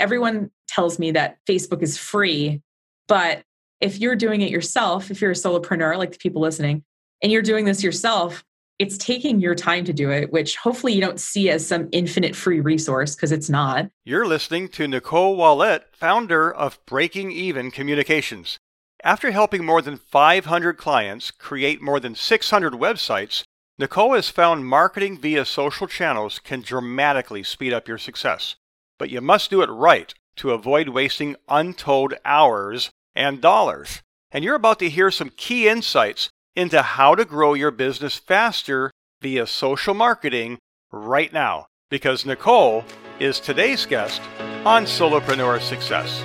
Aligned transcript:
everyone 0.00 0.50
tells 0.68 0.98
me 0.98 1.12
that 1.12 1.38
Facebook 1.46 1.82
is 1.82 1.96
free, 1.96 2.62
but 3.06 3.42
if 3.80 3.98
you're 3.98 4.16
doing 4.16 4.40
it 4.40 4.50
yourself, 4.50 5.10
if 5.10 5.20
you're 5.20 5.30
a 5.30 5.34
solopreneur, 5.34 5.96
like 5.96 6.12
the 6.12 6.18
people 6.18 6.42
listening, 6.42 6.84
and 7.22 7.30
you're 7.30 7.42
doing 7.42 7.64
this 7.64 7.82
yourself, 7.82 8.44
it's 8.78 8.96
taking 8.96 9.40
your 9.40 9.54
time 9.54 9.84
to 9.84 9.92
do 9.92 10.10
it, 10.10 10.32
which 10.32 10.56
hopefully 10.56 10.94
you 10.94 11.02
don't 11.02 11.20
see 11.20 11.50
as 11.50 11.66
some 11.66 11.88
infinite 11.92 12.34
free 12.34 12.60
resource 12.60 13.14
because 13.14 13.30
it's 13.30 13.50
not. 13.50 13.90
You're 14.04 14.26
listening 14.26 14.68
to 14.70 14.88
Nicole 14.88 15.36
Wallet, 15.36 15.84
founder 15.92 16.50
of 16.50 16.78
Breaking 16.86 17.30
Even 17.30 17.70
Communications. 17.70 18.58
After 19.04 19.30
helping 19.30 19.64
more 19.64 19.82
than 19.82 19.98
500 19.98 20.78
clients 20.78 21.30
create 21.30 21.82
more 21.82 22.00
than 22.00 22.14
600 22.14 22.72
websites, 22.72 23.42
Nicole 23.78 24.14
has 24.14 24.28
found 24.28 24.66
marketing 24.66 25.18
via 25.18 25.44
social 25.44 25.86
channels 25.86 26.38
can 26.38 26.60
dramatically 26.60 27.42
speed 27.42 27.72
up 27.72 27.88
your 27.88 27.98
success. 27.98 28.56
But 29.00 29.08
you 29.08 29.22
must 29.22 29.48
do 29.48 29.62
it 29.62 29.70
right 29.70 30.12
to 30.36 30.50
avoid 30.50 30.90
wasting 30.90 31.34
untold 31.48 32.12
hours 32.22 32.90
and 33.16 33.40
dollars. 33.40 34.02
And 34.30 34.44
you're 34.44 34.54
about 34.54 34.78
to 34.80 34.90
hear 34.90 35.10
some 35.10 35.32
key 35.38 35.66
insights 35.66 36.28
into 36.54 36.82
how 36.82 37.14
to 37.14 37.24
grow 37.24 37.54
your 37.54 37.70
business 37.70 38.18
faster 38.18 38.90
via 39.22 39.46
social 39.46 39.94
marketing 39.94 40.58
right 40.92 41.32
now. 41.32 41.64
Because 41.88 42.26
Nicole 42.26 42.84
is 43.18 43.40
today's 43.40 43.86
guest 43.86 44.20
on 44.66 44.84
Solopreneur 44.84 45.62
Success. 45.62 46.22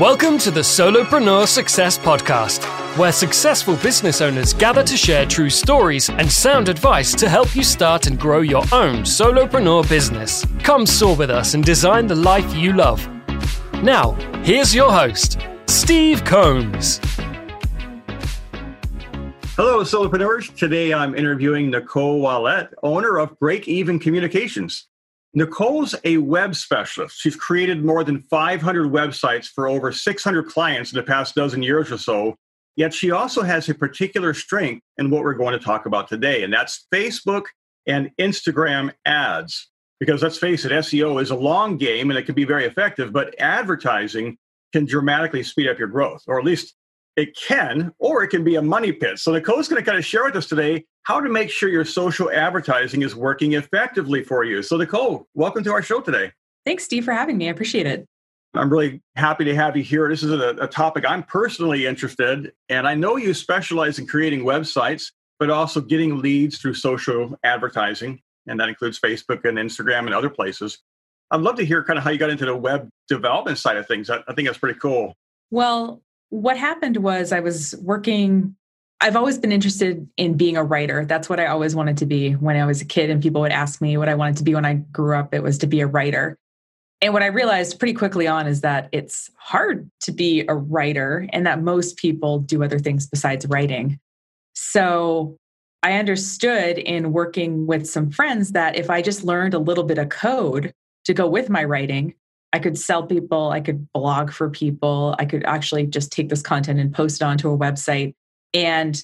Welcome 0.00 0.38
to 0.38 0.50
the 0.50 0.62
Solopreneur 0.62 1.46
Success 1.46 1.96
Podcast, 1.96 2.64
where 2.96 3.10
successful 3.10 3.74
business 3.76 4.20
owners 4.20 4.52
gather 4.52 4.84
to 4.84 4.96
share 4.96 5.26
true 5.26 5.50
stories 5.50 6.08
and 6.10 6.30
sound 6.30 6.68
advice 6.68 7.12
to 7.12 7.28
help 7.28 7.56
you 7.56 7.64
start 7.64 8.06
and 8.06 8.20
grow 8.20 8.40
your 8.40 8.62
own 8.70 9.02
solopreneur 9.02 9.88
business. 9.88 10.46
Come 10.62 10.86
soar 10.86 11.16
with 11.16 11.28
us 11.28 11.54
and 11.54 11.64
design 11.64 12.06
the 12.06 12.14
life 12.14 12.54
you 12.54 12.72
love. 12.72 13.04
Now, 13.82 14.12
here's 14.44 14.72
your 14.72 14.92
host, 14.92 15.38
Steve 15.66 16.24
Combs. 16.24 17.00
Hello, 19.56 19.82
solopreneurs. 19.82 20.54
Today 20.56 20.94
I'm 20.94 21.16
interviewing 21.16 21.70
Nicole 21.70 22.20
Wallet, 22.20 22.72
owner 22.84 23.18
of 23.18 23.36
Break 23.40 23.66
Even 23.66 23.98
Communications. 23.98 24.86
Nicole's 25.36 25.96
a 26.04 26.18
web 26.18 26.54
specialist. 26.54 27.20
She's 27.20 27.34
created 27.34 27.84
more 27.84 28.04
than 28.04 28.22
500 28.22 28.92
websites 28.92 29.48
for 29.48 29.66
over 29.66 29.90
600 29.90 30.46
clients 30.46 30.92
in 30.92 30.96
the 30.96 31.02
past 31.02 31.34
dozen 31.34 31.60
years 31.60 31.90
or 31.90 31.98
so. 31.98 32.36
Yet 32.76 32.92
she 32.92 33.10
also 33.10 33.42
has 33.42 33.68
a 33.68 33.74
particular 33.74 34.34
strength 34.34 34.84
in 34.98 35.10
what 35.10 35.22
we're 35.22 35.34
going 35.34 35.56
to 35.58 35.64
talk 35.64 35.86
about 35.86 36.08
today, 36.08 36.42
and 36.42 36.52
that's 36.52 36.86
Facebook 36.92 37.44
and 37.86 38.10
Instagram 38.18 38.92
ads. 39.04 39.70
Because 40.00 40.22
let's 40.22 40.38
face 40.38 40.64
it, 40.64 40.72
SEO 40.72 41.22
is 41.22 41.30
a 41.30 41.36
long 41.36 41.76
game 41.76 42.10
and 42.10 42.18
it 42.18 42.26
can 42.26 42.34
be 42.34 42.44
very 42.44 42.64
effective, 42.64 43.12
but 43.12 43.34
advertising 43.38 44.36
can 44.72 44.84
dramatically 44.84 45.42
speed 45.42 45.68
up 45.68 45.78
your 45.78 45.88
growth, 45.88 46.22
or 46.26 46.38
at 46.38 46.44
least 46.44 46.74
it 47.16 47.36
can, 47.36 47.92
or 47.98 48.24
it 48.24 48.28
can 48.28 48.42
be 48.42 48.56
a 48.56 48.62
money 48.62 48.90
pit. 48.90 49.18
So 49.18 49.32
Nicole's 49.32 49.68
going 49.68 49.80
to 49.80 49.86
kind 49.86 49.96
of 49.96 50.04
share 50.04 50.24
with 50.24 50.34
us 50.34 50.46
today 50.46 50.84
how 51.04 51.20
to 51.20 51.28
make 51.28 51.48
sure 51.48 51.68
your 51.68 51.84
social 51.84 52.30
advertising 52.30 53.02
is 53.02 53.14
working 53.14 53.52
effectively 53.52 54.24
for 54.24 54.42
you. 54.42 54.62
So, 54.62 54.76
Nicole, 54.76 55.28
welcome 55.34 55.62
to 55.64 55.72
our 55.72 55.82
show 55.82 56.00
today. 56.00 56.32
Thanks, 56.66 56.84
Steve, 56.84 57.04
for 57.04 57.12
having 57.12 57.38
me. 57.38 57.46
I 57.46 57.50
appreciate 57.50 57.86
it. 57.86 58.06
I'm 58.54 58.70
really 58.70 59.00
happy 59.16 59.44
to 59.44 59.54
have 59.54 59.76
you 59.76 59.82
here. 59.82 60.08
This 60.08 60.22
is 60.22 60.30
a, 60.30 60.50
a 60.60 60.66
topic 60.66 61.04
I'm 61.06 61.22
personally 61.22 61.86
interested, 61.86 62.52
and 62.68 62.86
I 62.86 62.94
know 62.94 63.16
you 63.16 63.34
specialize 63.34 63.98
in 63.98 64.06
creating 64.06 64.44
websites, 64.44 65.12
but 65.38 65.50
also 65.50 65.80
getting 65.80 66.20
leads 66.20 66.58
through 66.58 66.74
social 66.74 67.38
advertising, 67.42 68.20
and 68.46 68.58
that 68.60 68.68
includes 68.68 69.00
Facebook 69.00 69.44
and 69.44 69.58
Instagram 69.58 70.00
and 70.00 70.14
other 70.14 70.30
places. 70.30 70.78
I'd 71.30 71.40
love 71.40 71.56
to 71.56 71.64
hear 71.64 71.82
kind 71.82 71.98
of 71.98 72.04
how 72.04 72.10
you 72.10 72.18
got 72.18 72.30
into 72.30 72.46
the 72.46 72.56
web 72.56 72.88
development 73.08 73.58
side 73.58 73.76
of 73.76 73.86
things. 73.86 74.10
I, 74.10 74.18
I 74.28 74.34
think 74.34 74.46
that's 74.46 74.58
pretty 74.58 74.78
cool. 74.78 75.14
Well, 75.50 76.02
what 76.30 76.56
happened 76.56 76.98
was 76.98 77.32
I 77.32 77.40
was 77.40 77.74
working 77.80 78.56
I've 79.00 79.16
always 79.16 79.38
been 79.38 79.52
interested 79.52 80.08
in 80.16 80.34
being 80.34 80.56
a 80.56 80.64
writer. 80.64 81.04
That's 81.04 81.28
what 81.28 81.38
I 81.38 81.46
always 81.46 81.76
wanted 81.76 81.98
to 81.98 82.06
be 82.06 82.32
when 82.32 82.56
I 82.56 82.64
was 82.64 82.80
a 82.80 82.86
kid, 82.86 83.10
and 83.10 83.22
people 83.22 83.42
would 83.42 83.52
ask 83.52 83.82
me 83.82 83.98
what 83.98 84.08
I 84.08 84.14
wanted 84.14 84.38
to 84.38 84.44
be 84.44 84.54
when 84.54 84.64
I 84.64 84.74
grew 84.74 85.14
up. 85.14 85.34
It 85.34 85.42
was 85.42 85.58
to 85.58 85.66
be 85.66 85.80
a 85.80 85.86
writer. 85.86 86.38
And 87.04 87.12
what 87.12 87.22
I 87.22 87.26
realized 87.26 87.78
pretty 87.78 87.92
quickly 87.92 88.26
on 88.26 88.46
is 88.46 88.62
that 88.62 88.88
it's 88.90 89.30
hard 89.36 89.90
to 90.00 90.10
be 90.10 90.46
a 90.48 90.54
writer 90.54 91.28
and 91.34 91.46
that 91.46 91.62
most 91.62 91.98
people 91.98 92.38
do 92.38 92.64
other 92.64 92.78
things 92.78 93.06
besides 93.06 93.44
writing. 93.46 94.00
So 94.54 95.36
I 95.82 95.98
understood 95.98 96.78
in 96.78 97.12
working 97.12 97.66
with 97.66 97.86
some 97.86 98.10
friends 98.10 98.52
that 98.52 98.76
if 98.76 98.88
I 98.88 99.02
just 99.02 99.22
learned 99.22 99.52
a 99.52 99.58
little 99.58 99.84
bit 99.84 99.98
of 99.98 100.08
code 100.08 100.72
to 101.04 101.12
go 101.12 101.28
with 101.28 101.50
my 101.50 101.62
writing, 101.62 102.14
I 102.54 102.58
could 102.58 102.78
sell 102.78 103.06
people, 103.06 103.50
I 103.50 103.60
could 103.60 103.86
blog 103.92 104.32
for 104.32 104.48
people, 104.48 105.14
I 105.18 105.26
could 105.26 105.44
actually 105.44 105.86
just 105.86 106.10
take 106.10 106.30
this 106.30 106.40
content 106.40 106.80
and 106.80 106.94
post 106.94 107.20
it 107.20 107.24
onto 107.26 107.52
a 107.52 107.58
website 107.58 108.14
and 108.54 109.02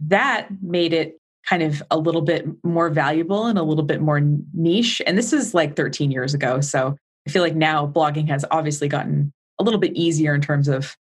that 0.00 0.48
made 0.62 0.94
it 0.94 1.20
kind 1.46 1.62
of 1.62 1.82
a 1.90 1.98
little 1.98 2.22
bit 2.22 2.46
more 2.64 2.88
valuable 2.88 3.44
and 3.44 3.58
a 3.58 3.62
little 3.62 3.84
bit 3.84 4.00
more 4.00 4.22
niche. 4.54 5.02
And 5.06 5.18
this 5.18 5.34
is 5.34 5.52
like 5.52 5.76
13 5.76 6.10
years 6.10 6.32
ago. 6.32 6.62
So 6.62 6.96
I 7.26 7.30
feel 7.30 7.42
like 7.42 7.54
now 7.54 7.86
blogging 7.86 8.28
has 8.28 8.44
obviously 8.50 8.88
gotten 8.88 9.32
a 9.58 9.64
little 9.64 9.80
bit 9.80 9.92
easier 9.94 10.34
in 10.34 10.40
terms 10.40 10.68
of 10.68 10.96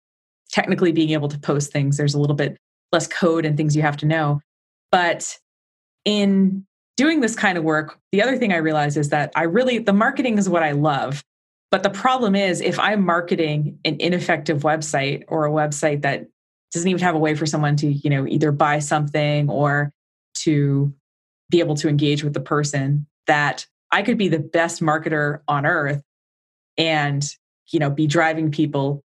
technically 0.50 0.92
being 0.92 1.10
able 1.10 1.28
to 1.28 1.38
post 1.38 1.72
things. 1.72 1.96
There's 1.96 2.14
a 2.14 2.20
little 2.20 2.36
bit 2.36 2.56
less 2.92 3.06
code 3.06 3.44
and 3.44 3.56
things 3.56 3.76
you 3.76 3.82
have 3.82 3.96
to 3.98 4.06
know. 4.06 4.40
But 4.90 5.38
in 6.04 6.64
doing 6.96 7.20
this 7.20 7.36
kind 7.36 7.58
of 7.58 7.64
work, 7.64 7.98
the 8.12 8.22
other 8.22 8.36
thing 8.36 8.52
I 8.52 8.56
realized 8.56 8.96
is 8.96 9.10
that 9.10 9.30
I 9.36 9.42
really, 9.44 9.78
the 9.78 9.92
marketing 9.92 10.38
is 10.38 10.48
what 10.48 10.62
I 10.62 10.72
love. 10.72 11.22
But 11.70 11.82
the 11.82 11.90
problem 11.90 12.34
is, 12.34 12.62
if 12.62 12.78
I'm 12.78 13.04
marketing 13.04 13.78
an 13.84 13.96
ineffective 14.00 14.62
website 14.62 15.24
or 15.28 15.44
a 15.44 15.50
website 15.50 16.00
that 16.02 16.26
doesn't 16.72 16.88
even 16.88 17.02
have 17.02 17.14
a 17.14 17.18
way 17.18 17.34
for 17.34 17.46
someone 17.46 17.76
to 17.76 17.88
you 17.88 18.10
know 18.10 18.26
either 18.26 18.52
buy 18.52 18.78
something 18.78 19.48
or 19.48 19.92
to 20.34 20.92
be 21.50 21.60
able 21.60 21.74
to 21.76 21.88
engage 21.88 22.22
with 22.22 22.34
the 22.34 22.40
person 22.40 23.06
that 23.26 23.66
i 23.92 24.02
could 24.02 24.18
be 24.18 24.28
the 24.28 24.38
best 24.38 24.82
marketer 24.82 25.40
on 25.48 25.64
earth 25.64 26.02
and 26.78 27.34
you 27.70 27.78
know 27.78 27.90
be 27.90 28.06
driving 28.06 28.50
people 28.50 29.02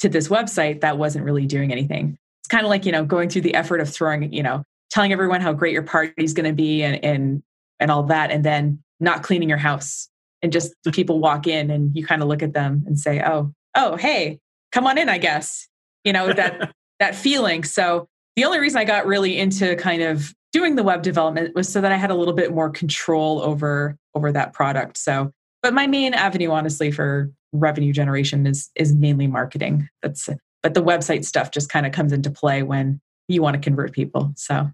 to 0.00 0.08
this 0.08 0.28
website 0.28 0.80
that 0.80 0.96
wasn't 0.96 1.24
really 1.24 1.46
doing 1.46 1.72
anything 1.72 2.16
it's 2.40 2.48
kind 2.48 2.64
of 2.64 2.70
like 2.70 2.86
you 2.86 2.92
know 2.92 3.04
going 3.04 3.28
through 3.28 3.42
the 3.42 3.54
effort 3.54 3.80
of 3.80 3.88
throwing 3.88 4.32
you 4.32 4.42
know 4.42 4.62
telling 4.90 5.12
everyone 5.12 5.40
how 5.40 5.52
great 5.52 5.72
your 5.72 5.82
party 5.82 6.12
is 6.16 6.32
going 6.32 6.48
to 6.48 6.54
be 6.54 6.82
and 6.82 7.04
and 7.04 7.42
and 7.80 7.90
all 7.90 8.04
that 8.04 8.30
and 8.30 8.44
then 8.44 8.82
not 9.00 9.22
cleaning 9.22 9.48
your 9.48 9.58
house 9.58 10.08
and 10.40 10.52
just 10.52 10.72
people 10.92 11.18
walk 11.18 11.46
in 11.46 11.70
and 11.70 11.94
you 11.94 12.06
kind 12.06 12.22
of 12.22 12.28
look 12.28 12.42
at 12.42 12.54
them 12.54 12.84
and 12.86 12.98
say 12.98 13.22
oh 13.22 13.52
oh 13.74 13.96
hey 13.96 14.38
come 14.72 14.86
on 14.86 14.96
in 14.96 15.08
i 15.08 15.18
guess 15.18 15.68
you 16.04 16.12
know 16.12 16.32
that 16.32 16.72
that 16.98 17.14
feeling. 17.14 17.64
So 17.64 18.08
the 18.36 18.44
only 18.44 18.58
reason 18.58 18.78
I 18.78 18.84
got 18.84 19.06
really 19.06 19.38
into 19.38 19.76
kind 19.76 20.02
of 20.02 20.34
doing 20.52 20.76
the 20.76 20.82
web 20.82 21.02
development 21.02 21.54
was 21.54 21.68
so 21.68 21.80
that 21.80 21.92
I 21.92 21.96
had 21.96 22.10
a 22.10 22.14
little 22.14 22.34
bit 22.34 22.52
more 22.52 22.70
control 22.70 23.40
over 23.42 23.96
over 24.14 24.32
that 24.32 24.52
product. 24.52 24.98
So, 24.98 25.32
but 25.62 25.74
my 25.74 25.86
main 25.86 26.14
avenue, 26.14 26.50
honestly, 26.50 26.90
for 26.90 27.30
revenue 27.52 27.92
generation 27.92 28.46
is 28.46 28.70
is 28.74 28.94
mainly 28.94 29.26
marketing. 29.26 29.88
That's 30.02 30.28
but 30.62 30.74
the 30.74 30.82
website 30.82 31.24
stuff 31.24 31.50
just 31.50 31.68
kind 31.68 31.86
of 31.86 31.92
comes 31.92 32.12
into 32.12 32.30
play 32.30 32.62
when 32.62 33.00
you 33.28 33.42
want 33.42 33.54
to 33.54 33.60
convert 33.60 33.92
people. 33.92 34.32
So, 34.36 34.70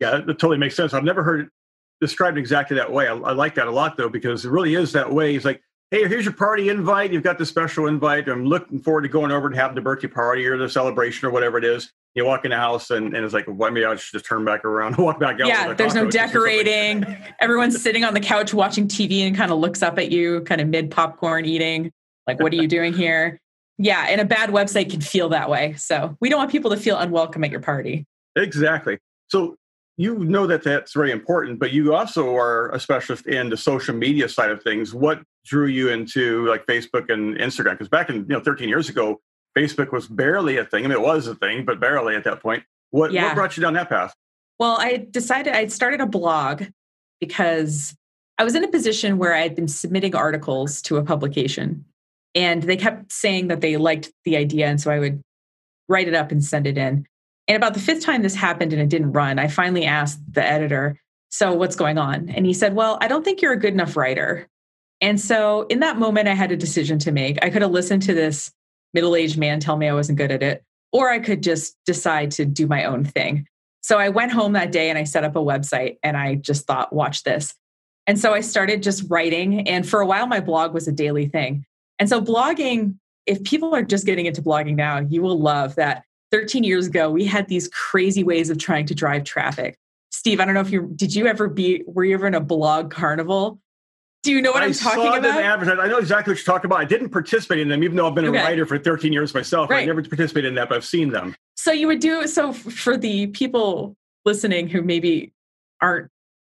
yeah, 0.00 0.10
that 0.18 0.26
totally 0.26 0.58
makes 0.58 0.76
sense. 0.76 0.92
I've 0.92 1.04
never 1.04 1.22
heard 1.22 1.40
it 1.40 1.48
described 2.00 2.38
exactly 2.38 2.76
that 2.76 2.92
way. 2.92 3.08
I, 3.08 3.14
I 3.14 3.32
like 3.32 3.54
that 3.54 3.66
a 3.66 3.70
lot 3.70 3.96
though 3.96 4.08
because 4.08 4.44
it 4.44 4.50
really 4.50 4.74
is 4.74 4.92
that 4.92 5.10
way. 5.10 5.34
It's 5.34 5.44
like 5.44 5.62
hey, 5.90 6.08
here's 6.08 6.24
your 6.24 6.34
party 6.34 6.70
invite. 6.70 7.12
You've 7.12 7.22
got 7.22 7.38
the 7.38 7.46
special 7.46 7.86
invite. 7.86 8.28
I'm 8.28 8.44
looking 8.44 8.80
forward 8.80 9.02
to 9.02 9.08
going 9.08 9.30
over 9.30 9.46
and 9.46 9.54
having 9.54 9.76
the 9.76 9.80
birthday 9.80 10.08
party 10.08 10.46
or 10.46 10.56
the 10.56 10.68
celebration 10.68 11.28
or 11.28 11.30
whatever 11.30 11.56
it 11.56 11.64
is. 11.64 11.92
You 12.14 12.24
walk 12.24 12.44
in 12.44 12.52
the 12.52 12.56
house 12.56 12.90
and, 12.90 13.14
and 13.14 13.24
it's 13.24 13.34
like, 13.34 13.44
well, 13.48 13.70
maybe 13.70 13.84
I 13.84 13.96
should 13.96 14.12
just 14.12 14.24
turn 14.24 14.44
back 14.44 14.64
around 14.64 14.94
and 14.94 14.98
walk 15.04 15.18
back 15.18 15.40
out. 15.40 15.48
Yeah, 15.48 15.72
there's 15.74 15.94
no 15.94 16.08
decorating. 16.10 17.04
Everyone's 17.40 17.80
sitting 17.82 18.04
on 18.04 18.14
the 18.14 18.20
couch 18.20 18.54
watching 18.54 18.86
TV 18.86 19.26
and 19.26 19.36
kind 19.36 19.50
of 19.50 19.58
looks 19.58 19.82
up 19.82 19.98
at 19.98 20.12
you, 20.12 20.42
kind 20.42 20.60
of 20.60 20.68
mid 20.68 20.90
popcorn 20.90 21.44
eating. 21.44 21.90
Like, 22.26 22.40
what 22.40 22.52
are 22.52 22.56
you 22.56 22.68
doing 22.68 22.92
here? 22.92 23.38
Yeah, 23.76 24.06
and 24.08 24.20
a 24.20 24.24
bad 24.24 24.50
website 24.50 24.90
can 24.90 25.00
feel 25.00 25.28
that 25.30 25.50
way. 25.50 25.74
So 25.74 26.16
we 26.20 26.28
don't 26.28 26.38
want 26.38 26.50
people 26.50 26.70
to 26.70 26.76
feel 26.76 26.96
unwelcome 26.96 27.44
at 27.44 27.50
your 27.50 27.60
party. 27.60 28.06
Exactly. 28.36 28.98
So 29.28 29.56
you 29.96 30.18
know 30.18 30.46
that 30.46 30.62
that's 30.62 30.92
very 30.92 31.10
important, 31.10 31.58
but 31.58 31.72
you 31.72 31.94
also 31.94 32.36
are 32.36 32.70
a 32.70 32.80
specialist 32.80 33.26
in 33.26 33.48
the 33.48 33.56
social 33.56 33.94
media 33.94 34.28
side 34.28 34.50
of 34.50 34.62
things. 34.62 34.94
What 34.94 35.22
drew 35.44 35.66
you 35.66 35.90
into 35.90 36.46
like 36.46 36.66
Facebook 36.66 37.12
and 37.12 37.36
Instagram? 37.36 37.72
Because 37.72 37.88
back 37.88 38.08
in 38.08 38.16
you 38.16 38.24
know 38.28 38.40
13 38.40 38.68
years 38.68 38.88
ago, 38.88 39.20
Facebook 39.56 39.92
was 39.92 40.06
barely 40.06 40.56
a 40.56 40.64
thing. 40.64 40.84
I 40.84 40.88
mean, 40.88 40.98
it 40.98 41.00
was 41.00 41.26
a 41.26 41.34
thing, 41.34 41.64
but 41.64 41.80
barely 41.80 42.16
at 42.16 42.24
that 42.24 42.40
point. 42.40 42.64
What 42.90 43.12
yeah. 43.12 43.26
what 43.26 43.34
brought 43.34 43.56
you 43.56 43.62
down 43.62 43.74
that 43.74 43.88
path? 43.88 44.14
Well, 44.58 44.76
I 44.78 45.06
decided 45.10 45.54
I 45.54 45.66
started 45.66 46.00
a 46.00 46.06
blog 46.06 46.64
because 47.20 47.94
I 48.38 48.44
was 48.44 48.54
in 48.54 48.64
a 48.64 48.68
position 48.68 49.18
where 49.18 49.34
I 49.34 49.40
had 49.40 49.54
been 49.54 49.68
submitting 49.68 50.14
articles 50.14 50.82
to 50.82 50.96
a 50.96 51.04
publication, 51.04 51.84
and 52.34 52.62
they 52.62 52.76
kept 52.76 53.12
saying 53.12 53.48
that 53.48 53.60
they 53.60 53.76
liked 53.76 54.12
the 54.24 54.36
idea, 54.36 54.66
and 54.66 54.80
so 54.80 54.90
I 54.90 54.98
would 54.98 55.20
write 55.88 56.08
it 56.08 56.14
up 56.14 56.30
and 56.30 56.44
send 56.44 56.66
it 56.66 56.78
in. 56.78 57.06
And 57.46 57.56
about 57.56 57.74
the 57.74 57.80
fifth 57.80 58.04
time 58.04 58.22
this 58.22 58.34
happened 58.34 58.72
and 58.72 58.80
it 58.80 58.88
didn't 58.88 59.12
run, 59.12 59.38
I 59.38 59.48
finally 59.48 59.84
asked 59.84 60.20
the 60.32 60.44
editor, 60.44 60.98
So 61.30 61.52
what's 61.52 61.76
going 61.76 61.98
on? 61.98 62.28
And 62.30 62.46
he 62.46 62.54
said, 62.54 62.74
Well, 62.74 62.98
I 63.00 63.08
don't 63.08 63.24
think 63.24 63.42
you're 63.42 63.52
a 63.52 63.58
good 63.58 63.74
enough 63.74 63.96
writer. 63.96 64.48
And 65.00 65.20
so 65.20 65.66
in 65.68 65.80
that 65.80 65.98
moment, 65.98 66.28
I 66.28 66.34
had 66.34 66.52
a 66.52 66.56
decision 66.56 66.98
to 67.00 67.12
make. 67.12 67.38
I 67.44 67.50
could 67.50 67.62
have 67.62 67.70
listened 67.70 68.02
to 68.02 68.14
this 68.14 68.50
middle 68.94 69.16
aged 69.16 69.36
man 69.36 69.60
tell 69.60 69.76
me 69.76 69.88
I 69.88 69.94
wasn't 69.94 70.18
good 70.18 70.30
at 70.30 70.42
it, 70.42 70.64
or 70.92 71.10
I 71.10 71.18
could 71.18 71.42
just 71.42 71.76
decide 71.84 72.30
to 72.32 72.44
do 72.44 72.66
my 72.66 72.84
own 72.84 73.04
thing. 73.04 73.46
So 73.82 73.98
I 73.98 74.08
went 74.08 74.32
home 74.32 74.52
that 74.52 74.72
day 74.72 74.88
and 74.88 74.98
I 74.98 75.04
set 75.04 75.24
up 75.24 75.36
a 75.36 75.40
website 75.40 75.98
and 76.02 76.16
I 76.16 76.36
just 76.36 76.66
thought, 76.66 76.92
watch 76.92 77.22
this. 77.22 77.54
And 78.06 78.18
so 78.18 78.32
I 78.32 78.40
started 78.40 78.82
just 78.82 79.04
writing. 79.10 79.68
And 79.68 79.86
for 79.86 80.00
a 80.00 80.06
while, 80.06 80.26
my 80.26 80.40
blog 80.40 80.72
was 80.72 80.88
a 80.88 80.92
daily 80.92 81.26
thing. 81.26 81.66
And 81.98 82.08
so 82.08 82.20
blogging, 82.20 82.94
if 83.26 83.42
people 83.44 83.74
are 83.74 83.82
just 83.82 84.06
getting 84.06 84.26
into 84.26 84.40
blogging 84.42 84.76
now, 84.76 85.00
you 85.00 85.20
will 85.20 85.38
love 85.38 85.74
that 85.74 86.04
13 86.30 86.64
years 86.64 86.86
ago, 86.86 87.10
we 87.10 87.24
had 87.24 87.48
these 87.48 87.68
crazy 87.68 88.24
ways 88.24 88.50
of 88.50 88.58
trying 88.58 88.86
to 88.86 88.94
drive 88.94 89.24
traffic. 89.24 89.76
Steve, 90.10 90.40
I 90.40 90.44
don't 90.44 90.54
know 90.54 90.60
if 90.60 90.70
you 90.70 90.90
did 90.96 91.14
you 91.14 91.26
ever 91.26 91.48
be 91.48 91.82
were 91.86 92.04
you 92.04 92.14
ever 92.14 92.26
in 92.26 92.34
a 92.34 92.40
blog 92.40 92.90
carnival? 92.90 93.60
Do 94.24 94.32
you 94.32 94.40
know 94.40 94.52
what 94.52 94.62
I 94.62 94.66
am 94.66 94.72
talking 94.72 95.02
saw 95.02 95.16
about? 95.18 95.64
Them 95.64 95.80
I 95.80 95.86
know 95.86 95.98
exactly 95.98 96.32
what 96.32 96.38
you're 96.38 96.46
talking 96.46 96.66
about. 96.66 96.80
I 96.80 96.86
didn't 96.86 97.10
participate 97.10 97.58
in 97.58 97.68
them, 97.68 97.84
even 97.84 97.94
though 97.94 98.08
I've 98.08 98.14
been 98.14 98.24
okay. 98.24 98.38
a 98.38 98.42
writer 98.42 98.64
for 98.64 98.78
13 98.78 99.12
years 99.12 99.34
myself. 99.34 99.68
Right. 99.68 99.82
I 99.82 99.84
never 99.84 100.02
participated 100.02 100.48
in 100.48 100.54
that, 100.54 100.70
but 100.70 100.76
I've 100.76 100.84
seen 100.84 101.10
them. 101.10 101.36
So 101.56 101.72
you 101.72 101.86
would 101.86 102.00
do 102.00 102.26
so 102.26 102.54
for 102.54 102.96
the 102.96 103.26
people 103.28 103.96
listening 104.24 104.68
who 104.68 104.80
maybe 104.80 105.32
aren't 105.82 106.10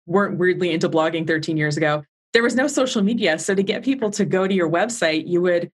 weren't 0.05 0.37
weirdly 0.37 0.71
into 0.71 0.87
blogging 0.87 1.27
13 1.27 1.57
years 1.57 1.75
ago. 1.75 2.05
There 2.31 2.41
was 2.41 2.55
no 2.55 2.67
social 2.67 3.01
media, 3.01 3.37
so 3.37 3.53
to 3.53 3.61
get 3.61 3.83
people 3.83 4.11
to 4.11 4.23
go 4.23 4.47
to 4.47 4.53
your 4.53 4.69
website, 4.69 5.27
you 5.27 5.41
would 5.41 5.69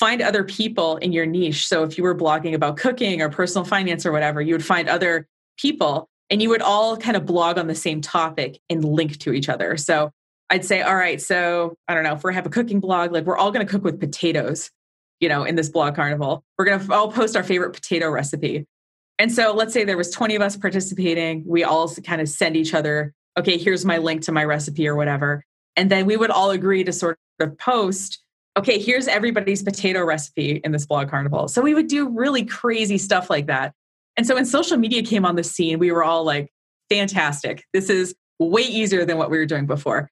find 0.00 0.20
other 0.20 0.42
people 0.42 0.96
in 0.96 1.12
your 1.12 1.26
niche. 1.26 1.68
So 1.68 1.84
if 1.84 1.96
you 1.96 2.02
were 2.02 2.14
blogging 2.14 2.54
about 2.54 2.76
cooking 2.76 3.22
or 3.22 3.28
personal 3.28 3.64
finance 3.64 4.04
or 4.04 4.10
whatever, 4.10 4.40
you 4.42 4.54
would 4.54 4.64
find 4.64 4.88
other 4.88 5.28
people 5.56 6.08
and 6.28 6.42
you 6.42 6.48
would 6.48 6.62
all 6.62 6.96
kind 6.96 7.16
of 7.16 7.24
blog 7.24 7.56
on 7.56 7.68
the 7.68 7.74
same 7.74 8.00
topic 8.00 8.58
and 8.68 8.84
link 8.84 9.18
to 9.18 9.32
each 9.32 9.48
other. 9.48 9.76
So 9.76 10.10
I'd 10.50 10.64
say, 10.64 10.82
all 10.82 10.94
right, 10.94 11.20
so 11.20 11.76
I 11.88 11.94
don't 11.94 12.04
know, 12.04 12.14
if 12.14 12.22
we 12.22 12.32
have 12.34 12.46
a 12.46 12.50
cooking 12.50 12.80
blog, 12.80 13.12
like 13.12 13.24
we're 13.24 13.36
all 13.36 13.50
going 13.50 13.66
to 13.66 13.70
cook 13.70 13.82
with 13.82 13.98
potatoes, 13.98 14.70
you 15.20 15.28
know, 15.28 15.44
in 15.44 15.56
this 15.56 15.68
blog 15.68 15.96
carnival. 15.96 16.44
We're 16.56 16.66
going 16.66 16.80
to 16.80 16.94
all 16.94 17.10
post 17.10 17.36
our 17.36 17.42
favorite 17.42 17.72
potato 17.72 18.08
recipe. 18.10 18.66
And 19.18 19.32
so 19.32 19.54
let's 19.54 19.72
say 19.72 19.84
there 19.84 19.96
was 19.96 20.10
20 20.10 20.36
of 20.36 20.42
us 20.42 20.56
participating. 20.56 21.42
We 21.46 21.64
all 21.64 21.92
kind 21.96 22.20
of 22.20 22.28
send 22.28 22.56
each 22.56 22.74
other, 22.74 23.12
okay, 23.38 23.58
here's 23.58 23.84
my 23.84 23.98
link 23.98 24.22
to 24.22 24.32
my 24.32 24.44
recipe 24.44 24.86
or 24.86 24.94
whatever. 24.94 25.44
And 25.74 25.90
then 25.90 26.06
we 26.06 26.16
would 26.16 26.30
all 26.30 26.50
agree 26.50 26.84
to 26.84 26.92
sort 26.92 27.18
of 27.40 27.58
post 27.58 28.20
okay, 28.58 28.78
here's 28.78 29.06
everybody's 29.06 29.62
potato 29.62 30.02
recipe 30.04 30.60
in 30.64 30.72
this 30.72 30.86
blog 30.86 31.10
carnival. 31.10 31.48
So 31.48 31.60
we 31.60 31.74
would 31.74 31.88
do 31.88 32.08
really 32.08 32.44
crazy 32.44 32.96
stuff 32.98 33.28
like 33.28 33.46
that. 33.46 33.74
And 34.16 34.26
so 34.26 34.34
when 34.34 34.46
social 34.46 34.78
media 34.78 35.02
came 35.02 35.26
on 35.26 35.36
the 35.36 35.44
scene, 35.44 35.78
we 35.78 35.92
were 35.92 36.02
all 36.02 36.24
like, 36.24 36.50
fantastic. 36.88 37.64
This 37.74 37.90
is 37.90 38.14
way 38.38 38.62
easier 38.62 39.04
than 39.04 39.18
what 39.18 39.30
we 39.30 39.36
were 39.38 39.46
doing 39.46 39.66
before. 39.66 40.08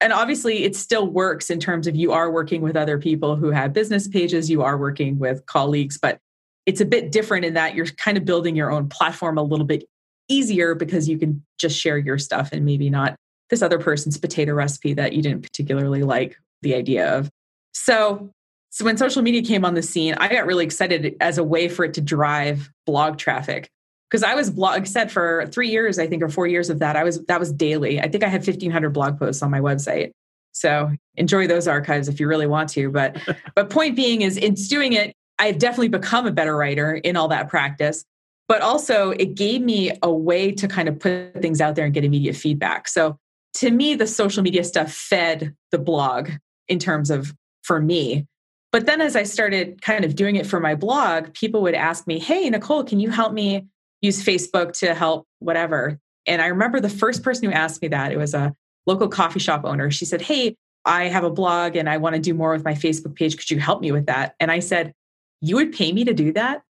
And 0.00 0.12
obviously, 0.12 0.64
it 0.64 0.76
still 0.76 1.08
works 1.08 1.50
in 1.50 1.58
terms 1.58 1.86
of 1.86 1.96
you 1.96 2.12
are 2.12 2.30
working 2.30 2.62
with 2.62 2.76
other 2.76 2.98
people 2.98 3.36
who 3.36 3.50
have 3.50 3.72
business 3.72 4.06
pages, 4.06 4.48
you 4.48 4.62
are 4.62 4.78
working 4.78 5.18
with 5.18 5.44
colleagues, 5.46 5.98
but 5.98 6.18
it's 6.66 6.80
a 6.80 6.84
bit 6.84 7.10
different 7.10 7.44
in 7.44 7.54
that 7.54 7.74
you're 7.74 7.86
kind 7.86 8.16
of 8.16 8.24
building 8.24 8.54
your 8.54 8.70
own 8.70 8.88
platform 8.88 9.38
a 9.38 9.42
little 9.42 9.66
bit 9.66 9.84
easier 10.28 10.74
because 10.74 11.08
you 11.08 11.18
can 11.18 11.42
just 11.58 11.78
share 11.80 11.98
your 11.98 12.18
stuff 12.18 12.50
and 12.52 12.64
maybe 12.64 12.90
not 12.90 13.16
this 13.50 13.62
other 13.62 13.78
person's 13.78 14.18
potato 14.18 14.52
recipe 14.52 14.92
that 14.94 15.14
you 15.14 15.22
didn't 15.22 15.42
particularly 15.42 16.02
like 16.02 16.36
the 16.62 16.74
idea 16.74 17.16
of. 17.16 17.30
So, 17.72 18.30
so 18.70 18.84
when 18.84 18.98
social 18.98 19.22
media 19.22 19.42
came 19.42 19.64
on 19.64 19.74
the 19.74 19.82
scene, 19.82 20.14
I 20.14 20.28
got 20.28 20.46
really 20.46 20.64
excited 20.64 21.16
as 21.20 21.38
a 21.38 21.44
way 21.44 21.68
for 21.68 21.84
it 21.84 21.94
to 21.94 22.00
drive 22.00 22.70
blog 22.86 23.16
traffic. 23.16 23.70
Because 24.10 24.22
I 24.22 24.34
was 24.34 24.50
blog 24.50 24.86
said 24.86 25.12
for 25.12 25.46
three 25.52 25.68
years, 25.68 25.98
I 25.98 26.06
think, 26.06 26.22
or 26.22 26.28
four 26.28 26.46
years 26.46 26.70
of 26.70 26.78
that, 26.78 26.96
I 26.96 27.04
was 27.04 27.22
that 27.26 27.38
was 27.38 27.52
daily. 27.52 28.00
I 28.00 28.08
think 28.08 28.24
I 28.24 28.28
had 28.28 28.46
1500 28.46 28.90
blog 28.90 29.18
posts 29.18 29.42
on 29.42 29.50
my 29.50 29.60
website. 29.60 30.12
So 30.52 30.90
enjoy 31.16 31.46
those 31.46 31.68
archives 31.68 32.08
if 32.08 32.18
you 32.18 32.26
really 32.26 32.46
want 32.46 32.70
to. 32.70 32.90
But 32.90 33.16
but 33.54 33.70
point 33.70 33.96
being 33.96 34.22
is 34.22 34.36
it's 34.38 34.68
doing 34.68 34.94
it, 34.94 35.14
I've 35.38 35.58
definitely 35.58 35.88
become 35.88 36.26
a 36.26 36.32
better 36.32 36.56
writer 36.56 36.94
in 36.94 37.16
all 37.16 37.28
that 37.28 37.48
practice. 37.48 38.04
But 38.48 38.62
also 38.62 39.10
it 39.10 39.34
gave 39.34 39.60
me 39.60 39.92
a 40.02 40.10
way 40.10 40.52
to 40.52 40.66
kind 40.66 40.88
of 40.88 40.98
put 40.98 41.40
things 41.42 41.60
out 41.60 41.74
there 41.74 41.84
and 41.84 41.92
get 41.92 42.04
immediate 42.04 42.34
feedback. 42.34 42.88
So 42.88 43.18
to 43.54 43.70
me, 43.70 43.94
the 43.94 44.06
social 44.06 44.42
media 44.42 44.64
stuff 44.64 44.92
fed 44.92 45.54
the 45.70 45.78
blog 45.78 46.30
in 46.66 46.78
terms 46.78 47.10
of 47.10 47.34
for 47.62 47.80
me. 47.80 48.26
But 48.72 48.86
then 48.86 49.00
as 49.00 49.16
I 49.16 49.22
started 49.22 49.80
kind 49.82 50.04
of 50.04 50.14
doing 50.14 50.36
it 50.36 50.46
for 50.46 50.60
my 50.60 50.74
blog, 50.74 51.32
people 51.34 51.62
would 51.62 51.74
ask 51.74 52.06
me, 52.06 52.18
Hey, 52.18 52.48
Nicole, 52.48 52.84
can 52.84 53.00
you 53.00 53.10
help 53.10 53.32
me 53.32 53.66
use 54.00 54.22
Facebook 54.24 54.72
to 54.80 54.94
help 54.94 55.26
whatever? 55.38 55.98
And 56.26 56.42
I 56.42 56.46
remember 56.46 56.80
the 56.80 56.88
first 56.88 57.22
person 57.22 57.44
who 57.44 57.52
asked 57.52 57.80
me 57.82 57.88
that, 57.88 58.12
it 58.12 58.18
was 58.18 58.34
a 58.34 58.54
local 58.86 59.08
coffee 59.08 59.40
shop 59.40 59.62
owner. 59.64 59.90
She 59.90 60.04
said, 60.04 60.22
Hey, 60.22 60.56
I 60.84 61.04
have 61.04 61.24
a 61.24 61.30
blog 61.30 61.76
and 61.76 61.88
I 61.88 61.96
want 61.96 62.14
to 62.14 62.20
do 62.20 62.34
more 62.34 62.52
with 62.52 62.64
my 62.64 62.74
Facebook 62.74 63.14
page. 63.14 63.36
Could 63.36 63.50
you 63.50 63.58
help 63.58 63.80
me 63.80 63.92
with 63.92 64.06
that? 64.06 64.34
And 64.40 64.50
I 64.50 64.60
said, 64.60 64.94
You 65.40 65.56
would 65.56 65.72
pay 65.72 65.92
me 65.92 66.04
to 66.04 66.14
do 66.14 66.32
that? 66.32 66.62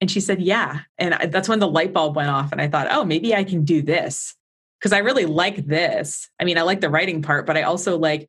And 0.00 0.10
she 0.10 0.20
said, 0.20 0.42
Yeah. 0.42 0.80
And 0.98 1.14
I, 1.14 1.26
that's 1.26 1.48
when 1.48 1.58
the 1.58 1.68
light 1.68 1.92
bulb 1.92 2.16
went 2.16 2.30
off. 2.30 2.52
And 2.52 2.60
I 2.60 2.68
thought, 2.68 2.88
Oh, 2.90 3.04
maybe 3.04 3.34
I 3.34 3.44
can 3.44 3.64
do 3.64 3.82
this 3.82 4.34
because 4.80 4.92
I 4.92 4.98
really 4.98 5.26
like 5.26 5.66
this. 5.66 6.28
I 6.40 6.44
mean, 6.44 6.58
I 6.58 6.62
like 6.62 6.80
the 6.80 6.90
writing 6.90 7.22
part, 7.22 7.46
but 7.46 7.56
I 7.56 7.62
also 7.62 7.98
like 7.98 8.28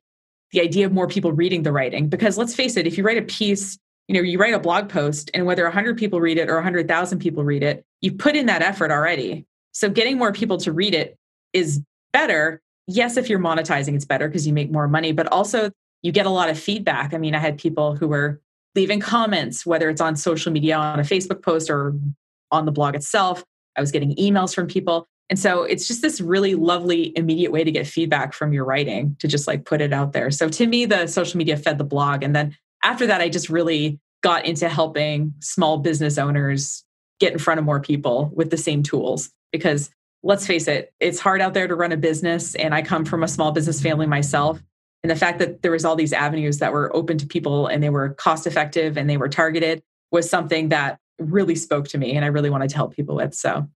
the 0.52 0.60
idea 0.60 0.86
of 0.86 0.92
more 0.92 1.06
people 1.06 1.32
reading 1.32 1.62
the 1.62 1.72
writing. 1.72 2.08
Because 2.08 2.38
let's 2.38 2.54
face 2.54 2.76
it, 2.76 2.86
if 2.86 2.96
you 2.96 3.04
write 3.04 3.18
a 3.18 3.22
piece, 3.22 3.78
you 4.06 4.14
know, 4.14 4.22
you 4.22 4.38
write 4.38 4.54
a 4.54 4.58
blog 4.58 4.88
post 4.88 5.30
and 5.34 5.44
whether 5.44 5.64
100 5.64 5.98
people 5.98 6.20
read 6.20 6.38
it 6.38 6.48
or 6.48 6.54
100,000 6.54 7.18
people 7.18 7.44
read 7.44 7.62
it, 7.62 7.84
you 8.00 8.12
put 8.12 8.36
in 8.36 8.46
that 8.46 8.62
effort 8.62 8.90
already. 8.90 9.46
So 9.72 9.88
getting 9.88 10.18
more 10.18 10.32
people 10.32 10.58
to 10.58 10.72
read 10.72 10.94
it 10.94 11.16
is 11.52 11.82
better. 12.12 12.60
Yes, 12.86 13.16
if 13.16 13.28
you're 13.28 13.38
monetizing, 13.38 13.94
it's 13.94 14.04
better 14.04 14.28
because 14.28 14.46
you 14.46 14.52
make 14.52 14.70
more 14.70 14.88
money, 14.88 15.12
but 15.12 15.26
also 15.28 15.70
you 16.02 16.12
get 16.12 16.26
a 16.26 16.30
lot 16.30 16.48
of 16.48 16.58
feedback. 16.58 17.12
I 17.12 17.18
mean, 17.18 17.34
I 17.34 17.38
had 17.38 17.58
people 17.58 17.96
who 17.96 18.08
were 18.08 18.40
leaving 18.74 19.00
comments, 19.00 19.66
whether 19.66 19.88
it's 19.88 20.00
on 20.00 20.16
social 20.16 20.52
media, 20.52 20.76
on 20.76 21.00
a 21.00 21.02
Facebook 21.02 21.42
post, 21.42 21.70
or 21.70 21.94
on 22.50 22.64
the 22.64 22.72
blog 22.72 22.94
itself. 22.94 23.44
I 23.76 23.80
was 23.80 23.90
getting 23.90 24.14
emails 24.16 24.54
from 24.54 24.66
people. 24.66 25.06
And 25.30 25.38
so 25.38 25.62
it's 25.62 25.86
just 25.86 26.00
this 26.00 26.20
really 26.20 26.54
lovely 26.54 27.12
immediate 27.16 27.52
way 27.52 27.62
to 27.62 27.70
get 27.70 27.86
feedback 27.86 28.32
from 28.32 28.52
your 28.52 28.64
writing 28.64 29.16
to 29.18 29.28
just 29.28 29.46
like 29.46 29.64
put 29.64 29.80
it 29.80 29.92
out 29.92 30.12
there. 30.12 30.30
So 30.30 30.48
to 30.48 30.66
me, 30.66 30.86
the 30.86 31.06
social 31.06 31.36
media 31.36 31.56
fed 31.56 31.78
the 31.78 31.84
blog. 31.84 32.22
And 32.22 32.34
then 32.34 32.56
after 32.82 33.06
that, 33.06 33.20
I 33.20 33.28
just 33.28 33.50
really 33.50 34.00
got 34.22 34.46
into 34.46 34.68
helping 34.68 35.34
small 35.40 35.78
business 35.78 36.16
owners 36.16 36.84
get 37.20 37.32
in 37.32 37.38
front 37.38 37.58
of 37.58 37.64
more 37.64 37.80
people 37.80 38.30
with 38.34 38.50
the 38.50 38.56
same 38.56 38.82
tools. 38.82 39.30
Because 39.52 39.90
let's 40.22 40.46
face 40.46 40.68
it, 40.68 40.92
it's 41.00 41.18
hard 41.18 41.40
out 41.40 41.54
there 41.54 41.68
to 41.68 41.74
run 41.74 41.92
a 41.92 41.96
business. 41.96 42.54
And 42.54 42.74
I 42.74 42.82
come 42.82 43.04
from 43.04 43.22
a 43.22 43.28
small 43.28 43.52
business 43.52 43.80
family 43.80 44.06
myself. 44.06 44.60
And 45.02 45.10
the 45.10 45.16
fact 45.16 45.38
that 45.38 45.62
there 45.62 45.70
was 45.70 45.84
all 45.84 45.96
these 45.96 46.12
avenues 46.12 46.58
that 46.58 46.72
were 46.72 46.94
open 46.94 47.18
to 47.18 47.26
people 47.26 47.68
and 47.68 47.82
they 47.82 47.90
were 47.90 48.10
cost 48.10 48.46
effective 48.46 48.96
and 48.96 49.08
they 49.08 49.16
were 49.16 49.28
targeted 49.28 49.82
was 50.10 50.28
something 50.28 50.70
that 50.70 50.98
really 51.18 51.54
spoke 51.54 51.88
to 51.88 51.98
me 51.98 52.14
and 52.14 52.24
I 52.24 52.28
really 52.28 52.50
wanted 52.50 52.70
to 52.70 52.76
help 52.76 52.94
people 52.94 53.14
with. 53.14 53.34
So 53.34 53.68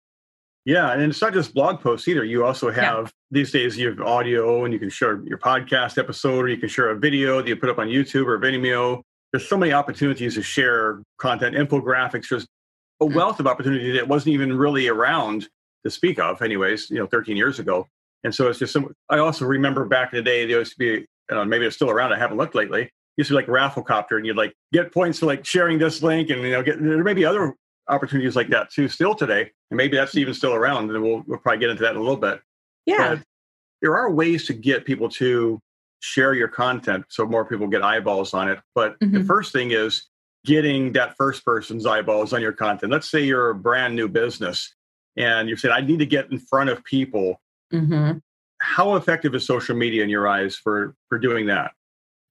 yeah, 0.65 0.93
and 0.93 1.01
it's 1.01 1.21
not 1.21 1.33
just 1.33 1.53
blog 1.53 1.81
posts 1.81 2.07
either. 2.07 2.23
You 2.23 2.45
also 2.45 2.69
have 2.69 3.05
yeah. 3.05 3.11
these 3.31 3.51
days 3.51 3.77
you 3.77 3.89
have 3.89 3.99
audio 3.99 4.63
and 4.63 4.71
you 4.73 4.79
can 4.79 4.89
share 4.89 5.23
your 5.25 5.39
podcast 5.39 5.97
episode 5.97 6.45
or 6.45 6.47
you 6.49 6.57
can 6.57 6.69
share 6.69 6.91
a 6.91 6.99
video 6.99 7.41
that 7.41 7.47
you 7.47 7.55
put 7.55 7.69
up 7.69 7.79
on 7.79 7.87
YouTube 7.87 8.27
or 8.27 8.37
Vimeo. 8.37 9.01
There's 9.31 9.47
so 9.47 9.57
many 9.57 9.73
opportunities 9.73 10.35
to 10.35 10.43
share 10.43 11.01
content, 11.17 11.55
infographics, 11.55 12.27
just 12.27 12.47
a 13.01 13.05
wealth 13.05 13.39
of 13.39 13.47
opportunity 13.47 13.91
that 13.91 14.07
wasn't 14.07 14.33
even 14.33 14.55
really 14.55 14.87
around 14.87 15.49
to 15.83 15.89
speak 15.89 16.19
of, 16.19 16.41
anyways, 16.41 16.89
you 16.89 16.97
know, 16.97 17.07
13 17.07 17.35
years 17.35 17.59
ago. 17.59 17.87
And 18.23 18.33
so 18.33 18.47
it's 18.47 18.59
just 18.59 18.71
some, 18.71 18.93
I 19.09 19.17
also 19.17 19.45
remember 19.45 19.85
back 19.85 20.13
in 20.13 20.17
the 20.17 20.23
day, 20.23 20.45
there 20.45 20.59
used 20.59 20.73
to 20.73 20.77
be, 20.77 20.85
you 20.85 21.07
know, 21.31 21.43
maybe 21.43 21.65
it's 21.65 21.75
still 21.75 21.89
around. 21.89 22.13
I 22.13 22.19
haven't 22.19 22.37
looked 22.37 22.53
lately. 22.53 22.91
Used 23.17 23.29
to 23.29 23.33
be 23.33 23.35
like 23.35 23.47
Rafflecopter 23.47 24.17
and 24.17 24.25
you'd 24.25 24.37
like 24.37 24.53
get 24.71 24.93
points 24.93 25.19
for 25.19 25.25
like 25.25 25.43
sharing 25.43 25.79
this 25.79 26.03
link 26.03 26.29
and, 26.29 26.41
you 26.43 26.51
know, 26.51 26.61
get, 26.61 26.81
there 26.81 27.03
may 27.03 27.15
be 27.15 27.25
other 27.25 27.55
opportunities 27.89 28.35
like 28.35 28.49
that 28.49 28.71
too 28.71 28.87
still 28.87 29.15
today. 29.15 29.51
And 29.71 29.77
maybe 29.77 29.97
that's 29.97 30.15
even 30.15 30.35
still 30.35 30.53
around. 30.53 30.91
And 30.91 31.01
we'll, 31.01 31.23
we'll 31.25 31.39
probably 31.39 31.59
get 31.59 31.71
into 31.71 31.81
that 31.81 31.91
in 31.91 31.97
a 31.97 32.01
little 32.01 32.15
bit. 32.15 32.41
Yeah. 32.85 33.15
But 33.15 33.23
there 33.81 33.97
are 33.97 34.11
ways 34.11 34.45
to 34.45 34.53
get 34.53 34.85
people 34.85 35.09
to 35.09 35.59
share 36.01 36.33
your 36.33 36.47
content 36.47 37.05
so 37.09 37.25
more 37.25 37.45
people 37.45 37.67
get 37.67 37.81
eyeballs 37.81 38.35
on 38.35 38.49
it. 38.49 38.59
But 38.75 38.99
mm-hmm. 38.99 39.17
the 39.17 39.23
first 39.23 39.51
thing 39.51 39.71
is 39.71 40.07
getting 40.45 40.93
that 40.93 41.15
first 41.17 41.45
person's 41.45 41.85
eyeballs 41.85 42.33
on 42.33 42.41
your 42.41 42.51
content. 42.51 42.91
Let's 42.91 43.09
say 43.09 43.23
you're 43.23 43.49
a 43.49 43.55
brand 43.55 43.95
new 43.95 44.07
business 44.07 44.73
and 45.15 45.49
you 45.49 45.55
said, 45.55 45.71
I 45.71 45.81
need 45.81 45.99
to 45.99 46.05
get 46.05 46.31
in 46.31 46.39
front 46.39 46.69
of 46.69 46.83
people. 46.83 47.39
Mm-hmm. 47.73 48.17
How 48.61 48.95
effective 48.95 49.33
is 49.35 49.45
social 49.45 49.75
media 49.75 50.03
in 50.03 50.09
your 50.09 50.27
eyes 50.27 50.55
for 50.55 50.95
for 51.09 51.17
doing 51.17 51.47
that? 51.47 51.71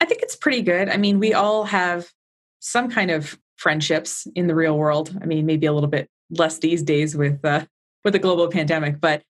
I 0.00 0.06
think 0.06 0.22
it's 0.22 0.36
pretty 0.36 0.62
good. 0.62 0.88
I 0.88 0.96
mean, 0.96 1.18
we 1.18 1.34
all 1.34 1.64
have 1.64 2.08
some 2.60 2.90
kind 2.90 3.10
of 3.10 3.38
friendships 3.56 4.26
in 4.34 4.46
the 4.46 4.54
real 4.54 4.78
world. 4.78 5.16
I 5.20 5.26
mean, 5.26 5.44
maybe 5.44 5.66
a 5.66 5.72
little 5.72 5.88
bit 5.88 6.08
less 6.30 6.58
these 6.58 6.82
days 6.82 7.16
with 7.16 7.44
uh, 7.44 7.66
with 8.04 8.12
the 8.12 8.18
global 8.18 8.48
pandemic, 8.48 9.00
but 9.00 9.22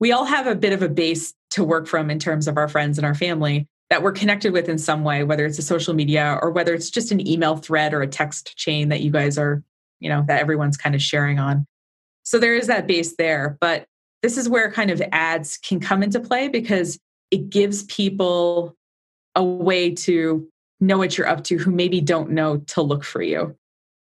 we 0.00 0.12
all 0.12 0.24
have 0.24 0.46
a 0.46 0.54
bit 0.54 0.72
of 0.72 0.82
a 0.82 0.88
base 0.88 1.32
to 1.50 1.64
work 1.64 1.86
from 1.86 2.10
in 2.10 2.18
terms 2.18 2.48
of 2.48 2.56
our 2.56 2.68
friends 2.68 2.98
and 2.98 3.06
our 3.06 3.14
family 3.14 3.68
that 3.90 4.02
we're 4.02 4.12
connected 4.12 4.52
with 4.52 4.68
in 4.68 4.78
some 4.78 5.04
way, 5.04 5.22
whether 5.22 5.46
it's 5.46 5.58
a 5.58 5.62
social 5.62 5.94
media 5.94 6.38
or 6.42 6.50
whether 6.50 6.74
it's 6.74 6.90
just 6.90 7.12
an 7.12 7.26
email 7.26 7.56
thread 7.56 7.94
or 7.94 8.02
a 8.02 8.06
text 8.06 8.56
chain 8.56 8.88
that 8.88 9.00
you 9.00 9.10
guys 9.10 9.38
are, 9.38 9.62
you 10.00 10.08
know, 10.08 10.24
that 10.26 10.40
everyone's 10.40 10.76
kind 10.76 10.94
of 10.94 11.02
sharing 11.02 11.38
on. 11.38 11.66
So 12.24 12.38
there 12.38 12.56
is 12.56 12.66
that 12.66 12.86
base 12.86 13.14
there, 13.16 13.56
but 13.60 13.86
this 14.22 14.36
is 14.36 14.48
where 14.48 14.72
kind 14.72 14.90
of 14.90 15.00
ads 15.12 15.58
can 15.58 15.78
come 15.78 16.02
into 16.02 16.18
play 16.18 16.48
because 16.48 16.98
it 17.30 17.50
gives 17.50 17.84
people 17.84 18.74
a 19.36 19.44
way 19.44 19.94
to 19.94 20.48
know 20.80 20.98
what 20.98 21.16
you're 21.16 21.28
up 21.28 21.44
to 21.44 21.56
who 21.56 21.70
maybe 21.70 22.00
don't 22.00 22.30
know 22.30 22.58
to 22.58 22.82
look 22.82 23.04
for 23.04 23.22
you. 23.22 23.56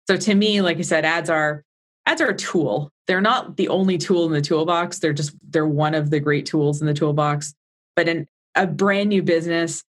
So 0.07 0.17
to 0.17 0.35
me, 0.35 0.61
like 0.61 0.77
I 0.77 0.81
said, 0.81 1.05
ads 1.05 1.29
are 1.29 1.63
ads 2.05 2.21
are 2.21 2.29
a 2.29 2.35
tool. 2.35 2.91
They're 3.07 3.21
not 3.21 3.57
the 3.57 3.69
only 3.69 3.97
tool 3.97 4.25
in 4.25 4.31
the 4.31 4.41
toolbox. 4.41 4.99
They're 4.99 5.13
just 5.13 5.33
they're 5.49 5.65
one 5.65 5.95
of 5.95 6.09
the 6.09 6.19
great 6.19 6.45
tools 6.45 6.81
in 6.81 6.87
the 6.87 6.93
toolbox. 6.93 7.53
But 7.95 8.07
in 8.07 8.27
a 8.55 8.67
brand 8.67 9.09
new 9.09 9.23
business, 9.23 9.83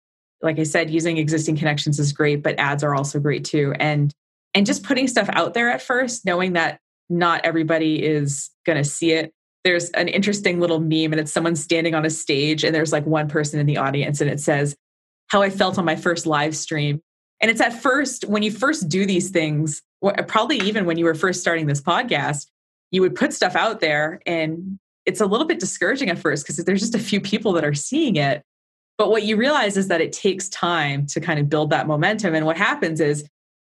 like 0.42 0.58
I 0.58 0.64
said, 0.64 0.90
using 0.90 1.18
existing 1.18 1.56
connections 1.56 1.98
is 1.98 2.12
great, 2.12 2.42
but 2.42 2.58
ads 2.58 2.82
are 2.82 2.94
also 2.94 3.20
great 3.20 3.44
too. 3.44 3.74
And 3.78 4.12
and 4.54 4.66
just 4.66 4.82
putting 4.82 5.06
stuff 5.06 5.28
out 5.32 5.54
there 5.54 5.70
at 5.70 5.80
first, 5.80 6.24
knowing 6.24 6.54
that 6.54 6.80
not 7.08 7.44
everybody 7.44 8.02
is 8.02 8.50
going 8.64 8.78
to 8.78 8.84
see 8.84 9.12
it. 9.12 9.32
There's 9.64 9.90
an 9.90 10.08
interesting 10.08 10.58
little 10.58 10.80
meme, 10.80 11.12
and 11.12 11.20
it's 11.20 11.32
someone 11.32 11.54
standing 11.56 11.94
on 11.94 12.04
a 12.04 12.10
stage, 12.10 12.64
and 12.64 12.74
there's 12.74 12.92
like 12.92 13.06
one 13.06 13.28
person 13.28 13.60
in 13.60 13.66
the 13.66 13.76
audience, 13.76 14.20
and 14.20 14.30
it 14.30 14.40
says, 14.40 14.74
How 15.28 15.42
I 15.42 15.50
felt 15.50 15.78
on 15.78 15.84
my 15.84 15.96
first 15.96 16.26
live 16.26 16.56
stream. 16.56 17.00
And 17.40 17.50
it's 17.50 17.60
at 17.60 17.72
first, 17.72 18.24
when 18.24 18.42
you 18.42 18.50
first 18.50 18.88
do 18.88 19.06
these 19.06 19.30
things, 19.30 19.82
probably 20.28 20.58
even 20.58 20.84
when 20.84 20.98
you 20.98 21.04
were 21.04 21.14
first 21.14 21.40
starting 21.40 21.66
this 21.66 21.80
podcast, 21.80 22.46
you 22.90 23.00
would 23.02 23.14
put 23.14 23.32
stuff 23.32 23.54
out 23.54 23.80
there, 23.80 24.20
and 24.26 24.78
it's 25.04 25.20
a 25.20 25.26
little 25.26 25.46
bit 25.46 25.60
discouraging 25.60 26.10
at 26.10 26.18
first 26.18 26.44
because 26.44 26.56
there's 26.64 26.80
just 26.80 26.94
a 26.94 26.98
few 26.98 27.20
people 27.20 27.52
that 27.52 27.64
are 27.64 27.74
seeing 27.74 28.16
it. 28.16 28.42
But 29.00 29.08
what 29.08 29.22
you 29.22 29.38
realize 29.38 29.78
is 29.78 29.88
that 29.88 30.02
it 30.02 30.12
takes 30.12 30.50
time 30.50 31.06
to 31.06 31.22
kind 31.22 31.40
of 31.40 31.48
build 31.48 31.70
that 31.70 31.86
momentum. 31.86 32.34
And 32.34 32.44
what 32.44 32.58
happens 32.58 33.00
is 33.00 33.26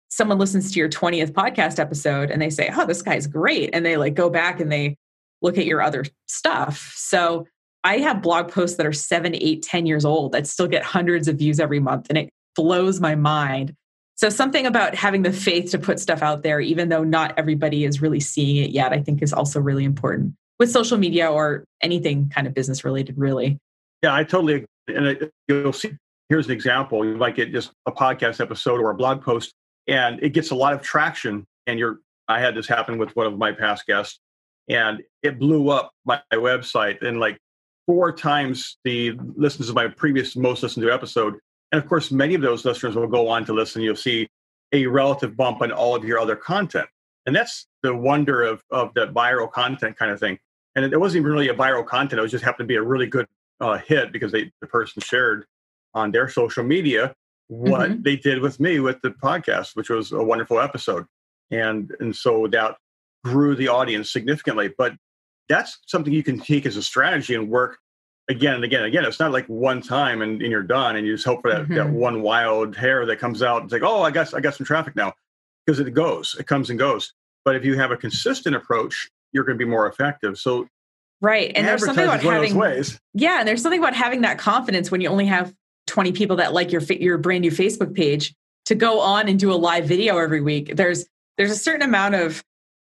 someone 0.08 0.36
listens 0.36 0.72
to 0.72 0.80
your 0.80 0.88
20th 0.88 1.30
podcast 1.30 1.78
episode 1.78 2.32
and 2.32 2.42
they 2.42 2.50
say, 2.50 2.72
Oh, 2.76 2.86
this 2.86 3.02
guy's 3.02 3.28
great. 3.28 3.70
And 3.72 3.86
they 3.86 3.96
like 3.96 4.14
go 4.14 4.28
back 4.28 4.58
and 4.58 4.72
they 4.72 4.96
look 5.40 5.58
at 5.58 5.64
your 5.64 5.80
other 5.80 6.04
stuff. 6.26 6.92
So 6.96 7.46
I 7.84 7.98
have 7.98 8.20
blog 8.20 8.50
posts 8.50 8.78
that 8.78 8.86
are 8.86 8.92
seven, 8.92 9.36
eight, 9.36 9.62
ten 9.62 9.86
years 9.86 10.04
old 10.04 10.32
that 10.32 10.48
still 10.48 10.66
get 10.66 10.82
hundreds 10.82 11.28
of 11.28 11.36
views 11.38 11.60
every 11.60 11.78
month. 11.78 12.08
And 12.08 12.18
it 12.18 12.28
blows 12.56 13.00
my 13.00 13.14
mind. 13.14 13.74
So 14.16 14.28
something 14.28 14.66
about 14.66 14.96
having 14.96 15.22
the 15.22 15.32
faith 15.32 15.70
to 15.70 15.78
put 15.78 16.00
stuff 16.00 16.20
out 16.20 16.42
there, 16.42 16.58
even 16.58 16.88
though 16.88 17.04
not 17.04 17.32
everybody 17.36 17.84
is 17.84 18.02
really 18.02 18.18
seeing 18.18 18.56
it 18.56 18.72
yet, 18.72 18.92
I 18.92 19.00
think 19.00 19.22
is 19.22 19.32
also 19.32 19.60
really 19.60 19.84
important 19.84 20.34
with 20.58 20.72
social 20.72 20.98
media 20.98 21.30
or 21.30 21.62
anything 21.80 22.28
kind 22.28 22.48
of 22.48 22.54
business 22.54 22.84
related, 22.84 23.16
really. 23.18 23.58
Yeah, 24.02 24.16
I 24.16 24.24
totally 24.24 24.54
agree 24.54 24.66
and 24.88 25.30
you'll 25.48 25.72
see 25.72 25.92
here's 26.28 26.46
an 26.46 26.52
example 26.52 27.04
you 27.04 27.16
might 27.16 27.36
get 27.36 27.52
just 27.52 27.72
a 27.86 27.92
podcast 27.92 28.40
episode 28.40 28.80
or 28.80 28.90
a 28.90 28.94
blog 28.94 29.22
post 29.22 29.52
and 29.86 30.22
it 30.22 30.30
gets 30.30 30.50
a 30.50 30.54
lot 30.54 30.72
of 30.72 30.82
traction 30.82 31.44
and 31.66 31.78
you're 31.78 31.98
i 32.28 32.40
had 32.40 32.54
this 32.54 32.66
happen 32.66 32.98
with 32.98 33.14
one 33.14 33.26
of 33.26 33.36
my 33.38 33.52
past 33.52 33.86
guests 33.86 34.18
and 34.68 35.02
it 35.22 35.38
blew 35.38 35.70
up 35.70 35.92
my, 36.04 36.20
my 36.30 36.38
website 36.38 37.02
and 37.02 37.20
like 37.20 37.38
four 37.86 38.12
times 38.12 38.78
the 38.84 39.12
listens 39.36 39.68
of 39.68 39.74
my 39.74 39.88
previous 39.88 40.36
most 40.36 40.62
listened 40.62 40.84
to 40.84 40.92
episode. 40.92 41.34
And 41.70 41.82
of 41.82 41.88
course 41.88 42.10
many 42.10 42.34
of 42.34 42.42
those 42.42 42.64
listeners 42.64 42.94
will 42.94 43.06
go 43.06 43.28
on 43.28 43.44
to 43.46 43.52
listen 43.52 43.82
you'll 43.82 43.96
see 43.96 44.28
a 44.72 44.86
relative 44.86 45.36
bump 45.36 45.60
on 45.60 45.72
all 45.72 45.94
of 45.94 46.04
your 46.04 46.18
other 46.18 46.36
content. 46.36 46.88
And 47.26 47.36
that's 47.36 47.66
the 47.82 47.94
wonder 47.94 48.42
of 48.42 48.62
of 48.70 48.94
that 48.94 49.12
viral 49.12 49.50
content 49.50 49.96
kind 49.98 50.10
of 50.10 50.20
thing. 50.20 50.38
And 50.74 50.84
it, 50.84 50.92
it 50.92 51.00
wasn't 51.00 51.22
even 51.22 51.32
really 51.32 51.48
a 51.48 51.54
viral 51.54 51.86
content 51.86 52.18
it 52.18 52.22
was 52.22 52.30
just 52.30 52.44
happened 52.44 52.68
to 52.68 52.72
be 52.72 52.76
a 52.76 52.82
really 52.82 53.06
good 53.06 53.26
uh, 53.60 53.78
hit 53.78 54.12
because 54.12 54.32
they 54.32 54.50
the 54.60 54.66
person 54.66 55.00
shared 55.02 55.46
on 55.94 56.10
their 56.10 56.28
social 56.28 56.64
media 56.64 57.14
what 57.48 57.90
mm-hmm. 57.90 58.02
they 58.02 58.16
did 58.16 58.40
with 58.40 58.58
me 58.60 58.80
with 58.80 59.00
the 59.02 59.10
podcast, 59.10 59.76
which 59.76 59.90
was 59.90 60.12
a 60.12 60.22
wonderful 60.22 60.60
episode, 60.60 61.04
and 61.50 61.94
and 62.00 62.14
so 62.14 62.46
that 62.48 62.76
grew 63.24 63.54
the 63.54 63.68
audience 63.68 64.10
significantly. 64.12 64.72
But 64.76 64.94
that's 65.48 65.78
something 65.86 66.12
you 66.12 66.22
can 66.22 66.40
take 66.40 66.66
as 66.66 66.76
a 66.76 66.82
strategy 66.82 67.34
and 67.34 67.50
work 67.50 67.78
again 68.28 68.54
and 68.54 68.64
again 68.64 68.80
and 68.80 68.88
again. 68.88 69.04
It's 69.04 69.20
not 69.20 69.32
like 69.32 69.46
one 69.46 69.80
time 69.82 70.22
and, 70.22 70.40
and 70.40 70.50
you're 70.50 70.62
done 70.62 70.96
and 70.96 71.06
you 71.06 71.14
just 71.14 71.26
hope 71.26 71.42
for 71.42 71.50
that, 71.50 71.62
mm-hmm. 71.62 71.74
that 71.74 71.90
one 71.90 72.22
wild 72.22 72.76
hair 72.76 73.04
that 73.06 73.18
comes 73.18 73.42
out. 73.42 73.64
It's 73.64 73.72
like, 73.72 73.82
oh, 73.82 74.02
I 74.02 74.10
guess 74.10 74.32
I 74.32 74.40
got 74.40 74.54
some 74.54 74.66
traffic 74.66 74.96
now 74.96 75.12
because 75.66 75.80
it 75.80 75.92
goes, 75.92 76.36
it 76.38 76.46
comes 76.46 76.70
and 76.70 76.78
goes. 76.78 77.12
But 77.44 77.56
if 77.56 77.64
you 77.64 77.76
have 77.76 77.90
a 77.90 77.96
consistent 77.96 78.54
approach, 78.54 79.10
you're 79.32 79.44
going 79.44 79.58
to 79.58 79.64
be 79.64 79.68
more 79.68 79.86
effective. 79.86 80.38
So 80.38 80.68
Right. 81.22 81.52
And 81.54 81.66
there's 81.66 81.84
something 81.84 82.04
about 82.04 82.20
having 82.20 82.56
ways. 82.56 83.00
Yeah, 83.14 83.38
and 83.38 83.48
there's 83.48 83.62
something 83.62 83.80
about 83.80 83.94
having 83.94 84.22
that 84.22 84.38
confidence 84.38 84.90
when 84.90 85.00
you 85.00 85.08
only 85.08 85.26
have 85.26 85.54
20 85.86 86.12
people 86.12 86.36
that 86.36 86.52
like 86.52 86.72
your 86.72 86.82
your 86.82 87.16
brand 87.16 87.42
new 87.42 87.52
Facebook 87.52 87.94
page 87.94 88.34
to 88.66 88.74
go 88.74 89.00
on 89.00 89.28
and 89.28 89.38
do 89.38 89.52
a 89.52 89.54
live 89.54 89.84
video 89.86 90.18
every 90.18 90.40
week. 90.40 90.74
There's 90.74 91.06
there's 91.38 91.52
a 91.52 91.56
certain 91.56 91.82
amount 91.82 92.16
of 92.16 92.42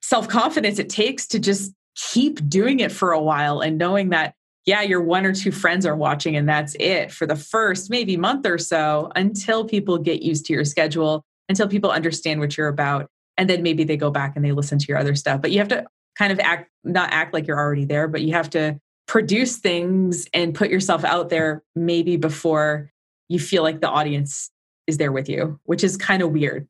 self-confidence 0.02 0.78
it 0.78 0.88
takes 0.88 1.26
to 1.28 1.38
just 1.38 1.72
keep 1.94 2.46
doing 2.48 2.80
it 2.80 2.92
for 2.92 3.12
a 3.12 3.20
while 3.20 3.60
and 3.60 3.78
knowing 3.78 4.10
that 4.10 4.34
yeah, 4.66 4.82
your 4.82 5.00
one 5.00 5.24
or 5.24 5.32
two 5.32 5.52
friends 5.52 5.86
are 5.86 5.96
watching 5.96 6.34
and 6.34 6.48
that's 6.48 6.74
it 6.80 7.12
for 7.12 7.26
the 7.26 7.36
first 7.36 7.90
maybe 7.90 8.16
month 8.16 8.44
or 8.44 8.58
so 8.58 9.12
until 9.14 9.64
people 9.64 9.98
get 9.98 10.22
used 10.22 10.46
to 10.46 10.52
your 10.52 10.64
schedule, 10.64 11.24
until 11.48 11.68
people 11.68 11.92
understand 11.92 12.40
what 12.40 12.56
you're 12.56 12.66
about 12.66 13.08
and 13.36 13.48
then 13.48 13.62
maybe 13.62 13.84
they 13.84 13.96
go 13.96 14.10
back 14.10 14.34
and 14.34 14.44
they 14.44 14.52
listen 14.52 14.78
to 14.78 14.86
your 14.88 14.98
other 14.98 15.14
stuff. 15.14 15.40
But 15.40 15.52
you 15.52 15.58
have 15.58 15.68
to 15.68 15.86
kind 16.18 16.32
of 16.32 16.40
act 16.40 16.70
not 16.84 17.12
act 17.12 17.34
like 17.34 17.46
you're 17.46 17.58
already 17.58 17.84
there 17.84 18.08
but 18.08 18.22
you 18.22 18.32
have 18.32 18.50
to 18.50 18.78
produce 19.06 19.56
things 19.56 20.26
and 20.34 20.54
put 20.54 20.68
yourself 20.68 21.04
out 21.04 21.28
there 21.28 21.62
maybe 21.74 22.16
before 22.16 22.90
you 23.28 23.38
feel 23.38 23.62
like 23.62 23.80
the 23.80 23.88
audience 23.88 24.50
is 24.86 24.98
there 24.98 25.12
with 25.12 25.28
you 25.28 25.58
which 25.64 25.84
is 25.84 25.96
kind 25.96 26.22
of 26.22 26.30
weird. 26.32 26.66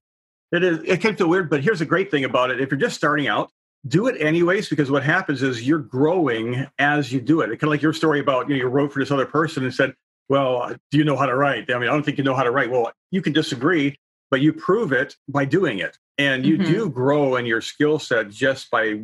It 0.52 0.62
is 0.62 0.78
it 0.84 1.00
can 1.00 1.16
feel 1.16 1.28
weird 1.28 1.50
but 1.50 1.62
here's 1.62 1.80
a 1.80 1.86
great 1.86 2.10
thing 2.10 2.24
about 2.24 2.50
it. 2.50 2.60
If 2.60 2.70
you're 2.70 2.80
just 2.80 2.96
starting 2.96 3.28
out 3.28 3.50
do 3.86 4.06
it 4.08 4.20
anyways 4.20 4.68
because 4.68 4.90
what 4.90 5.04
happens 5.04 5.42
is 5.42 5.66
you're 5.66 5.78
growing 5.78 6.66
as 6.78 7.12
you 7.12 7.20
do 7.20 7.40
it. 7.40 7.46
Kind 7.46 7.64
of 7.64 7.68
like 7.68 7.82
your 7.82 7.92
story 7.92 8.20
about 8.20 8.48
you 8.48 8.56
know 8.56 8.62
you 8.62 8.68
wrote 8.68 8.92
for 8.92 9.00
this 9.00 9.10
other 9.10 9.26
person 9.26 9.64
and 9.64 9.74
said 9.74 9.94
well 10.28 10.74
do 10.90 10.98
you 10.98 11.04
know 11.04 11.16
how 11.16 11.26
to 11.26 11.36
write? 11.36 11.70
I 11.70 11.78
mean 11.78 11.88
i 11.88 11.92
don't 11.92 12.02
think 12.02 12.18
you 12.18 12.24
know 12.24 12.34
how 12.34 12.42
to 12.42 12.50
write. 12.50 12.70
Well 12.70 12.92
you 13.10 13.22
can 13.22 13.32
disagree 13.32 13.96
but 14.30 14.40
you 14.40 14.52
prove 14.52 14.92
it 14.92 15.16
by 15.28 15.44
doing 15.44 15.78
it. 15.78 15.98
And 16.18 16.44
you 16.46 16.58
mm-hmm. 16.58 16.72
do 16.72 16.90
grow 16.90 17.36
in 17.36 17.46
your 17.46 17.60
skill 17.60 17.98
set 17.98 18.30
just 18.30 18.70
by 18.70 19.02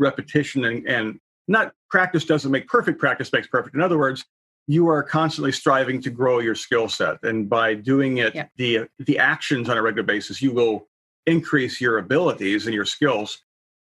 repetition 0.00 0.64
and, 0.64 0.86
and 0.88 1.20
not 1.46 1.72
practice 1.90 2.24
doesn't 2.24 2.50
make 2.50 2.66
perfect, 2.66 2.98
practice 2.98 3.32
makes 3.32 3.46
perfect. 3.46 3.76
In 3.76 3.82
other 3.82 3.98
words, 3.98 4.24
you 4.66 4.88
are 4.88 5.02
constantly 5.02 5.52
striving 5.52 6.00
to 6.02 6.10
grow 6.10 6.38
your 6.38 6.54
skill 6.54 6.88
set. 6.88 7.22
And 7.22 7.48
by 7.48 7.74
doing 7.74 8.18
it, 8.18 8.34
yeah. 8.34 8.46
the, 8.56 8.88
the 8.98 9.18
actions 9.18 9.68
on 9.68 9.76
a 9.76 9.82
regular 9.82 10.04
basis, 10.04 10.40
you 10.40 10.52
will 10.52 10.88
increase 11.26 11.80
your 11.80 11.98
abilities 11.98 12.66
and 12.66 12.74
your 12.74 12.84
skills. 12.84 13.42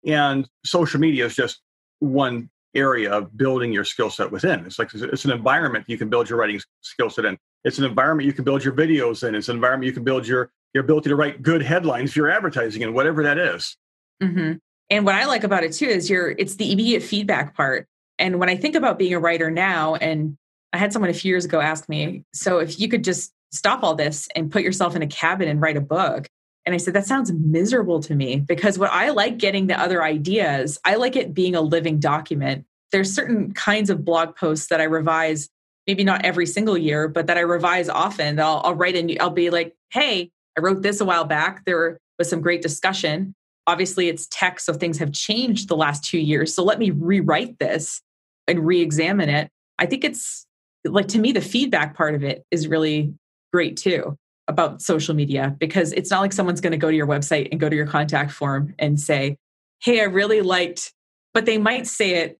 And 0.05 0.48
social 0.65 1.00
media 1.00 1.25
is 1.25 1.36
just 1.36 1.62
one 2.00 2.50
area 2.74 3.12
of 3.12 3.36
building 3.38 3.74
your 3.74 3.84
skill 3.84 4.10
set 4.10 4.31
within. 4.31 4.65
It's 4.65 4.79
like 4.79 4.93
it's 4.93 5.25
an 5.25 5.31
environment 5.31 5.86
you 5.88 5.98
can 5.98 6.10
build 6.10 6.29
your 6.29 6.39
writing 6.39 6.62
skill 6.81 7.10
set 7.10 7.25
in. 7.25 7.38
It's 7.63 7.77
an 7.77 7.86
environment 7.86 8.25
you 8.25 8.34
can 8.34 8.46
build 8.46 8.63
your 8.63 8.74
videos 8.74 9.27
in. 9.27 9.36
It's 9.36 9.50
an 9.50 9.55
environment 9.55 9.88
you 9.88 9.93
can 9.93 10.03
build 10.03 10.25
your 10.25 10.51
your 10.74 10.84
ability 10.84 11.10
to 11.10 11.15
write 11.15 11.41
good 11.41 11.62
headlines 11.62 12.13
for 12.13 12.20
your 12.20 12.31
advertising 12.31 12.81
and 12.84 12.93
whatever 12.93 13.24
that 13.24 13.38
is. 13.38 13.75
Mm-hmm. 14.24 14.53
And 14.91 15.05
what 15.05 15.15
I 15.15 15.25
like 15.25 15.45
about 15.45 15.63
it 15.63 15.71
too 15.71 15.88
is 15.88 16.10
you're 16.10 16.29
it's 16.29 16.55
the 16.55 16.71
immediate 16.71 17.01
feedback 17.01 17.55
part. 17.55 17.88
And 18.19 18.39
when 18.39 18.50
I 18.50 18.57
think 18.57 18.75
about 18.75 19.00
being 19.00 19.13
a 19.13 19.19
writer 19.19 19.50
now, 19.50 19.95
and 19.95 20.38
I 20.74 20.77
had 20.77 20.93
someone 20.93 21.10
a 21.10 21.13
few 21.13 21.29
years 21.29 21.45
ago 21.45 21.60
ask 21.62 21.89
me, 21.89 22.24
so 22.33 22.60
if 22.60 22.79
you 22.79 22.89
could 22.89 23.03
just 23.03 23.33
stop 23.51 23.83
all 23.83 23.95
this 23.95 24.27
and 24.36 24.51
put 24.51 24.63
yourself 24.63 24.95
in 24.95 25.01
a 25.01 25.07
cabin 25.07 25.48
and 25.48 25.62
write 25.62 25.77
a 25.77 25.81
book. 25.81 26.27
And 26.65 26.75
I 26.75 26.77
said, 26.77 26.93
that 26.93 27.07
sounds 27.07 27.31
miserable 27.31 28.01
to 28.01 28.13
me 28.13 28.38
because 28.38 28.77
what 28.77 28.91
I 28.91 29.10
like 29.10 29.39
getting 29.39 29.67
the 29.67 29.79
other 29.79 30.03
ideas, 30.03 30.77
I 30.86 30.95
like 30.95 31.15
it 31.15 31.33
being 31.33 31.55
a 31.55 31.62
living 31.62 32.00
document. 32.00 32.65
There's 32.91 33.13
certain 33.13 33.53
kinds 33.53 33.89
of 33.89 34.05
blog 34.05 34.36
posts 34.36 34.67
that 34.67 34.79
I 34.79 34.83
revise, 34.83 35.50
maybe 35.88 36.03
not 36.03 36.24
every 36.24 36.45
single 36.45 36.77
year, 36.77 37.07
but 37.07 37.27
that 37.27 37.38
I 37.38 37.41
revise 37.41 37.89
often. 37.89 38.39
I'll, 38.39 38.62
I'll 38.63 38.75
write 38.75 38.95
and 38.95 39.17
I'll 39.19 39.31
be 39.31 39.50
like, 39.50 39.74
hey, 39.91 40.29
I 40.57 40.62
wrote 40.62 40.83
this 40.83 41.01
a 41.01 41.05
while 41.05 41.25
back. 41.25 41.65
There 41.65 41.98
was 42.19 42.29
some 42.29 42.41
great 42.41 42.62
discussion 42.62 43.33
obviously 43.67 44.09
it's 44.09 44.27
tech 44.31 44.59
so 44.59 44.73
things 44.73 44.97
have 44.97 45.11
changed 45.11 45.67
the 45.67 45.75
last 45.75 46.03
two 46.03 46.19
years. 46.19 46.53
So 46.53 46.63
let 46.63 46.79
me 46.79 46.91
rewrite 46.91 47.59
this 47.59 48.01
and 48.47 48.65
re-examine 48.65 49.29
it. 49.29 49.49
I 49.79 49.85
think 49.85 50.03
it's 50.03 50.45
like 50.85 51.07
to 51.09 51.19
me 51.19 51.31
the 51.31 51.41
feedback 51.41 51.95
part 51.95 52.15
of 52.15 52.23
it 52.23 52.43
is 52.51 52.67
really 52.67 53.13
great 53.51 53.77
too 53.77 54.17
about 54.47 54.81
social 54.81 55.15
media 55.15 55.55
because 55.59 55.93
it's 55.93 56.09
not 56.09 56.21
like 56.21 56.33
someone's 56.33 56.61
going 56.61 56.71
to 56.71 56.77
go 56.77 56.89
to 56.89 56.95
your 56.95 57.07
website 57.07 57.49
and 57.51 57.59
go 57.59 57.69
to 57.69 57.75
your 57.75 57.85
contact 57.85 58.31
form 58.31 58.73
and 58.79 58.99
say 58.99 59.37
hey 59.81 60.01
i 60.01 60.03
really 60.03 60.41
liked 60.41 60.93
but 61.33 61.45
they 61.45 61.57
might 61.57 61.85
say 61.87 62.15
it 62.15 62.39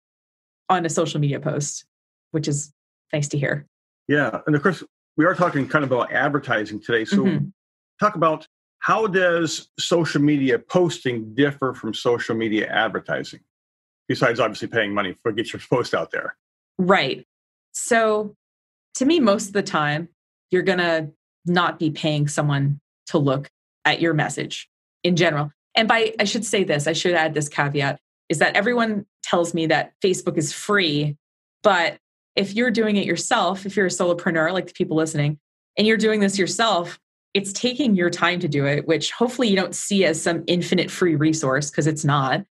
on 0.70 0.86
a 0.86 0.90
social 0.90 1.20
media 1.20 1.40
post 1.40 1.86
which 2.32 2.48
is 2.48 2.72
nice 3.12 3.28
to 3.28 3.38
hear. 3.38 3.68
Yeah 4.08 4.40
and 4.48 4.56
of 4.56 4.64
course 4.64 4.84
we 5.18 5.26
are 5.26 5.36
talking 5.36 5.68
kind 5.68 5.84
of 5.84 5.92
about 5.92 6.12
advertising 6.12 6.82
today 6.82 7.06
so 7.06 7.18
mm-hmm. 7.18 7.46
talk 8.00 8.16
about 8.16 8.48
how 8.82 9.06
does 9.06 9.70
social 9.80 10.22
media 10.22 10.58
posting 10.58 11.36
differ 11.36 11.74
from 11.74 11.94
social 11.94 12.36
media 12.36 12.68
advertising? 12.68 13.40
Besides 14.08 14.40
obviously 14.40 14.68
paying 14.68 14.94
money 14.94 15.16
for 15.22 15.32
get 15.32 15.54
your 15.54 15.62
post 15.70 15.94
out 15.94 16.12
there. 16.12 16.36
Right. 16.78 17.26
So 17.74 18.36
to 18.96 19.06
me, 19.06 19.20
most 19.20 19.48
of 19.48 19.54
the 19.54 19.64
time, 19.64 20.10
you're 20.50 20.64
gonna 20.64 21.12
not 21.46 21.80
be 21.80 21.92
paying 21.92 22.28
someone 22.28 22.82
to 23.08 23.20
look 23.20 23.50
at 23.86 24.02
your 24.02 24.14
message 24.14 24.68
in 25.04 25.16
general. 25.16 25.52
And 25.76 25.88
by 25.88 26.14
I 26.20 26.24
should 26.24 26.44
say 26.44 26.64
this, 26.64 26.88
I 26.88 26.94
should 26.94 27.14
add 27.14 27.36
this 27.36 27.50
caveat 27.50 28.00
is 28.30 28.40
that 28.40 28.56
everyone 28.56 29.06
tells 29.24 29.54
me 29.54 29.68
that 29.68 29.94
Facebook 30.04 30.38
is 30.38 30.52
free, 30.52 31.18
but 31.62 31.98
if 32.36 32.56
you're 32.56 32.72
doing 32.72 32.96
it 32.96 33.06
yourself, 33.06 33.66
if 33.66 33.76
you're 33.76 33.86
a 33.86 33.90
solopreneur, 33.90 34.52
like 34.54 34.68
the 34.68 34.74
people 34.74 34.98
listening, 34.98 35.38
and 35.78 35.86
you're 35.86 35.98
doing 35.98 36.20
this 36.20 36.40
yourself, 36.40 37.00
it's 37.34 37.54
taking 37.54 37.96
your 37.96 38.10
time 38.10 38.40
to 38.40 38.48
do 38.48 38.66
it, 38.66 38.88
which 38.88 39.12
hopefully 39.12 39.48
you 39.48 39.56
don't 39.56 39.76
see 39.76 40.06
as 40.06 40.22
some 40.22 40.44
infinite 40.48 40.92
free 40.92 41.16
resource 41.16 41.70
because 41.70 41.88
it's 41.88 42.04
not. 42.04 42.44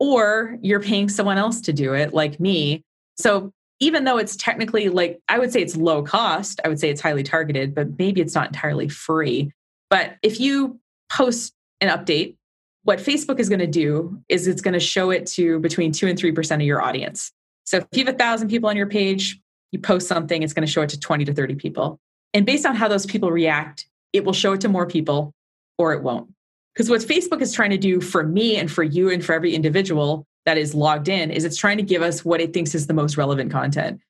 Or 0.00 0.58
you're 0.62 0.80
paying 0.80 1.08
someone 1.08 1.38
else 1.38 1.60
to 1.62 1.72
do 1.72 1.94
it, 1.94 2.12
like 2.12 2.40
me. 2.40 2.82
So 3.16 3.52
even 3.78 4.04
though 4.04 4.16
it's 4.16 4.36
technically 4.36 4.88
like, 4.88 5.20
I 5.28 5.38
would 5.38 5.52
say 5.52 5.60
it's 5.60 5.76
low 5.76 6.02
cost, 6.02 6.60
I 6.64 6.68
would 6.68 6.80
say 6.80 6.90
it's 6.90 7.00
highly 7.00 7.22
targeted, 7.22 7.74
but 7.74 7.98
maybe 7.98 8.20
it's 8.20 8.34
not 8.34 8.48
entirely 8.48 8.88
free. 8.88 9.52
But 9.90 10.16
if 10.22 10.40
you 10.40 10.80
post 11.10 11.52
an 11.80 11.88
update, 11.88 12.36
what 12.84 12.98
Facebook 12.98 13.38
is 13.38 13.48
going 13.48 13.60
to 13.60 13.66
do 13.66 14.20
is 14.28 14.46
it's 14.46 14.62
going 14.62 14.74
to 14.74 14.80
show 14.80 15.10
it 15.10 15.26
to 15.26 15.60
between 15.60 15.92
two 15.92 16.08
and 16.08 16.18
3% 16.18 16.54
of 16.54 16.62
your 16.62 16.82
audience. 16.82 17.32
So 17.64 17.78
if 17.78 17.86
you 17.92 18.04
have 18.04 18.14
a 18.14 18.18
thousand 18.18 18.48
people 18.48 18.68
on 18.68 18.76
your 18.76 18.88
page, 18.88 19.40
you 19.70 19.78
post 19.78 20.08
something, 20.08 20.42
it's 20.42 20.52
going 20.52 20.66
to 20.66 20.72
show 20.72 20.82
it 20.82 20.88
to 20.90 20.98
20 20.98 21.24
to 21.26 21.34
30 21.34 21.54
people. 21.56 22.00
And 22.34 22.44
based 22.46 22.66
on 22.66 22.74
how 22.74 22.88
those 22.88 23.06
people 23.06 23.30
react, 23.30 23.86
it 24.12 24.24
will 24.24 24.32
show 24.32 24.52
it 24.52 24.60
to 24.62 24.68
more 24.68 24.86
people 24.86 25.32
or 25.78 25.92
it 25.92 26.02
won't. 26.02 26.30
Because 26.74 26.88
what 26.88 27.00
Facebook 27.00 27.42
is 27.42 27.52
trying 27.52 27.70
to 27.70 27.78
do 27.78 28.00
for 28.00 28.24
me 28.24 28.56
and 28.56 28.70
for 28.70 28.82
you 28.82 29.10
and 29.10 29.24
for 29.24 29.34
every 29.34 29.54
individual 29.54 30.26
that 30.46 30.58
is 30.58 30.74
logged 30.74 31.08
in 31.08 31.30
is 31.30 31.44
it's 31.44 31.56
trying 31.56 31.76
to 31.76 31.82
give 31.82 32.02
us 32.02 32.24
what 32.24 32.40
it 32.40 32.52
thinks 32.52 32.74
is 32.74 32.86
the 32.86 32.94
most 32.94 33.16
relevant 33.16 33.52
content. 33.52 34.00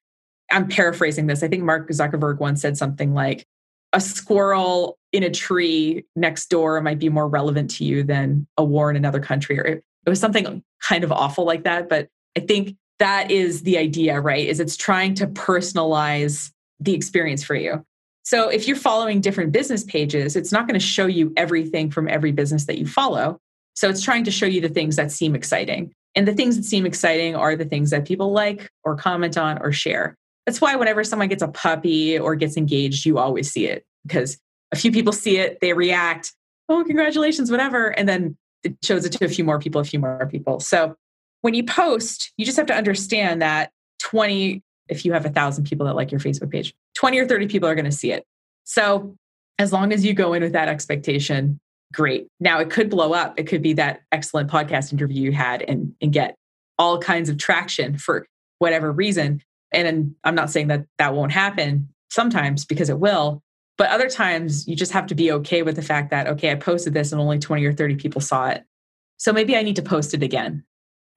I'm 0.51 0.69
paraphrasing 0.69 1.27
this. 1.27 1.43
I 1.43 1.49
think 1.49 1.65
Mark 1.65 1.89
Zuckerberg 1.89 2.39
once 2.39 2.61
said 2.61 2.77
something 2.77 3.15
like, 3.15 3.47
a 3.93 4.01
squirrel 4.01 4.99
in 5.13 5.23
a 5.23 5.31
tree 5.31 6.05
next 6.17 6.47
door 6.47 6.81
might 6.81 6.99
be 6.99 7.09
more 7.09 7.29
relevant 7.29 7.71
to 7.73 7.85
you 7.85 8.03
than 8.03 8.47
a 8.57 8.65
war 8.65 8.91
in 8.91 8.97
another 8.97 9.21
country. 9.21 9.59
Or 9.59 9.65
it, 9.65 9.85
it 10.07 10.11
was 10.11 10.21
something 10.21 10.63
kind 10.83 11.05
of 11.05 11.13
awful 11.13 11.45
like 11.45 11.65
that. 11.65 11.89
But 11.89 12.09
I 12.37 12.41
think 12.41 12.77
that 12.99 13.31
is 13.31 13.63
the 13.63 13.79
idea, 13.79 14.21
right? 14.21 14.47
Is 14.47 14.61
it's 14.61 14.77
trying 14.77 15.15
to 15.17 15.27
personalize 15.27 16.51
the 16.81 16.95
experience 16.95 17.45
for 17.45 17.55
you. 17.55 17.85
So 18.25 18.49
if 18.49 18.69
you're 18.69 18.76
following 18.76 19.21
different 19.21 19.52
business 19.52 19.85
pages, 19.85 20.37
it's 20.37 20.52
not 20.52 20.67
going 20.67 20.79
to 20.79 20.85
show 20.85 21.07
you 21.07 21.33
everything 21.37 21.91
from 21.91 22.09
every 22.09 22.33
business 22.33 22.67
that 22.67 22.79
you 22.79 22.87
follow. 22.87 23.38
So 23.75 23.88
it's 23.88 24.02
trying 24.02 24.25
to 24.25 24.31
show 24.31 24.47
you 24.47 24.61
the 24.61 24.69
things 24.69 24.97
that 24.97 25.11
seem 25.11 25.35
exciting. 25.35 25.93
And 26.14 26.29
the 26.29 26.35
things 26.35 26.57
that 26.57 26.64
seem 26.64 26.87
exciting 26.87 27.35
are 27.35 27.57
the 27.57 27.64
things 27.64 27.91
that 27.91 28.07
people 28.07 28.33
like 28.33 28.69
or 28.85 28.97
comment 28.97 29.38
on 29.38 29.59
or 29.59 29.73
share. 29.73 30.14
That's 30.47 30.61
why 30.61 30.76
whenever 30.76 31.05
someone 31.05 31.29
gets 31.29 31.43
a 31.43 31.49
puppy 31.49 32.19
or 32.19 32.35
gets 32.35 32.57
engaged, 32.57 33.07
you 33.07 33.19
always 33.19 33.50
see 33.50 33.67
it 33.67 33.85
because 34.05 34.38
a 34.73 34.76
few 34.76 34.93
people 34.93 35.12
see 35.12 35.38
it, 35.38 35.59
they 35.61 35.73
react, 35.73 36.33
oh, 36.69 36.85
congratulations, 36.85 37.50
whatever. 37.50 37.88
And 37.88 38.09
then 38.09 38.37
it 38.64 38.76
shows 38.83 39.05
it 39.05 39.12
to 39.12 39.25
a 39.25 39.29
few 39.29 39.45
more 39.45 39.59
people, 39.59 39.81
a 39.81 39.85
few 39.85 40.00
more 40.00 40.29
people. 40.31 40.61
So 40.61 40.97
when 41.41 41.55
you 41.55 41.64
post, 41.64 42.33
you 42.37 42.45
just 42.45 42.57
have 42.57 42.67
to 42.67 42.75
understand 42.75 43.43
that 43.43 43.71
20, 44.00 44.62
if 44.89 45.05
you 45.05 45.12
have 45.12 45.25
a 45.25 45.31
thousand 45.31 45.65
people 45.65 45.87
that 45.87 45.97
like 45.97 46.11
your 46.11 46.21
Facebook 46.21 46.51
page, 46.51 46.75
20 46.97 47.19
or 47.19 47.27
30 47.27 47.49
people 47.49 47.69
are 47.69 47.75
going 47.75 47.85
to 47.85 47.93
see 47.93 48.12
it. 48.12 48.25
So 48.65 49.17
as 49.59 49.73
long 49.73 49.93
as 49.93 50.05
you 50.05 50.15
go 50.15 50.33
in 50.33 50.43
with 50.43 50.53
that 50.53 50.69
expectation, 50.69 51.61
great. 51.93 52.27
Now 52.41 52.59
it 52.61 52.71
could 52.71 52.91
blow 52.91 53.12
up. 53.12 53.39
It 53.39 53.47
could 53.47 53.62
be 53.62 53.75
that 53.75 54.03
excellent 54.11 54.51
podcast 54.51 54.93
interview 54.93 55.23
you 55.23 55.33
had 55.33 55.62
and, 55.62 55.95
and 56.01 56.12
get 56.12 56.35
all 56.79 56.99
kinds 56.99 57.29
of 57.29 57.39
traction 57.39 57.99
for 57.99 58.27
whatever 58.59 58.91
reason. 58.91 59.43
And 59.73 60.15
I'm 60.25 60.35
not 60.35 60.51
saying 60.51 60.69
that 60.69 60.87
that 60.99 61.15
won't 61.15 61.33
happen 61.33 61.89
sometimes 62.11 62.65
because 62.65 62.91
it 62.91 62.99
will, 62.99 63.43
but 63.79 63.91
other 63.91 64.09
times 64.09 64.69
you 64.69 64.77
just 64.77 64.93
have 64.93 65.07
to 65.07 65.15
be 65.15 65.33
okay 65.33 65.62
with 65.62 65.77
the 65.77 65.83
fact 65.83 66.11
that, 66.11 66.27
okay, 66.27 66.51
I 66.51 66.57
posted 66.57 66.95
this 66.95 67.12
and 67.12 67.21
only 67.21 67.39
20 67.39 67.65
or 67.65 67.73
30 67.73 67.97
people 67.97 68.21
saw 68.21 68.49
it. 68.49 68.65
So 69.17 69.33
maybe 69.33 69.57
I 69.57 69.62
need 69.62 69.77
to 69.77 69.83
post 69.83 70.15
it 70.15 70.23
again. 70.23 70.65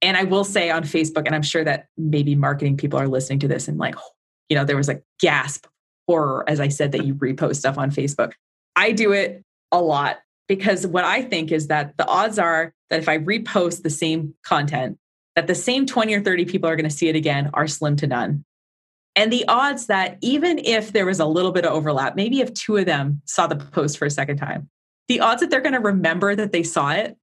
And 0.01 0.17
I 0.17 0.23
will 0.23 0.43
say 0.43 0.69
on 0.69 0.83
Facebook, 0.83 1.25
and 1.25 1.33
I'm 1.33 1.41
sure 1.41 1.63
that 1.63 1.87
maybe 1.97 2.35
marketing 2.35 2.77
people 2.77 2.99
are 2.99 3.07
listening 3.07 3.39
to 3.39 3.47
this 3.47 3.67
and 3.67 3.77
like, 3.77 3.95
you 4.49 4.55
know, 4.55 4.65
there 4.65 4.77
was 4.77 4.89
a 4.89 5.01
gasp 5.19 5.65
horror 6.07 6.43
as 6.47 6.59
I 6.59 6.67
said 6.67 6.91
that 6.91 7.05
you 7.05 7.15
repost 7.15 7.57
stuff 7.57 7.77
on 7.77 7.91
Facebook. 7.91 8.33
I 8.75 8.91
do 8.91 9.11
it 9.11 9.43
a 9.71 9.81
lot 9.81 10.17
because 10.47 10.85
what 10.85 11.03
I 11.03 11.21
think 11.21 11.51
is 11.51 11.67
that 11.67 11.97
the 11.97 12.07
odds 12.07 12.37
are 12.37 12.73
that 12.89 12.99
if 12.99 13.09
I 13.09 13.17
repost 13.17 13.81
the 13.81 13.89
same 13.89 14.35
content, 14.43 14.97
that 15.35 15.47
the 15.47 15.55
same 15.55 15.85
20 15.85 16.13
or 16.13 16.21
30 16.21 16.45
people 16.45 16.69
are 16.69 16.75
going 16.75 16.89
to 16.89 16.95
see 16.95 17.07
it 17.09 17.15
again 17.15 17.49
are 17.53 17.67
slim 17.67 17.95
to 17.97 18.07
none. 18.07 18.45
And 19.15 19.31
the 19.31 19.45
odds 19.47 19.87
that 19.87 20.17
even 20.21 20.59
if 20.59 20.91
there 20.91 21.05
was 21.05 21.19
a 21.19 21.25
little 21.25 21.51
bit 21.51 21.65
of 21.65 21.73
overlap, 21.73 22.15
maybe 22.15 22.41
if 22.41 22.53
two 22.53 22.77
of 22.77 22.85
them 22.85 23.21
saw 23.25 23.47
the 23.47 23.55
post 23.55 23.97
for 23.97 24.05
a 24.05 24.11
second 24.11 24.37
time, 24.37 24.69
the 25.07 25.21
odds 25.21 25.41
that 25.41 25.49
they're 25.49 25.61
going 25.61 25.73
to 25.73 25.79
remember 25.79 26.35
that 26.35 26.51
they 26.51 26.63
saw 26.63 26.91
it 26.91 27.15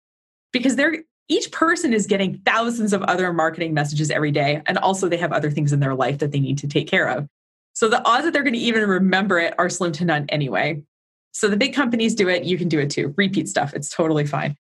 because 0.53 0.77
they're 0.77 1.05
each 1.33 1.51
person 1.51 1.95
is 1.95 2.07
getting 2.07 2.39
thousands 2.45 2.93
of 2.93 3.03
other 3.05 3.33
marketing 3.33 3.73
messages 3.73 4.11
every 4.11 4.31
day 4.31 4.61
and 4.67 4.77
also 4.77 5.09
they 5.09 5.17
have 5.17 5.33
other 5.33 5.51
things 5.51 5.73
in 5.73 5.81
their 5.81 5.95
life 5.95 6.19
that 6.19 6.31
they 6.31 6.41
need 6.41 6.59
to 6.59 6.69
take 6.69 6.87
care 6.87 7.09
of. 7.09 7.27
So 7.73 7.89
the 7.89 8.07
odds 8.07 8.25
that 8.25 8.35
they're 8.35 8.43
going 8.43 8.53
to 8.53 8.59
even 8.59 8.87
remember 8.87 9.39
it 9.39 9.55
are 9.59 9.71
slim 9.71 9.93
to 9.93 10.05
none 10.05 10.27
anyway. 10.29 10.83
So 11.33 11.49
the 11.49 11.57
big 11.57 11.73
companies 11.73 12.15
do 12.15 12.29
it, 12.29 12.45
you 12.45 12.59
can 12.59 12.69
do 12.69 12.79
it 12.79 12.91
too. 12.91 13.15
Repeat 13.17 13.49
stuff, 13.49 13.73
it's 13.73 13.89
totally 13.89 14.27
fine. 14.27 14.57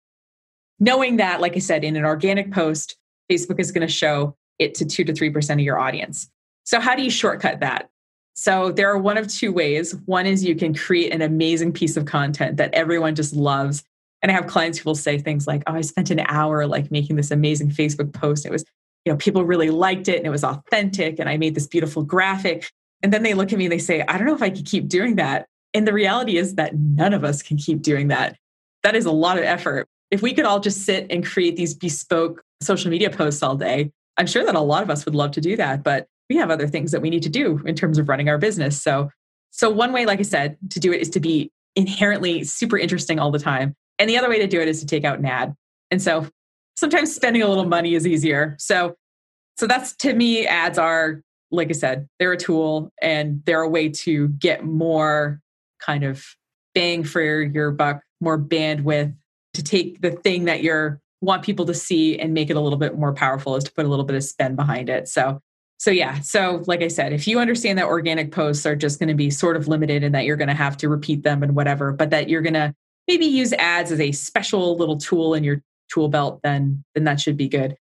Knowing 0.81 1.19
that, 1.19 1.41
like 1.41 1.55
I 1.55 1.61
said, 1.61 1.85
in 1.85 1.95
an 1.95 2.05
organic 2.05 2.53
post, 2.53 2.97
Facebook 3.31 3.61
is 3.61 3.71
going 3.71 3.87
to 3.87 3.93
show 3.93 4.37
it 4.59 4.75
to 4.75 4.85
2 4.85 5.05
to 5.05 5.13
3% 5.13 5.53
of 5.53 5.61
your 5.61 5.79
audience. 5.79 6.29
So, 6.65 6.81
how 6.81 6.97
do 6.97 7.03
you 7.03 7.11
shortcut 7.11 7.61
that? 7.61 7.89
So, 8.35 8.73
there 8.73 8.91
are 8.91 8.99
one 8.99 9.17
of 9.17 9.29
two 9.29 9.53
ways. 9.53 9.95
One 10.07 10.27
is 10.27 10.45
you 10.45 10.57
can 10.57 10.75
create 10.75 11.13
an 11.13 11.23
amazing 11.23 11.73
piece 11.73 11.97
of 11.97 12.05
content 12.05 12.57
that 12.57 12.75
everyone 12.75 13.15
just 13.15 13.35
loves. 13.35 13.85
And 14.23 14.33
I 14.33 14.35
have 14.35 14.47
clients 14.47 14.79
who 14.79 14.89
will 14.89 14.95
say 14.95 15.19
things 15.19 15.47
like, 15.47 15.63
Oh, 15.67 15.75
I 15.75 15.81
spent 15.83 16.11
an 16.11 16.21
hour 16.27 16.67
like 16.67 16.91
making 16.91 17.17
this 17.17 17.31
amazing 17.31 17.71
Facebook 17.71 18.13
post. 18.13 18.47
It 18.47 18.53
was, 18.53 18.65
you 19.05 19.13
know, 19.13 19.17
people 19.17 19.45
really 19.45 19.71
liked 19.71 20.09
it 20.09 20.17
and 20.17 20.27
it 20.27 20.31
was 20.31 20.45
authentic. 20.45 21.19
And 21.19 21.29
I 21.29 21.37
made 21.37 21.55
this 21.55 21.67
beautiful 21.67 22.03
graphic. 22.03 22.71
And 23.03 23.13
then 23.13 23.23
they 23.23 23.35
look 23.35 23.53
at 23.53 23.59
me 23.59 23.67
and 23.67 23.73
they 23.73 23.79
say, 23.79 24.03
I 24.03 24.19
don't 24.19 24.27
know 24.27 24.35
if 24.35 24.43
I 24.43 24.51
could 24.51 24.67
keep 24.67 24.89
doing 24.89 25.17
that. 25.17 25.47
And 25.75 25.87
the 25.87 25.93
reality 25.93 26.39
is 26.39 26.55
that 26.55 26.75
none 26.75 27.13
of 27.13 27.25
us 27.25 27.43
can 27.43 27.57
keep 27.57 27.83
doing 27.83 28.09
that. 28.09 28.37
That 28.83 28.97
is 28.97 29.05
a 29.05 29.13
lot 29.13 29.37
of 29.37 29.45
effort. 29.45 29.87
If 30.11 30.23
we 30.23 30.33
could 30.33 30.45
all 30.45 30.61
just 30.61 30.85
sit 30.85 31.07
and 31.11 31.25
create 31.25 31.57
these 31.57 31.75
bespoke 31.75 32.43
social 32.63 32.91
media 32.91 33.11
posts 33.11 33.43
all 33.43 33.57
day, 33.57 33.91
I'm 34.17 34.27
sure 34.27 34.45
that 34.45 34.55
a 34.55 34.61
lot 34.61 34.83
of 34.83 34.91
us 34.91 35.05
would 35.05 35.15
love 35.15 35.33
to 35.33 35.41
do 35.41 35.57
that. 35.57 35.83
But 35.83 36.07
we 36.31 36.37
have 36.37 36.51
other 36.51 36.67
things 36.67 36.93
that 36.93 37.03
we 37.03 37.11
need 37.11 37.23
to 37.25 37.29
do 37.29 37.63
in 37.67 37.75
terms 37.75 37.99
of 37.99 38.09
running 38.09 38.29
our 38.29 38.39
business. 38.39 38.81
So, 38.83 39.11
so 39.51 39.71
one 39.71 39.93
way, 39.93 40.07
like 40.07 40.19
I 40.19 40.23
said, 40.23 40.57
to 40.71 40.81
do 40.81 40.93
it 40.93 41.01
is 41.01 41.11
to 41.11 41.21
be 41.21 41.51
inherently 41.75 42.45
super 42.45 42.79
interesting 42.79 43.19
all 43.19 43.31
the 43.31 43.39
time. 43.39 43.75
And 43.99 44.09
the 44.09 44.19
other 44.19 44.29
way 44.29 44.39
to 44.39 44.47
do 44.47 44.61
it 44.61 44.69
is 44.69 44.81
to 44.81 44.87
take 44.87 45.05
out 45.05 45.19
an 45.19 45.27
ad. 45.27 45.55
And 45.91 46.01
so 46.01 46.29
sometimes 46.77 47.15
spending 47.15 47.43
a 47.43 47.49
little 47.49 47.65
money 47.67 47.95
is 47.95 48.07
easier. 48.07 48.57
So, 48.59 48.97
so 49.57 49.67
that's 49.67 49.97
to 49.97 50.13
me, 50.13 50.47
ads 50.47 50.79
are, 50.79 51.23
like 51.51 51.71
I 51.71 51.73
said, 51.73 52.09
they're 52.19 52.33
a 52.33 52.37
tool 52.37 52.91
and 53.01 53.43
they're 53.47 53.63
a 53.63 53.69
way 53.69 53.89
to 53.89 54.29
get 54.29 54.65
more 54.65 55.41
kind 55.81 56.05
of 56.05 56.25
bang 56.75 57.05
for 57.05 57.23
your 57.23 57.71
buck, 57.71 58.03
more 58.21 58.39
bandwidth 58.39 59.15
to 59.55 59.63
take 59.63 60.03
the 60.03 60.11
thing 60.11 60.45
that 60.45 60.63
you're 60.63 61.01
want 61.23 61.43
people 61.43 61.65
to 61.65 61.75
see 61.75 62.19
and 62.19 62.35
make 62.35 62.51
it 62.51 62.57
a 62.57 62.61
little 62.61 62.79
bit 62.79 62.99
more 62.99 63.15
powerful 63.15 63.57
is 63.57 63.65
to 63.65 63.73
put 63.73 63.87
a 63.87 63.89
little 63.89 64.05
bit 64.05 64.15
of 64.15 64.23
spend 64.23 64.55
behind 64.55 64.91
it. 64.91 65.09
So 65.09 65.41
so 65.79 65.91
yeah 65.91 66.19
so 66.21 66.63
like 66.67 66.83
i 66.83 66.89
said 66.89 67.13
if 67.13 67.27
you 67.29 67.39
understand 67.39 67.79
that 67.79 67.85
organic 67.85 68.33
posts 68.33 68.65
are 68.65 68.77
just 68.77 68.99
going 68.99 69.09
to 69.09 69.15
be 69.15 69.31
sort 69.31 69.57
of 69.57 69.69
limited 69.69 70.03
and 70.03 70.15
that 70.15 70.25
you're 70.25 70.37
going 70.37 70.49
to 70.49 70.55
have 70.55 70.77
to 70.77 70.89
repeat 70.89 71.23
them 71.23 71.43
and 71.43 71.55
whatever 71.55 71.93
but 71.93 72.11
that 72.11 72.29
you're 72.29 72.43
going 72.43 72.55
to 72.55 72.75
maybe 73.09 73.27
use 73.27 73.53
ads 73.55 73.93
as 73.93 74.01
a 74.01 74.13
special 74.13 74.77
little 74.77 74.97
tool 74.97 75.35
in 75.35 75.45
your 75.45 75.63
tool 75.93 76.09
belt 76.09 76.41
then 76.43 76.83
then 76.95 77.05
that 77.05 77.21
should 77.21 77.37
be 77.37 77.49
good 77.49 77.77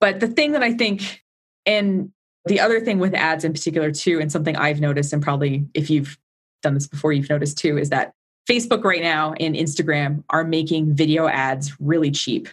but 0.00 0.20
the 0.20 0.28
thing 0.28 0.52
that 0.52 0.62
i 0.62 0.72
think 0.72 1.22
and 1.64 2.10
the 2.46 2.60
other 2.60 2.80
thing 2.80 2.98
with 2.98 3.14
ads 3.14 3.44
in 3.44 3.52
particular 3.52 3.90
too 3.90 4.20
and 4.20 4.30
something 4.30 4.56
i've 4.56 4.80
noticed 4.80 5.12
and 5.12 5.22
probably 5.22 5.66
if 5.74 5.90
you've 5.90 6.18
done 6.62 6.74
this 6.74 6.86
before 6.86 7.12
you've 7.12 7.30
noticed 7.30 7.58
too 7.58 7.78
is 7.78 7.90
that 7.90 8.12
facebook 8.48 8.82
right 8.84 9.02
now 9.02 9.32
and 9.34 9.54
instagram 9.54 10.24
are 10.30 10.44
making 10.44 10.94
video 10.94 11.28
ads 11.28 11.78
really 11.80 12.10
cheap 12.10 12.48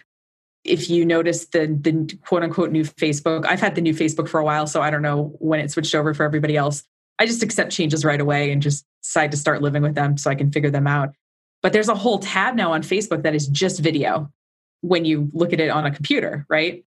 if 0.64 0.88
you 0.88 1.04
notice 1.04 1.46
the 1.46 1.66
the 1.80 2.18
quote 2.24 2.42
unquote 2.42 2.72
new 2.72 2.84
Facebook, 2.84 3.46
I've 3.46 3.60
had 3.60 3.74
the 3.74 3.80
new 3.80 3.94
Facebook 3.94 4.28
for 4.28 4.40
a 4.40 4.44
while, 4.44 4.66
so 4.66 4.80
I 4.80 4.90
don't 4.90 5.02
know 5.02 5.34
when 5.38 5.60
it 5.60 5.70
switched 5.70 5.94
over 5.94 6.14
for 6.14 6.24
everybody 6.24 6.56
else. 6.56 6.82
I 7.18 7.26
just 7.26 7.42
accept 7.42 7.70
changes 7.70 8.04
right 8.04 8.20
away 8.20 8.50
and 8.50 8.60
just 8.60 8.84
decide 9.02 9.30
to 9.32 9.36
start 9.36 9.62
living 9.62 9.82
with 9.82 9.94
them 9.94 10.16
so 10.16 10.30
I 10.30 10.34
can 10.34 10.50
figure 10.50 10.70
them 10.70 10.86
out. 10.86 11.10
But 11.64 11.72
there's 11.72 11.88
a 11.88 11.94
whole 11.94 12.18
tab 12.18 12.56
now 12.56 12.74
on 12.74 12.82
Facebook 12.82 13.22
that 13.22 13.34
is 13.34 13.48
just 13.48 13.80
video 13.80 14.30
when 14.82 15.06
you 15.06 15.30
look 15.32 15.54
at 15.54 15.60
it 15.60 15.70
on 15.70 15.86
a 15.86 15.90
computer, 15.90 16.44
right? 16.50 16.84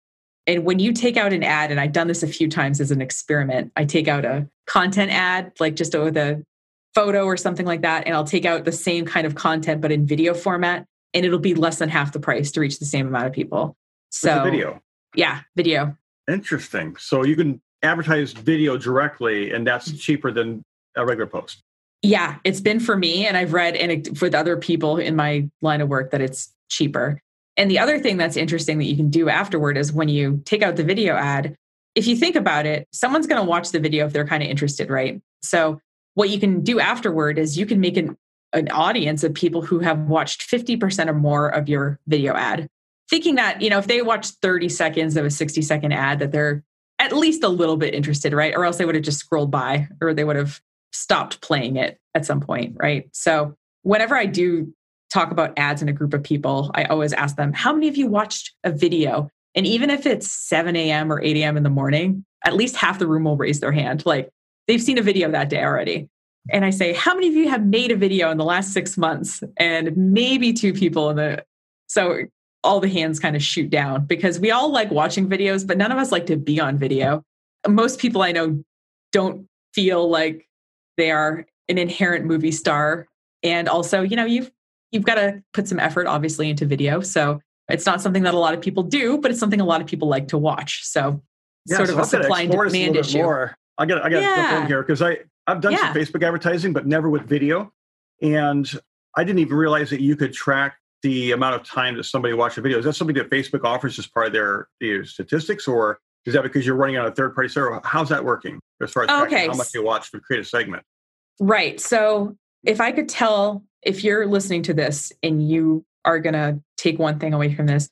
And 0.49 0.65
when 0.65 0.81
you 0.81 0.93
take 0.93 1.17
out 1.17 1.33
an 1.33 1.45
ad, 1.45 1.71
and 1.71 1.79
I've 1.79 1.93
done 1.93 2.09
this 2.09 2.25
a 2.25 2.27
few 2.27 2.49
times 2.49 2.81
as 2.81 2.91
an 2.91 3.01
experiment, 3.01 3.71
I 3.77 3.85
take 3.85 4.09
out 4.09 4.25
a 4.25 4.49
content 4.67 5.13
ad, 5.13 5.53
like 5.61 5.77
just 5.77 5.97
with 5.97 6.17
a 6.17 6.45
photo 6.93 7.25
or 7.25 7.37
something 7.37 7.65
like 7.65 7.83
that, 7.83 8.07
and 8.07 8.17
I'll 8.17 8.25
take 8.25 8.45
out 8.45 8.65
the 8.65 8.73
same 8.73 9.07
kind 9.07 9.29
of 9.29 9.37
content 9.37 9.81
but 9.81 9.93
in 9.93 10.07
video 10.07 10.35
format 10.35 10.87
and 11.15 11.25
it'll 11.25 11.39
be 11.39 11.55
less 11.55 11.79
than 11.79 11.89
half 11.89 12.13
the 12.13 12.19
price 12.19 12.51
to 12.51 12.61
reach 12.61 12.81
the 12.81 12.85
same 12.85 13.07
amount 13.07 13.27
of 13.27 13.33
people. 13.33 13.77
So 14.11 14.43
video. 14.43 14.83
Yeah, 15.15 15.43
video. 15.55 15.97
Interesting. 16.29 16.97
So 16.97 17.23
you 17.23 17.37
can 17.37 17.63
advertise 17.85 18.33
video 18.33 18.77
directly 18.77 19.53
and 19.53 19.65
that's 19.65 19.97
cheaper 19.97 20.33
than 20.33 20.65
a 20.97 21.07
regular 21.07 21.29
post. 21.29 21.63
Yeah, 22.05 22.37
it's 22.45 22.61
been 22.61 22.81
for 22.81 22.99
me 22.99 23.27
and 23.27 23.35
I've 23.35 23.55
read 23.55 23.77
and 23.77 24.07
with 24.21 24.35
other 24.35 24.59
people 24.59 24.99
in 24.99 25.17
my 25.17 25.49
line 25.63 25.81
of 25.81 25.89
work 25.89 26.11
that 26.11 26.21
it's 26.21 26.53
cheaper. 26.69 27.19
And 27.57 27.71
the 27.71 27.79
other 27.79 27.99
thing 27.99 28.19
that's 28.19 28.37
interesting 28.37 28.77
that 28.77 28.85
you 28.85 28.95
can 28.95 29.09
do 29.09 29.31
afterward 29.31 29.79
is 29.79 29.91
when 29.91 30.11
you 30.11 30.43
take 30.45 30.63
out 30.63 30.77
the 30.77 30.85
video 30.85 31.15
ad, 31.15 31.57
if 31.95 32.07
you 32.07 32.15
think 32.15 32.37
about 32.37 32.67
it, 32.67 32.87
someone's 32.93 33.27
going 33.27 33.43
to 33.43 33.49
watch 33.49 33.71
the 33.71 33.81
video 33.81 34.05
if 34.05 34.13
they're 34.13 34.27
kind 34.27 34.43
of 34.43 34.51
interested, 34.51 34.91
right? 34.91 35.23
So 35.43 35.81
what 36.13 36.29
you 36.29 36.39
can 36.39 36.61
do 36.61 36.79
afterward 36.79 37.39
is 37.39 37.57
you 37.57 37.65
can 37.65 37.81
make 37.81 37.97
an, 37.97 38.19
an 38.53 38.71
audience 38.71 39.25
of 39.25 39.33
people 39.33 39.63
who 39.63 39.79
have 39.79 40.01
watched 40.01 40.43
50% 40.43 41.09
or 41.09 41.15
more 41.15 41.49
of 41.49 41.71
your 41.71 41.99
video 42.07 42.35
ad 42.35 42.69
thinking 43.11 43.35
that 43.35 43.61
you 43.61 43.69
know 43.69 43.79
if 43.79 43.87
they 43.87 44.01
watch 44.01 44.29
30 44.29 44.69
seconds 44.71 45.17
of 45.17 45.27
a 45.27 45.31
60 45.31 45.61
second 45.61 45.93
ad 45.93 46.21
that 46.21 46.33
they're 46.33 46.65
at 46.99 47.13
least 47.13 47.45
a 47.45 47.49
little 47.49 47.77
bit 47.77 47.93
interested 47.93 48.33
right 48.33 48.55
or 48.57 48.65
else 48.65 48.79
they 48.79 48.87
would 48.87 48.95
have 48.95 49.05
just 49.05 49.19
scrolled 49.19 49.51
by 49.51 49.87
or 50.01 50.15
they 50.15 50.25
would 50.25 50.37
have 50.37 50.59
stopped 50.95 51.41
playing 51.41 51.77
it 51.77 51.99
at 52.15 52.25
some 52.25 52.41
point 52.41 52.77
right? 52.79 53.09
So 53.13 53.55
whenever 53.83 54.17
i 54.17 54.27
do 54.27 54.73
talk 55.13 55.31
about 55.31 55.53
ads 55.59 55.83
in 55.83 55.89
a 55.89 55.93
group 55.93 56.15
of 56.15 56.23
people 56.23 56.71
i 56.75 56.85
always 56.85 57.13
ask 57.13 57.37
them 57.37 57.53
how 57.53 57.73
many 57.73 57.89
of 57.89 57.97
you 57.97 58.07
watched 58.07 58.53
a 58.65 58.71
video? 58.71 59.29
And 59.57 59.67
even 59.67 59.89
if 59.89 60.07
it's 60.07 60.31
7 60.31 60.75
a.m 60.75 61.13
or 61.13 61.23
8 61.23 61.37
a.m 61.37 61.57
in 61.57 61.63
the 61.63 61.71
morning 61.71 62.25
at 62.45 62.55
least 62.55 62.77
half 62.77 62.99
the 62.99 63.07
room 63.07 63.25
will 63.25 63.37
raise 63.37 63.61
their 63.61 63.73
hand 63.73 64.05
like 64.07 64.31
they've 64.67 64.83
seen 64.83 64.99
a 64.99 65.03
video 65.03 65.31
that 65.31 65.51
day 65.51 65.63
already. 65.63 66.09
And 66.51 66.65
i 66.65 66.71
say 66.71 66.93
how 66.93 67.15
many 67.15 67.29
of 67.29 67.35
you 67.35 67.49
have 67.49 67.65
made 67.65 67.91
a 67.91 67.97
video 67.97 68.31
in 68.31 68.39
the 68.39 68.45
last 68.45 68.73
six 68.73 68.97
months? 68.97 69.43
And 69.57 69.97
maybe 69.97 70.53
two 70.53 70.73
people 70.73 71.11
in 71.11 71.17
the 71.17 71.45
so 71.87 72.25
all 72.65 72.81
the 72.81 72.89
hands 72.89 73.21
kind 73.21 73.37
of 73.37 73.43
shoot 73.43 73.71
down 73.71 74.07
because 74.07 74.41
we 74.41 74.51
all 74.51 74.73
like 74.73 74.91
watching 74.91 75.29
videos, 75.29 75.67
but 75.67 75.77
none 75.77 75.93
of 75.93 75.99
us 75.99 76.11
like 76.11 76.27
to 76.27 76.37
be 76.37 76.59
on 76.59 76.79
video. 76.79 77.23
Most 77.69 78.01
people 78.01 78.23
I 78.23 78.33
know 78.33 78.65
don't 79.13 79.47
feel 79.75 80.09
like 80.09 80.49
they 80.97 81.11
are 81.11 81.47
an 81.69 81.79
inherent 81.79 82.25
movie 82.25 82.53
star. 82.53 83.07
And 83.43 83.69
also, 83.69 84.03
you 84.03 84.17
know, 84.17 84.25
you've 84.25 84.51
you've 84.91 85.05
got 85.05 85.17
to 85.17 85.43
put 85.53 85.69
some 85.69 85.79
effort 85.79 86.07
obviously 86.07 86.49
into 86.51 86.67
video. 86.67 87.01
So 87.01 87.41
it's 87.69 87.87
not 87.87 88.01
something 88.01 88.23
that 88.23 88.35
a 88.35 88.39
lot 88.39 88.55
of 88.55 88.61
people 88.61 88.83
do, 88.83 89.19
but 89.19 89.31
it's 89.31 89.41
something 89.41 89.61
a 89.61 89.65
lot 89.65 89.81
of 89.81 89.87
people 89.87 90.09
like 90.09 90.29
to 90.29 90.39
watch. 90.39 90.85
So 90.85 91.23
yeah, 91.67 91.77
sort 91.77 91.89
so 91.89 91.95
of 91.95 92.01
a 92.01 92.05
supply 92.05 92.43
and 92.43 92.53
demand 92.53 92.97
issue. 92.97 93.19
More. 93.19 93.57
I 93.79 93.87
got 93.87 94.05
I 94.05 94.09
got 94.09 94.23
yeah. 94.23 94.37
jump 94.37 94.63
in 94.63 94.67
here 94.69 94.83
because 94.83 95.03
I 95.03 95.19
I've 95.47 95.61
done 95.61 95.73
yeah. 95.73 95.93
some 95.93 95.95
Facebook 95.95 96.25
advertising, 96.25 96.73
but 96.73 96.87
never 96.87 97.11
with 97.11 97.23
video. 97.23 97.73
And 98.23 98.71
I 99.17 99.25
didn't 99.25 99.41
even 99.41 99.57
realize 99.57 99.91
that 99.91 100.01
you 100.01 100.17
could 100.17 100.33
track 100.33 100.77
the 101.05 101.33
amount 101.33 101.55
of 101.55 101.63
time 101.63 101.97
that 101.97 102.05
somebody 102.05 102.33
watched 102.33 102.57
a 102.57 102.63
video? 102.63 102.79
Is 102.79 102.87
that 102.87 102.95
something 102.95 103.15
that 103.17 103.29
Facebook 103.29 103.63
offers 103.63 103.99
as 103.99 104.07
part 104.07 104.29
of 104.29 104.33
their 104.33 104.69
statistics, 105.05 105.69
or 105.69 106.01
is 106.27 106.35
that 106.35 106.43
because 106.43 106.67
you're 106.67 106.77
running 106.77 106.97
on 106.97 107.07
a 107.07 107.11
third 107.11 107.35
party 107.35 107.49
server? 107.49 107.81
How's 107.85 108.09
that 108.09 108.25
working 108.25 108.61
as 108.83 108.91
far 108.91 109.05
as 109.05 109.25
okay. 109.27 109.47
how 109.47 109.55
much 109.55 109.75
you 109.75 109.85
watch 109.85 110.11
to 110.13 110.21
create 110.21 110.41
a 110.41 110.45
segment? 110.45 110.83
Right. 111.41 111.81
So 111.81 112.37
if 112.65 112.81
I 112.81 112.93
could 112.93 113.09
tell, 113.09 113.63
if 113.83 114.05
you're 114.05 114.27
listening 114.27 114.63
to 114.65 114.75
this 114.75 115.13
and 115.23 115.47
you 115.47 115.85
are 116.05 116.19
going 116.19 116.35
to 116.35 116.61
take 116.77 116.99
one 116.99 117.19
thing 117.19 117.35
away 117.35 117.55
from 117.55 117.67
this, 117.67 117.91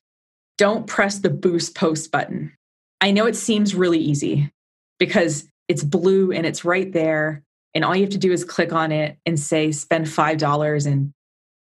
don't 0.58 0.86
press 0.86 1.18
the 1.18 1.30
boost 1.30 1.74
post 1.74 2.10
button. 2.10 2.52
I 3.00 3.10
know 3.10 3.26
it 3.26 3.36
seems 3.36 3.74
really 3.74 3.98
easy 3.98 4.50
because 4.98 5.46
it's 5.68 5.82
blue 5.82 6.32
and 6.32 6.46
it's 6.46 6.64
right 6.64 6.90
there. 6.92 7.42
And 7.74 7.84
all 7.84 7.96
you 7.96 8.02
have 8.02 8.10
to 8.10 8.18
do 8.18 8.32
is 8.32 8.44
click 8.44 8.72
on 8.72 8.92
it 8.92 9.18
and 9.26 9.38
say, 9.38 9.72
spend 9.72 10.06
$5 10.06 10.86
and 10.86 11.12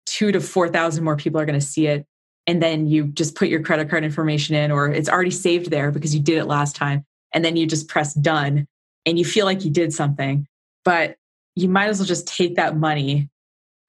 two 0.07 0.33
to 0.33 0.41
4,000 0.41 1.05
more 1.05 1.17
people 1.17 1.41
are 1.41 1.47
going 1.47 1.59
to 1.59 1.65
see 1.65 1.87
it. 1.87 2.07
And 2.49 2.63
then 2.63 2.87
you 2.87 3.09
just 3.09 3.37
put 3.37 3.49
your 3.49 3.63
credit 3.63 3.91
card 3.91 4.05
information 4.05 4.57
in, 4.57 4.71
or 4.71 4.89
it's 4.89 5.09
already 5.09 5.31
saved 5.31 5.71
there 5.71 5.93
because 5.93 6.15
you 6.15 6.21
did 6.21 6.39
it 6.39 6.47
last 6.47 6.75
time. 6.75 7.05
And 7.33 7.45
then 7.45 7.57
you 7.57 7.67
just 7.67 7.89
press 7.89 8.15
done 8.15 8.67
and 9.05 9.19
you 9.19 9.25
feel 9.25 9.45
like 9.45 9.67
you 9.67 9.71
did 9.71 9.93
something. 9.93 10.47
But 10.83 11.17
you 11.55 11.69
might 11.69 11.89
as 11.89 11.99
well 11.99 12.07
just 12.07 12.27
take 12.27 12.57
that 12.57 12.75
money. 12.75 13.29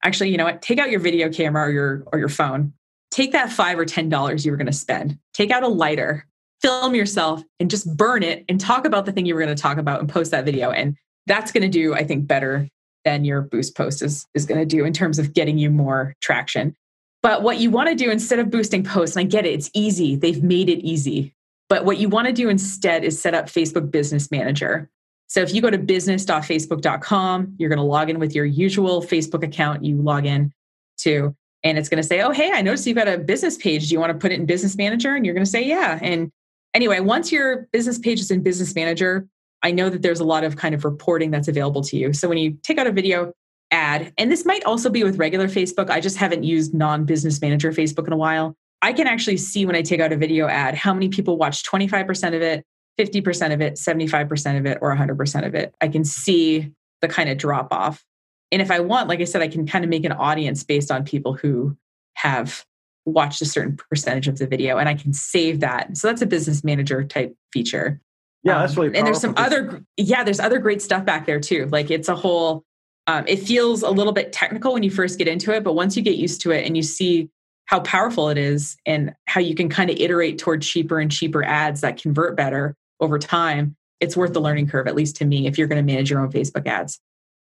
Actually, 0.04 0.28
you 0.28 0.36
know 0.36 0.44
what? 0.44 0.60
Take 0.60 0.78
out 0.78 0.90
your 0.90 1.00
video 1.00 1.30
camera 1.30 1.68
or 1.68 1.70
your 1.70 2.04
or 2.12 2.18
your 2.18 2.28
phone. 2.28 2.74
Take 3.10 3.32
that 3.32 3.50
five 3.50 3.78
or 3.78 3.86
ten 3.86 4.10
dollars 4.10 4.44
you 4.44 4.52
were 4.52 4.58
going 4.58 4.66
to 4.66 4.72
spend. 4.72 5.18
Take 5.32 5.50
out 5.50 5.62
a 5.62 5.68
lighter, 5.68 6.26
film 6.60 6.94
yourself, 6.94 7.42
and 7.60 7.70
just 7.70 7.96
burn 7.96 8.22
it 8.22 8.44
and 8.46 8.60
talk 8.60 8.84
about 8.84 9.06
the 9.06 9.12
thing 9.12 9.24
you 9.24 9.34
were 9.34 9.40
going 9.40 9.56
to 9.56 9.60
talk 9.60 9.78
about 9.78 10.00
and 10.00 10.08
post 10.08 10.32
that 10.32 10.44
video. 10.44 10.70
And 10.70 10.96
that's 11.26 11.50
going 11.50 11.62
to 11.62 11.68
do, 11.68 11.94
I 11.94 12.04
think, 12.04 12.26
better 12.26 12.68
than 13.06 13.24
your 13.24 13.40
boost 13.40 13.74
post 13.74 14.02
is, 14.02 14.26
is 14.34 14.44
going 14.44 14.60
to 14.60 14.66
do 14.66 14.84
in 14.84 14.92
terms 14.92 15.18
of 15.18 15.32
getting 15.32 15.56
you 15.56 15.70
more 15.70 16.14
traction. 16.20 16.76
But 17.22 17.42
what 17.42 17.58
you 17.58 17.70
want 17.70 17.88
to 17.90 17.94
do 17.94 18.10
instead 18.10 18.38
of 18.38 18.50
boosting 18.50 18.82
posts, 18.82 19.16
and 19.16 19.26
I 19.26 19.28
get 19.28 19.44
it, 19.44 19.52
it's 19.52 19.70
easy. 19.74 20.16
They've 20.16 20.42
made 20.42 20.68
it 20.68 20.82
easy. 20.84 21.34
But 21.68 21.84
what 21.84 21.98
you 21.98 22.08
want 22.08 22.26
to 22.26 22.32
do 22.32 22.48
instead 22.48 23.04
is 23.04 23.20
set 23.20 23.34
up 23.34 23.46
Facebook 23.46 23.90
Business 23.90 24.30
Manager. 24.30 24.90
So 25.28 25.40
if 25.40 25.54
you 25.54 25.62
go 25.62 25.70
to 25.70 25.78
business.facebook.com, 25.78 27.54
you're 27.58 27.68
going 27.68 27.78
to 27.78 27.84
log 27.84 28.10
in 28.10 28.18
with 28.18 28.34
your 28.34 28.44
usual 28.44 29.02
Facebook 29.02 29.44
account 29.44 29.84
you 29.84 29.96
log 29.96 30.26
in 30.26 30.52
to, 30.98 31.36
and 31.62 31.78
it's 31.78 31.88
going 31.88 32.02
to 32.02 32.06
say, 32.06 32.22
Oh, 32.22 32.32
hey, 32.32 32.50
I 32.52 32.62
noticed 32.62 32.86
you've 32.86 32.96
got 32.96 33.06
a 33.06 33.18
business 33.18 33.56
page. 33.56 33.88
Do 33.88 33.94
you 33.94 34.00
want 34.00 34.12
to 34.12 34.18
put 34.18 34.32
it 34.32 34.40
in 34.40 34.46
Business 34.46 34.76
Manager? 34.76 35.14
And 35.14 35.24
you're 35.24 35.34
going 35.34 35.44
to 35.44 35.50
say, 35.50 35.62
Yeah. 35.62 35.98
And 36.02 36.32
anyway, 36.74 36.98
once 36.98 37.30
your 37.30 37.68
business 37.72 37.98
page 37.98 38.18
is 38.18 38.32
in 38.32 38.42
Business 38.42 38.74
Manager, 38.74 39.28
I 39.62 39.70
know 39.70 39.90
that 39.90 40.02
there's 40.02 40.20
a 40.20 40.24
lot 40.24 40.42
of 40.42 40.56
kind 40.56 40.74
of 40.74 40.84
reporting 40.84 41.30
that's 41.30 41.46
available 41.46 41.82
to 41.82 41.96
you. 41.96 42.12
So 42.12 42.28
when 42.28 42.38
you 42.38 42.56
take 42.62 42.78
out 42.78 42.86
a 42.86 42.92
video 42.92 43.32
ad, 43.70 44.12
and 44.18 44.30
this 44.30 44.44
might 44.44 44.64
also 44.64 44.90
be 44.90 45.04
with 45.04 45.18
regular 45.18 45.48
Facebook, 45.48 45.90
I 45.90 46.00
just 46.00 46.16
haven't 46.16 46.44
used 46.44 46.74
non 46.74 47.04
business 47.04 47.40
manager 47.40 47.72
Facebook 47.72 48.06
in 48.06 48.12
a 48.12 48.16
while. 48.16 48.56
I 48.82 48.92
can 48.92 49.06
actually 49.06 49.36
see 49.36 49.66
when 49.66 49.76
I 49.76 49.82
take 49.82 50.00
out 50.00 50.12
a 50.12 50.16
video 50.16 50.48
ad 50.48 50.74
how 50.74 50.94
many 50.94 51.08
people 51.08 51.36
watch 51.36 51.64
25% 51.64 52.34
of 52.34 52.42
it, 52.42 52.64
50% 52.98 53.52
of 53.52 53.60
it, 53.60 53.74
75% 53.74 54.58
of 54.58 54.66
it, 54.66 54.78
or 54.80 54.94
100% 54.94 55.46
of 55.46 55.54
it. 55.54 55.74
I 55.80 55.88
can 55.88 56.04
see 56.04 56.72
the 57.00 57.08
kind 57.08 57.28
of 57.28 57.38
drop 57.38 57.72
off. 57.72 58.04
And 58.52 58.60
if 58.60 58.70
I 58.70 58.80
want, 58.80 59.08
like 59.08 59.20
I 59.20 59.24
said, 59.24 59.42
I 59.42 59.48
can 59.48 59.66
kind 59.66 59.84
of 59.84 59.90
make 59.90 60.04
an 60.04 60.12
audience 60.12 60.64
based 60.64 60.90
on 60.90 61.04
people 61.04 61.34
who 61.34 61.76
have 62.14 62.64
watched 63.06 63.40
a 63.42 63.46
certain 63.46 63.76
percentage 63.76 64.28
of 64.28 64.38
the 64.38 64.46
video 64.46 64.78
and 64.78 64.88
I 64.88 64.94
can 64.94 65.12
save 65.12 65.60
that. 65.60 65.96
So 65.96 66.08
that's 66.08 66.22
a 66.22 66.26
business 66.26 66.64
manager 66.64 67.04
type 67.04 67.34
feature. 67.52 68.00
Yeah, 68.42 68.58
that's 68.60 68.76
really 68.76 68.88
um, 68.88 68.94
and 68.96 69.06
there's 69.06 69.20
some 69.20 69.34
other 69.36 69.84
yeah, 69.98 70.24
there's 70.24 70.40
other 70.40 70.58
great 70.58 70.80
stuff 70.80 71.04
back 71.04 71.26
there 71.26 71.40
too. 71.40 71.68
Like 71.70 71.90
it's 71.90 72.08
a 72.08 72.14
whole 72.14 72.64
um, 73.10 73.24
it 73.26 73.40
feels 73.40 73.82
a 73.82 73.90
little 73.90 74.12
bit 74.12 74.32
technical 74.32 74.72
when 74.72 74.84
you 74.84 74.90
first 74.90 75.18
get 75.18 75.26
into 75.26 75.52
it, 75.52 75.64
but 75.64 75.72
once 75.72 75.96
you 75.96 76.02
get 76.02 76.14
used 76.14 76.40
to 76.42 76.52
it 76.52 76.64
and 76.64 76.76
you 76.76 76.82
see 76.84 77.28
how 77.64 77.80
powerful 77.80 78.28
it 78.28 78.38
is 78.38 78.76
and 78.86 79.12
how 79.26 79.40
you 79.40 79.56
can 79.56 79.68
kind 79.68 79.90
of 79.90 79.96
iterate 79.96 80.38
toward 80.38 80.62
cheaper 80.62 81.00
and 81.00 81.10
cheaper 81.10 81.42
ads 81.42 81.80
that 81.80 82.00
convert 82.00 82.36
better 82.36 82.76
over 83.00 83.18
time, 83.18 83.74
it's 83.98 84.16
worth 84.16 84.32
the 84.32 84.40
learning 84.40 84.68
curve, 84.68 84.86
at 84.86 84.94
least 84.94 85.16
to 85.16 85.24
me, 85.24 85.48
if 85.48 85.58
you're 85.58 85.66
going 85.66 85.84
to 85.84 85.92
manage 85.92 86.08
your 86.08 86.20
own 86.20 86.30
Facebook 86.30 86.68
ads. 86.68 87.00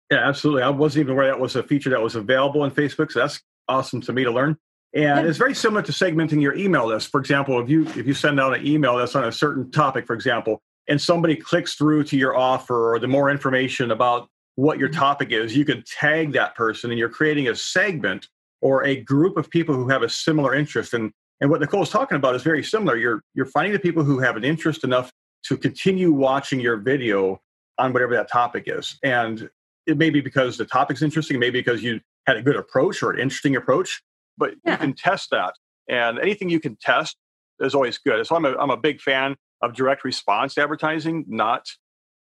Yeah, 0.09 0.25
absolutely. 0.25 0.63
I 0.63 0.69
wasn't 0.69 1.01
even 1.01 1.13
aware 1.13 1.27
that 1.27 1.39
was 1.39 1.57
a 1.57 1.63
feature 1.63 1.89
that 1.89 2.01
was 2.01 2.15
available 2.15 2.63
in 2.63 2.71
Facebook. 2.71 3.11
So 3.11 3.19
that's 3.19 3.41
awesome 3.67 3.99
to 4.01 4.13
me 4.13 4.23
to 4.23 4.31
learn. 4.31 4.55
And 4.93 5.03
yeah. 5.03 5.21
it's 5.21 5.37
very 5.37 5.53
similar 5.53 5.81
to 5.81 5.91
segmenting 5.91 6.41
your 6.41 6.55
email 6.55 6.87
list. 6.87 7.11
For 7.11 7.19
example, 7.19 7.59
if 7.61 7.69
you 7.69 7.85
if 7.87 8.07
you 8.07 8.13
send 8.13 8.39
out 8.39 8.57
an 8.57 8.65
email 8.65 8.95
that's 8.95 9.15
on 9.15 9.25
a 9.25 9.33
certain 9.33 9.69
topic, 9.69 10.07
for 10.07 10.13
example, 10.13 10.61
and 10.87 10.99
somebody 10.99 11.35
clicks 11.35 11.75
through 11.75 12.05
to 12.05 12.17
your 12.17 12.37
offer 12.37 12.93
or 12.93 12.99
the 12.99 13.07
more 13.07 13.29
information 13.29 13.91
about 13.91 14.29
what 14.57 14.79
your 14.79 14.89
mm-hmm. 14.89 14.99
topic 14.99 15.31
is, 15.31 15.55
you 15.55 15.63
can 15.63 15.83
tag 15.83 16.33
that 16.33 16.55
person 16.55 16.89
and 16.89 16.99
you're 16.99 17.09
creating 17.09 17.47
a 17.47 17.55
segment 17.55 18.27
or 18.59 18.83
a 18.83 18.99
group 19.01 19.37
of 19.37 19.49
people 19.49 19.75
who 19.75 19.87
have 19.87 20.01
a 20.01 20.09
similar 20.09 20.53
interest. 20.55 20.95
And, 20.95 21.11
and 21.39 21.51
what 21.51 21.61
Nicole's 21.61 21.91
talking 21.91 22.17
about 22.17 22.33
is 22.35 22.41
very 22.41 22.63
similar. 22.63 22.97
You're, 22.97 23.21
you're 23.35 23.45
finding 23.45 23.71
the 23.71 23.79
people 23.79 24.03
who 24.03 24.19
have 24.19 24.35
an 24.35 24.43
interest 24.43 24.83
enough 24.83 25.11
to 25.43 25.57
continue 25.57 26.11
watching 26.11 26.59
your 26.59 26.77
video 26.77 27.39
on 27.77 27.93
whatever 27.93 28.15
that 28.15 28.31
topic 28.31 28.63
is. 28.65 28.97
And 29.03 29.47
it 29.85 29.95
may 29.95 30.09
be 30.09 30.21
because 30.21 30.57
the 30.57 30.65
topic's 30.65 31.03
interesting, 31.03 31.37
maybe 31.37 31.59
because 31.59 31.83
you 31.83 32.01
had 32.25 32.35
a 32.35 32.41
good 32.41 32.55
approach 32.55 33.03
or 33.03 33.11
an 33.11 33.19
interesting 33.19 33.55
approach, 33.55 34.01
but 34.39 34.55
yeah. 34.65 34.71
you 34.71 34.77
can 34.79 34.93
test 34.93 35.29
that. 35.29 35.53
And 35.87 36.17
anything 36.17 36.49
you 36.49 36.59
can 36.59 36.77
test 36.81 37.15
is 37.59 37.75
always 37.75 37.99
good. 37.99 38.25
So 38.25 38.35
I'm 38.35 38.45
a, 38.45 38.55
I'm 38.57 38.71
a 38.71 38.77
big 38.77 39.01
fan 39.01 39.35
of 39.61 39.75
direct 39.75 40.03
response 40.03 40.57
advertising, 40.57 41.25
not 41.27 41.67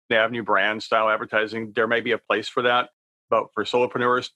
the 0.09 0.16
Avenue 0.16 0.42
brand 0.42 0.83
style 0.83 1.09
advertising. 1.09 1.73
There 1.75 1.87
may 1.87 2.01
be 2.01 2.12
a 2.12 2.18
place 2.18 2.49
for 2.49 2.62
that, 2.62 2.90
but 3.31 3.47
for 3.55 3.64
solopreneurs, 3.64 4.31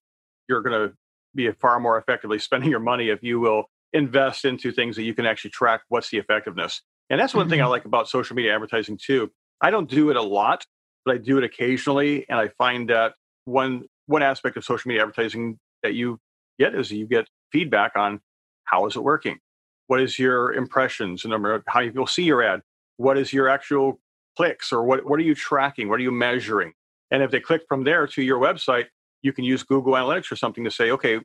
you're 0.48 0.62
going 0.62 0.88
to 0.88 0.94
be 1.35 1.50
far 1.52 1.80
more 1.80 1.98
effectively 1.98 2.38
spending 2.38 2.70
your 2.70 2.80
money 2.80 3.08
if 3.08 3.22
you 3.22 3.40
will 3.40 3.64
invest 3.92 4.44
into 4.44 4.72
things 4.72 4.96
that 4.96 5.02
you 5.02 5.14
can 5.14 5.26
actually 5.26 5.50
track 5.50 5.82
what's 5.88 6.11
the 6.11 6.18
effectiveness. 6.18 6.82
And 7.11 7.20
that's 7.20 7.35
one 7.35 7.44
mm-hmm. 7.44 7.50
thing 7.50 7.61
I 7.61 7.64
mm-hmm. 7.64 7.70
like 7.70 7.85
about 7.85 8.08
social 8.08 8.37
media 8.37 8.54
advertising 8.54 8.98
too. 9.02 9.30
I 9.61 9.70
don't 9.70 9.88
do 9.88 10.11
it 10.11 10.16
a 10.16 10.22
lot, 10.22 10.64
but 11.04 11.14
I 11.14 11.18
do 11.18 11.38
it 11.38 11.44
occasionally. 11.44 12.26
And 12.28 12.38
I 12.38 12.48
find 12.58 12.88
that 12.90 13.14
one 13.44 13.85
one 14.06 14.22
aspect 14.22 14.56
of 14.56 14.64
social 14.64 14.88
media 14.88 15.02
advertising 15.02 15.58
that 15.82 15.94
you 15.94 16.18
get 16.58 16.74
is 16.74 16.90
you 16.90 17.06
get 17.06 17.28
feedback 17.50 17.92
on 17.96 18.20
how 18.64 18.87
is 18.87 18.96
it 18.96 19.02
working? 19.02 19.38
What 19.87 20.00
is 20.00 20.18
your 20.18 20.52
impressions? 20.52 21.22
The 21.22 21.28
number 21.28 21.52
of 21.54 21.62
how 21.66 21.80
people 21.80 22.06
see 22.06 22.24
your 22.24 22.42
ad? 22.42 22.62
what 22.96 23.18
is 23.18 23.32
your 23.32 23.48
actual 23.48 24.00
clicks 24.37 24.73
or 24.73 24.83
what, 24.85 25.05
what 25.05 25.18
are 25.18 25.23
you 25.25 25.35
tracking? 25.35 25.88
What 25.88 26.01
are 26.01 26.03
you 26.03 26.12
measuring? 26.12 26.73
And 27.11 27.23
if 27.23 27.31
they 27.31 27.40
click 27.40 27.62
from 27.68 27.85
there 27.85 28.07
to 28.07 28.23
your 28.23 28.40
website, 28.40 28.87
you 29.23 29.33
can 29.33 29.45
use 29.45 29.62
Google 29.62 29.92
Analytics 29.95 30.33
or 30.33 30.37
something 30.37 30.64
to 30.64 30.71
say, 30.71 30.90
okay, 30.90 31.21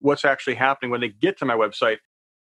what's 0.00 0.24
actually 0.24 0.54
happening 0.54 0.90
when 0.90 1.00
they 1.00 1.08
get 1.08 1.38
to 1.38 1.44
my 1.44 1.54
website? 1.54 1.98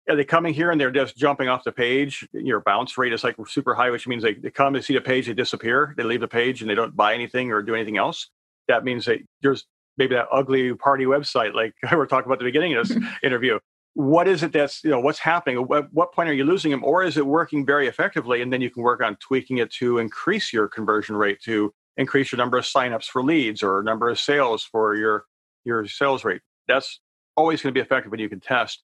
Are 0.08 0.16
they 0.16 0.24
coming 0.24 0.52
here 0.52 0.70
and 0.70 0.78
they're 0.78 0.90
just 0.90 1.16
jumping 1.16 1.48
off 1.48 1.64
the 1.64 1.72
page? 1.72 2.28
Your 2.32 2.60
bounce 2.60 2.96
rate 2.98 3.12
is 3.12 3.24
like 3.24 3.36
super 3.46 3.74
high, 3.74 3.90
which 3.90 4.06
means 4.06 4.22
they, 4.22 4.34
they 4.34 4.50
come, 4.50 4.74
they 4.74 4.82
see 4.82 4.94
the 4.94 5.00
page, 5.00 5.26
they 5.26 5.34
disappear, 5.34 5.94
they 5.96 6.02
leave 6.02 6.20
the 6.20 6.28
page 6.28 6.60
and 6.60 6.70
they 6.70 6.74
don't 6.74 6.94
buy 6.94 7.14
anything 7.14 7.50
or 7.50 7.62
do 7.62 7.74
anything 7.74 7.96
else. 7.96 8.28
That 8.68 8.84
means 8.84 9.06
that 9.06 9.20
there's 9.40 9.64
maybe 9.96 10.14
that 10.14 10.28
ugly 10.30 10.74
party 10.74 11.04
website, 11.04 11.54
like 11.54 11.74
we 11.90 11.96
were 11.96 12.06
talking 12.06 12.26
about 12.26 12.34
at 12.34 12.38
the 12.40 12.44
beginning 12.44 12.74
of 12.74 12.88
this 12.88 12.98
interview 13.22 13.58
what 13.94 14.26
is 14.26 14.42
it 14.42 14.52
that's 14.52 14.82
you 14.82 14.90
know 14.90 15.00
what's 15.00 15.20
happening 15.20 15.56
at 15.56 15.92
what 15.92 16.12
point 16.12 16.28
are 16.28 16.34
you 16.34 16.44
losing 16.44 16.70
them 16.70 16.82
or 16.84 17.04
is 17.04 17.16
it 17.16 17.24
working 17.24 17.64
very 17.64 17.86
effectively 17.86 18.42
and 18.42 18.52
then 18.52 18.60
you 18.60 18.68
can 18.68 18.82
work 18.82 19.00
on 19.00 19.16
tweaking 19.16 19.58
it 19.58 19.70
to 19.70 19.98
increase 19.98 20.52
your 20.52 20.66
conversion 20.66 21.14
rate 21.16 21.40
to 21.40 21.72
increase 21.96 22.32
your 22.32 22.38
number 22.38 22.58
of 22.58 22.64
signups 22.64 23.06
for 23.06 23.22
leads 23.22 23.62
or 23.62 23.82
number 23.82 24.08
of 24.08 24.18
sales 24.18 24.64
for 24.64 24.94
your 24.96 25.24
your 25.64 25.86
sales 25.86 26.24
rate. 26.24 26.42
That's 26.68 27.00
always 27.36 27.62
going 27.62 27.72
to 27.72 27.78
be 27.78 27.82
effective 27.82 28.10
when 28.10 28.20
you 28.20 28.28
can 28.28 28.40
test. 28.40 28.82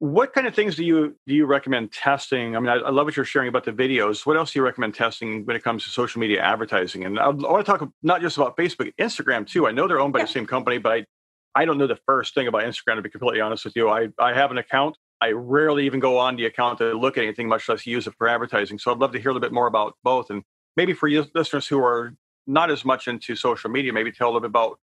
What 0.00 0.32
kind 0.32 0.46
of 0.46 0.54
things 0.54 0.76
do 0.76 0.84
you 0.84 1.16
do 1.26 1.34
you 1.34 1.46
recommend 1.46 1.92
testing? 1.92 2.54
I 2.54 2.60
mean, 2.60 2.68
I, 2.68 2.76
I, 2.76 2.90
love 2.90 3.06
what 3.06 3.16
you're 3.16 3.24
sharing 3.24 3.48
about 3.48 3.64
the 3.64 3.72
videos. 3.72 4.24
What 4.24 4.36
else 4.36 4.52
do 4.52 4.60
you 4.60 4.64
recommend 4.64 4.94
testing 4.94 5.44
when 5.44 5.56
it 5.56 5.64
comes 5.64 5.82
to 5.84 5.90
social 5.90 6.20
media 6.20 6.40
advertising? 6.40 7.04
And 7.04 7.18
I, 7.18 7.24
I 7.24 7.30
want 7.30 7.66
to 7.66 7.72
talk 7.72 7.88
not 8.02 8.20
just 8.20 8.36
about 8.36 8.56
Facebook, 8.56 8.92
Instagram 9.00 9.44
too. 9.44 9.66
I 9.66 9.72
know 9.72 9.88
they're 9.88 9.98
owned 9.98 10.12
by 10.12 10.20
yeah. 10.20 10.26
the 10.26 10.30
same 10.30 10.46
company, 10.46 10.78
but 10.78 10.92
I, 10.92 11.06
I 11.54 11.64
don't 11.64 11.78
know 11.78 11.86
the 11.86 11.98
first 12.06 12.34
thing 12.34 12.46
about 12.46 12.62
Instagram 12.62 12.96
to 12.96 13.02
be 13.02 13.10
completely 13.10 13.40
honest 13.40 13.64
with 13.64 13.76
you. 13.76 13.88
I, 13.88 14.08
I 14.18 14.32
have 14.32 14.50
an 14.50 14.58
account. 14.58 14.96
I 15.20 15.32
rarely 15.32 15.86
even 15.86 16.00
go 16.00 16.18
on 16.18 16.36
the 16.36 16.46
account 16.46 16.78
to 16.78 16.92
look 16.94 17.18
at 17.18 17.24
anything, 17.24 17.48
much 17.48 17.68
less 17.68 17.86
use 17.86 18.06
it 18.06 18.14
for 18.16 18.28
advertising. 18.28 18.78
So 18.78 18.92
I'd 18.92 18.98
love 18.98 19.12
to 19.12 19.18
hear 19.18 19.30
a 19.30 19.34
little 19.34 19.46
bit 19.46 19.52
more 19.52 19.66
about 19.66 19.96
both. 20.04 20.30
And 20.30 20.44
maybe 20.76 20.92
for 20.92 21.08
you 21.08 21.26
listeners 21.34 21.66
who 21.66 21.82
are 21.82 22.14
not 22.46 22.70
as 22.70 22.84
much 22.84 23.08
into 23.08 23.34
social 23.34 23.70
media, 23.70 23.92
maybe 23.92 24.12
tell 24.12 24.28
a 24.28 24.30
little 24.30 24.40
bit 24.40 24.50
about 24.50 24.78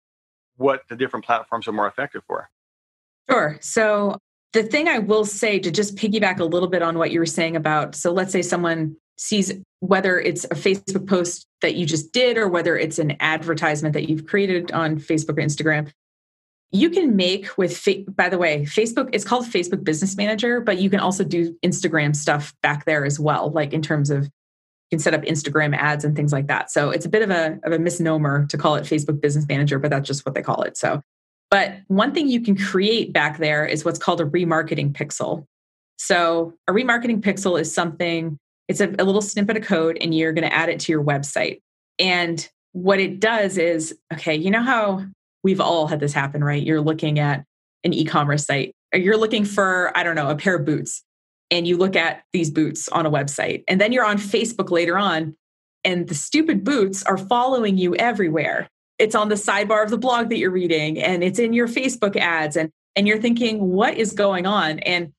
what 0.58 0.84
the 0.90 0.96
different 0.96 1.26
platforms 1.26 1.68
are 1.68 1.72
more 1.72 1.88
effective 1.88 2.24
for. 2.28 2.50
Sure. 3.30 3.58
So 3.62 4.18
the 4.54 4.64
thing 4.64 4.88
I 4.88 5.00
will 5.00 5.26
say 5.26 5.60
to 5.60 5.72
just 5.72 5.96
piggyback 5.96 6.40
a 6.40 6.46
little 6.46 6.70
bit 6.70 6.82
on 6.82 6.98
what 6.98 7.12
you 7.12 7.20
were 7.20 7.26
saying 7.26 7.56
about 7.56 7.94
so 7.94 8.12
let's 8.12 8.32
say 8.32 8.42
someone 8.42 8.96
sees 9.18 9.52
whether 9.80 10.20
it's 10.20 10.46
a 10.46 10.56
Facebook 10.56 11.08
post 11.08 11.46
that 11.62 11.76
you 11.76 11.86
just 11.86 12.12
did 12.12 12.38
or 12.38 12.48
whether 12.48 12.78
it's 12.78 13.00
an 13.00 13.16
advertisement 13.20 13.94
that 13.94 14.10
you've 14.10 14.26
created 14.26 14.72
on 14.72 14.98
Facebook 14.98 15.32
or 15.32 15.42
Instagram. 15.42 15.92
You 16.76 16.90
can 16.90 17.16
make 17.16 17.58
with, 17.58 17.88
by 18.16 18.28
the 18.28 18.38
way, 18.38 18.64
Facebook, 18.64 19.10
it's 19.14 19.24
called 19.24 19.46
Facebook 19.46 19.84
Business 19.84 20.18
Manager, 20.18 20.60
but 20.60 20.78
you 20.78 20.90
can 20.90 21.00
also 21.00 21.24
do 21.24 21.56
Instagram 21.64 22.16
stuff 22.16 22.54
back 22.62 22.86
there 22.86 23.06
as 23.06 23.20
well, 23.20 23.50
like 23.50 23.72
in 23.72 23.82
terms 23.82 24.10
of 24.10 24.24
you 24.24 24.30
can 24.92 25.00
set 25.00 25.14
up 25.14 25.22
Instagram 25.22 25.76
ads 25.76 26.04
and 26.04 26.16
things 26.16 26.34
like 26.34 26.48
that. 26.48 26.70
So 26.70 26.90
it's 26.90 27.06
a 27.06 27.10
bit 27.10 27.22
of 27.22 27.30
a, 27.30 27.60
of 27.64 27.72
a 27.72 27.80
misnomer 27.80 28.46
to 28.48 28.58
call 28.58 28.76
it 28.76 28.84
Facebook 28.84 29.22
Business 29.22 29.48
Manager, 29.48 29.80
but 29.80 29.90
that's 29.90 30.08
just 30.08 30.26
what 30.26 30.36
they 30.36 30.42
call 30.42 30.64
it. 30.64 30.78
So 30.78 31.02
but 31.52 31.78
one 31.88 32.14
thing 32.14 32.28
you 32.28 32.42
can 32.42 32.58
create 32.58 33.14
back 33.14 33.38
there 33.38 33.66
is 33.66 33.86
what's 33.86 34.00
called 34.00 34.22
a 34.22 34.26
remarketing 34.26 34.92
pixel. 34.92 35.46
So 35.98 36.54
a 36.68 36.74
remarketing 36.74 37.22
pixel 37.22 37.60
is 37.60 37.74
something, 37.74 38.38
it's 38.68 38.82
a, 38.82 38.90
a 39.00 39.06
little 39.06 39.22
snippet 39.22 39.58
of 39.58 39.64
code 39.64 39.98
and 40.02 40.14
you're 40.14 40.34
going 40.34 40.48
to 40.48 40.54
add 40.54 40.70
it 40.70 40.80
to 40.82 40.92
your 40.92 41.04
website. 41.04 41.62
And 42.00 42.48
what 42.74 43.00
it 43.00 43.20
does 43.20 43.58
is, 43.58 43.98
okay, 44.14 44.36
you 44.36 44.52
know 44.52 44.64
how 44.64 45.06
we've 45.46 45.62
all 45.62 45.88
had 45.88 46.00
this 46.00 46.12
happen, 46.12 46.44
right? 46.44 46.62
You're 46.62 46.82
looking 46.82 47.20
at 47.20 47.46
an 47.84 47.94
e-commerce 47.94 48.46
site 48.46 48.74
or 48.94 49.00
you're 49.00 49.18
looking 49.18 49.46
for, 49.46 49.96
I 49.96 50.04
don't 50.04 50.16
know, 50.16 50.30
a 50.30 50.36
pair 50.36 50.56
of 50.56 50.66
boots 50.66 51.04
and 51.52 51.68
you 51.68 51.78
look 51.78 51.96
at 51.96 52.24
these 52.34 52.50
boots 52.50 52.90
on 52.90 53.06
a 53.06 53.12
website 53.12 53.64
and 53.68 53.80
then 53.80 53.92
you're 53.92 54.06
on 54.06 54.18
Facebook 54.18 54.72
later 54.72 54.98
on 54.98 55.36
and 55.84 56.08
the 56.08 56.16
stupid 56.16 56.64
boots 56.64 57.04
are 57.04 57.18
following 57.18 57.78
you 57.78 57.96
everywhere 57.96 58.68
it's 58.98 59.16
on 59.16 59.30
the 59.30 59.36
sidebar 59.36 59.84
of 59.84 59.90
the 59.90 59.98
blog 59.98 60.30
that 60.30 60.38
you're 60.38 60.52
reading 60.52 61.00
and 61.00 61.24
it's 61.24 61.40
in 61.40 61.54
your 61.54 61.68
Facebook 61.68 62.16
ads 62.16 62.56
and 62.56 62.72
and 62.96 63.08
you're 63.08 63.20
thinking 63.20 63.60
what 63.72 63.98
is 63.98 64.14
going 64.14 64.46
on 64.46 64.80
and 64.80 65.12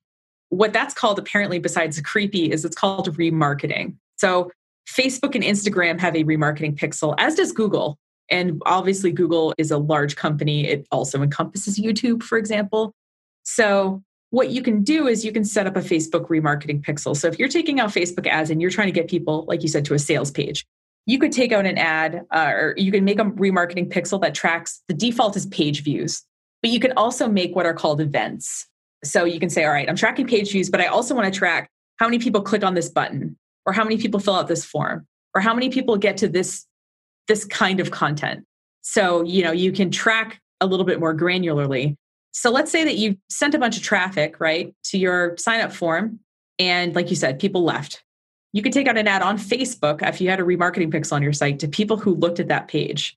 what 0.49 0.73
that's 0.73 0.95
called 0.95 1.19
apparently 1.19 1.59
besides 1.59 2.01
creepy 2.01 2.51
is 2.51 2.65
it's 2.65 2.77
called 2.77 3.15
remarketing. 3.19 3.97
So 4.17 4.51
Facebook 4.89 5.35
and 5.35 5.45
Instagram 5.45 6.01
have 6.01 6.17
a 6.17 6.25
remarketing 6.25 6.79
pixel 6.79 7.15
as 7.19 7.35
does 7.35 7.53
Google. 7.53 7.99
And 8.31 8.61
obviously 8.67 9.13
Google 9.13 9.55
is 9.59 9.71
a 9.71 9.79
large 9.79 10.17
company. 10.17 10.67
It 10.67 10.87
also 10.91 11.23
encompasses 11.23 11.79
YouTube 11.79 12.23
for 12.23 12.39
example. 12.39 12.93
So 13.45 14.03
what 14.31 14.51
you 14.51 14.63
can 14.63 14.83
do 14.83 15.07
is 15.07 15.25
you 15.25 15.33
can 15.33 15.45
set 15.45 15.67
up 15.67 15.77
a 15.77 15.81
Facebook 15.81 16.29
remarketing 16.29 16.85
pixel. 16.85 17.17
So 17.17 17.29
if 17.29 17.39
you're 17.39 17.49
taking 17.49 17.79
out 17.79 17.91
Facebook 17.91 18.27
ads 18.27 18.51
and 18.51 18.61
you're 18.61 18.71
trying 18.71 18.89
to 18.89 18.93
get 18.93 19.09
people 19.09 19.45
like 19.49 19.63
you 19.63 19.69
said 19.69 19.85
to 19.87 19.95
a 19.95 19.99
sales 19.99 20.31
page, 20.31 20.67
you 21.07 21.21
could 21.21 21.33
take 21.33 21.53
out 21.53 21.65
an 21.65 21.79
ad 21.79 22.27
uh, 22.33 22.51
or 22.53 22.75
you 22.77 22.91
can 22.91 23.05
make 23.05 23.21
a 23.21 23.25
remarketing 23.25 23.89
pixel 23.89 24.21
that 24.21 24.35
tracks 24.35 24.83
the 24.89 24.95
default 24.95 25.37
is 25.37 25.47
page 25.47 25.83
views 25.83 26.23
but 26.63 26.71
you 26.71 26.81
can 26.81 26.93
also 26.97 27.29
make 27.29 27.55
what 27.55 27.65
are 27.65 27.75
called 27.75 28.01
events 28.01 28.67
so 29.05 29.25
you 29.25 29.41
can 29.41 29.49
say 29.49 29.65
all 29.65 29.73
right 29.73 29.89
i'm 29.89 29.97
tracking 29.97 30.27
page 30.27 30.51
views 30.51 30.69
but 30.69 30.81
i 30.81 30.87
also 30.87 31.15
want 31.15 31.33
to 31.33 31.37
track 31.37 31.71
how 31.97 32.07
many 32.07 32.19
people 32.19 32.43
click 32.43 32.65
on 32.65 32.75
this 32.75 32.89
button 32.89 33.37
or 33.65 33.73
how 33.73 33.85
many 33.85 33.97
people 33.97 34.21
fill 34.21 34.35
out 34.35 34.49
this 34.49 34.65
form 34.65 35.07
or 35.35 35.41
how 35.41 35.55
many 35.55 35.71
people 35.71 35.97
get 35.97 36.17
to 36.17 36.29
this 36.29 36.67
this 37.29 37.45
kind 37.45 37.81
of 37.81 37.91
content 37.91 38.45
so 38.83 39.23
you 39.23 39.43
know 39.43 39.53
you 39.53 39.73
can 39.73 39.91
track 39.91 40.41
a 40.61 40.67
little 40.67 40.87
bit 40.87 41.01
more 41.01 41.15
granularly 41.15 41.97
so 42.33 42.51
let's 42.51 42.71
say 42.71 42.85
that 42.85 42.97
you 42.97 43.17
sent 43.31 43.55
a 43.55 43.59
bunch 43.59 43.77
of 43.77 43.83
traffic 43.83 44.41
right 44.41 44.75
to 44.85 44.99
your 44.99 45.37
sign 45.37 45.61
up 45.61 45.73
form 45.73 46.21
and 46.59 46.95
like 46.95 47.11
you 47.11 47.17
said 47.17 47.39
people 47.39 47.63
left 47.63 48.03
you 48.57 48.63
could 48.63 48.73
take 48.73 48.89
out 48.89 48.97
an 48.97 49.07
ad 49.07 49.21
on 49.21 49.37
Facebook 49.37 50.01
if 50.03 50.19
you 50.19 50.31
had 50.31 50.41
a 50.41 50.43
remarketing 50.43 50.91
pixel 50.91 51.13
on 51.13 51.23
your 51.23 51.35
site 51.35 51.59
to 51.59 51.69
people 51.69 51.99
who 51.99 52.15
looked 52.15 52.41
at 52.41 52.49
that 52.49 52.69
page. 52.69 53.15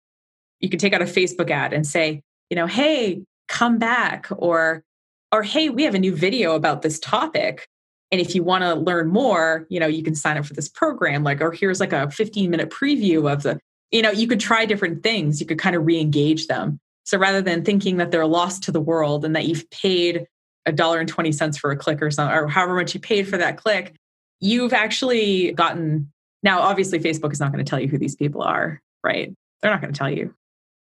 You 0.60 0.68
could 0.68 0.82
take 0.82 0.92
out 0.92 1.02
a 1.02 1.06
Facebook 1.06 1.50
ad 1.50 1.72
and 1.72 1.88
say, 1.88 2.22
you 2.50 2.58
know, 2.58 2.68
hey, 2.68 3.22
come 3.48 3.78
back 3.78 4.28
or 4.32 4.84
or 5.32 5.44
hey, 5.44 5.70
we 5.70 5.84
have 5.84 5.96
a 5.96 6.00
new 6.00 6.14
video 6.14 6.56
about 6.56 6.82
this 6.82 7.00
topic. 7.00 7.70
And 8.12 8.20
if 8.20 8.36
you 8.36 8.44
want 8.44 8.64
to 8.66 8.74
learn 8.74 9.08
more, 9.08 9.66
you 9.70 9.80
know, 9.80 9.88
you 9.88 10.04
can 10.04 10.14
sign 10.14 10.38
up 10.38 10.46
for 10.46 10.56
this 10.56 10.68
program. 10.68 11.24
Like, 11.24 11.40
or 11.40 11.54
here's 11.54 11.80
like 11.80 11.94
a 11.94 12.12
15 12.12 12.50
minute 12.50 12.70
preview 12.70 13.32
of 13.32 13.44
the, 13.44 13.62
you 13.92 14.02
know, 14.02 14.12
you 14.12 14.28
could 14.28 14.40
try 14.40 14.66
different 14.66 15.04
things. 15.04 15.40
You 15.40 15.48
could 15.48 15.60
kind 15.60 15.76
of 15.76 15.86
re-engage 15.86 16.48
them. 16.48 16.80
So 17.06 17.18
rather 17.18 17.42
than 17.42 17.64
thinking 17.64 17.98
that 17.98 18.12
they're 18.12 18.28
lost 18.28 18.64
to 18.64 18.72
the 18.72 18.82
world 18.82 19.26
and 19.26 19.36
that 19.36 19.46
you've 19.46 19.70
paid 19.72 20.28
a 20.66 20.72
dollar 20.72 21.00
and 21.00 21.10
20 21.10 21.32
cents 21.32 21.58
for 21.58 21.72
a 21.72 21.76
click 21.78 22.02
or 22.02 22.12
something, 22.12 22.36
or 22.36 22.48
however 22.48 22.76
much 22.76 22.94
you 22.94 23.00
paid 23.00 23.28
for 23.28 23.38
that 23.38 23.58
click, 23.58 23.96
you've 24.40 24.74
actually 24.74 25.52
gotten 25.52 26.12
now 26.44 26.62
obviously 26.62 27.00
facebook 27.00 27.32
is 27.32 27.40
not 27.40 27.52
going 27.52 27.64
to 27.64 27.70
tell 27.70 27.80
you 27.80 27.88
who 27.88 27.98
these 27.98 28.16
people 28.16 28.42
are 28.42 28.82
right 29.04 29.34
they're 29.62 29.72
not 29.72 29.82
going 29.82 29.94
to 29.94 29.98
tell 29.98 30.10
you 30.10 30.34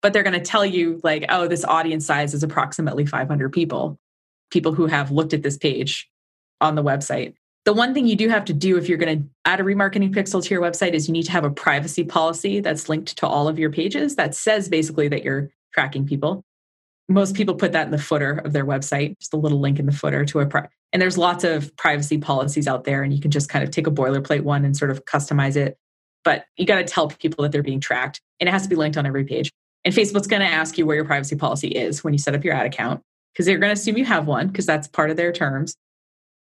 but 0.00 0.12
they're 0.12 0.22
going 0.22 0.32
to 0.32 0.40
tell 0.40 0.64
you 0.64 1.00
like 1.04 1.24
oh 1.28 1.46
this 1.46 1.64
audience 1.64 2.06
size 2.06 2.34
is 2.34 2.42
approximately 2.42 3.06
500 3.06 3.52
people 3.52 3.98
people 4.50 4.72
who 4.72 4.86
have 4.86 5.10
looked 5.10 5.34
at 5.34 5.42
this 5.42 5.56
page 5.56 6.08
on 6.60 6.74
the 6.74 6.82
website 6.82 7.34
the 7.64 7.72
one 7.72 7.94
thing 7.94 8.07
you 8.07 8.16
do 8.16 8.29
have 8.29 8.44
to 8.46 8.53
do 8.53 8.77
if 8.77 8.88
you're 8.88 8.98
going 8.98 9.20
to 9.20 9.29
add 9.44 9.61
a 9.61 9.62
remarketing 9.62 10.12
pixel 10.12 10.42
to 10.42 10.55
your 10.55 10.62
website 10.62 10.94
is 10.94 11.07
you 11.07 11.12
need 11.12 11.25
to 11.25 11.33
have 11.33 11.44
a 11.44 11.51
privacy 11.51 12.05
policy 12.05 12.61
that's 12.61 12.88
linked 12.88 13.16
to 13.18 13.27
all 13.27 13.46
of 13.46 13.59
your 13.59 13.70
pages 13.70 14.16
that 14.16 14.35
says 14.35 14.68
basically 14.68 15.09
that 15.09 15.22
you're 15.22 15.48
tracking 15.72 16.05
people. 16.05 16.44
Most 17.09 17.37
people 17.37 17.55
put 17.55 17.72
that 17.72 17.85
in 17.85 17.90
the 17.92 17.98
footer 17.98 18.38
of 18.38 18.53
their 18.53 18.64
website 18.64 19.18
just 19.20 19.33
a 19.33 19.37
little 19.37 19.61
link 19.61 19.79
in 19.79 19.87
the 19.87 19.92
footer 19.92 20.25
to 20.25 20.40
a 20.40 20.46
pri- 20.46 20.68
and 20.92 21.01
there's 21.01 21.16
lots 21.16 21.44
of 21.44 21.75
privacy 21.77 22.18
policies 22.18 22.66
out 22.66 22.85
there 22.85 23.03
and 23.03 23.12
you 23.12 23.20
can 23.20 23.31
just 23.31 23.48
kind 23.48 23.64
of 23.64 23.70
take 23.70 23.87
a 23.87 23.90
boilerplate 23.90 24.42
one 24.42 24.64
and 24.64 24.77
sort 24.77 24.90
of 24.90 25.05
customize 25.05 25.57
it 25.57 25.77
but 26.25 26.44
you 26.57 26.66
got 26.66 26.77
to 26.77 26.85
tell 26.85 27.09
people 27.09 27.42
that 27.42 27.53
they're 27.53 27.62
being 27.62 27.81
tracked 27.81 28.20
and 28.40 28.48
it 28.48 28.53
has 28.53 28.62
to 28.62 28.68
be 28.68 28.77
linked 28.77 28.96
on 28.96 29.07
every 29.07 29.25
page. 29.25 29.51
And 29.85 29.94
facebook's 29.94 30.27
going 30.27 30.42
to 30.42 30.48
ask 30.48 30.79
you 30.79 30.87
where 30.87 30.96
your 30.96 31.05
privacy 31.05 31.37
policy 31.37 31.68
is 31.68 32.03
when 32.03 32.12
you 32.12 32.18
set 32.18 32.35
up 32.35 32.44
your 32.44 32.55
ad 32.55 32.66
account 32.66 33.03
because 33.33 33.46
they're 33.46 33.59
going 33.59 33.75
to 33.75 33.81
assume 33.81 33.96
you 33.96 34.05
have 34.05 34.27
one 34.27 34.48
because 34.48 34.66
that's 34.66 34.87
part 34.88 35.11
of 35.11 35.16
their 35.16 35.33
terms 35.33 35.77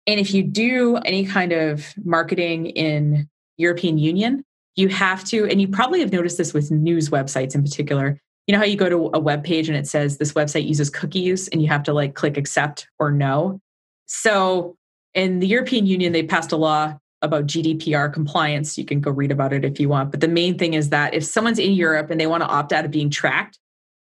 and 0.07 0.19
if 0.19 0.33
you 0.33 0.43
do 0.43 0.97
any 0.97 1.25
kind 1.25 1.51
of 1.51 1.93
marketing 2.03 2.67
in 2.67 3.27
european 3.57 3.97
union 3.97 4.43
you 4.75 4.87
have 4.87 5.23
to 5.23 5.45
and 5.45 5.61
you 5.61 5.67
probably 5.67 5.99
have 5.99 6.11
noticed 6.11 6.37
this 6.37 6.53
with 6.53 6.71
news 6.71 7.09
websites 7.09 7.55
in 7.55 7.61
particular 7.61 8.19
you 8.47 8.53
know 8.53 8.59
how 8.59 8.65
you 8.65 8.75
go 8.75 8.89
to 8.89 9.09
a 9.13 9.19
web 9.19 9.43
page 9.43 9.69
and 9.69 9.77
it 9.77 9.87
says 9.87 10.17
this 10.17 10.33
website 10.33 10.67
uses 10.67 10.89
cookies 10.89 11.47
and 11.49 11.61
you 11.61 11.67
have 11.67 11.83
to 11.83 11.93
like 11.93 12.15
click 12.15 12.37
accept 12.37 12.87
or 12.99 13.11
no 13.11 13.59
so 14.05 14.75
in 15.13 15.39
the 15.39 15.47
European 15.47 15.85
Union, 15.85 16.13
they 16.13 16.23
passed 16.23 16.51
a 16.51 16.57
law 16.57 16.97
about 17.21 17.45
GDPR 17.45 18.11
compliance. 18.11 18.77
You 18.77 18.85
can 18.85 18.99
go 18.99 19.11
read 19.11 19.31
about 19.31 19.53
it 19.53 19.63
if 19.63 19.79
you 19.79 19.89
want. 19.89 20.11
But 20.11 20.21
the 20.21 20.27
main 20.27 20.57
thing 20.57 20.73
is 20.73 20.89
that 20.89 21.13
if 21.13 21.23
someone's 21.23 21.59
in 21.59 21.73
Europe 21.73 22.09
and 22.09 22.19
they 22.19 22.27
want 22.27 22.41
to 22.41 22.49
opt 22.49 22.73
out 22.73 22.85
of 22.85 22.91
being 22.91 23.09
tracked, 23.09 23.59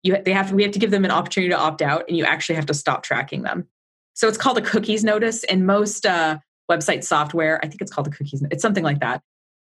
you 0.02 0.20
they 0.22 0.32
have 0.32 0.52
we 0.52 0.62
have 0.62 0.72
to 0.72 0.78
give 0.78 0.90
them 0.90 1.04
an 1.04 1.10
opportunity 1.10 1.50
to 1.50 1.58
opt 1.58 1.80
out, 1.80 2.04
and 2.08 2.16
you 2.16 2.24
actually 2.24 2.56
have 2.56 2.66
to 2.66 2.74
stop 2.74 3.02
tracking 3.02 3.42
them. 3.42 3.66
So 4.14 4.28
it's 4.28 4.38
called 4.38 4.58
a 4.58 4.62
cookies 4.62 5.04
notice. 5.04 5.44
And 5.44 5.66
most 5.66 6.06
uh, 6.06 6.38
website 6.70 7.04
software, 7.04 7.60
I 7.62 7.68
think 7.68 7.82
it's 7.82 7.92
called 7.92 8.06
a 8.06 8.10
cookies. 8.10 8.42
It's 8.50 8.62
something 8.62 8.84
like 8.84 9.00
that. 9.00 9.22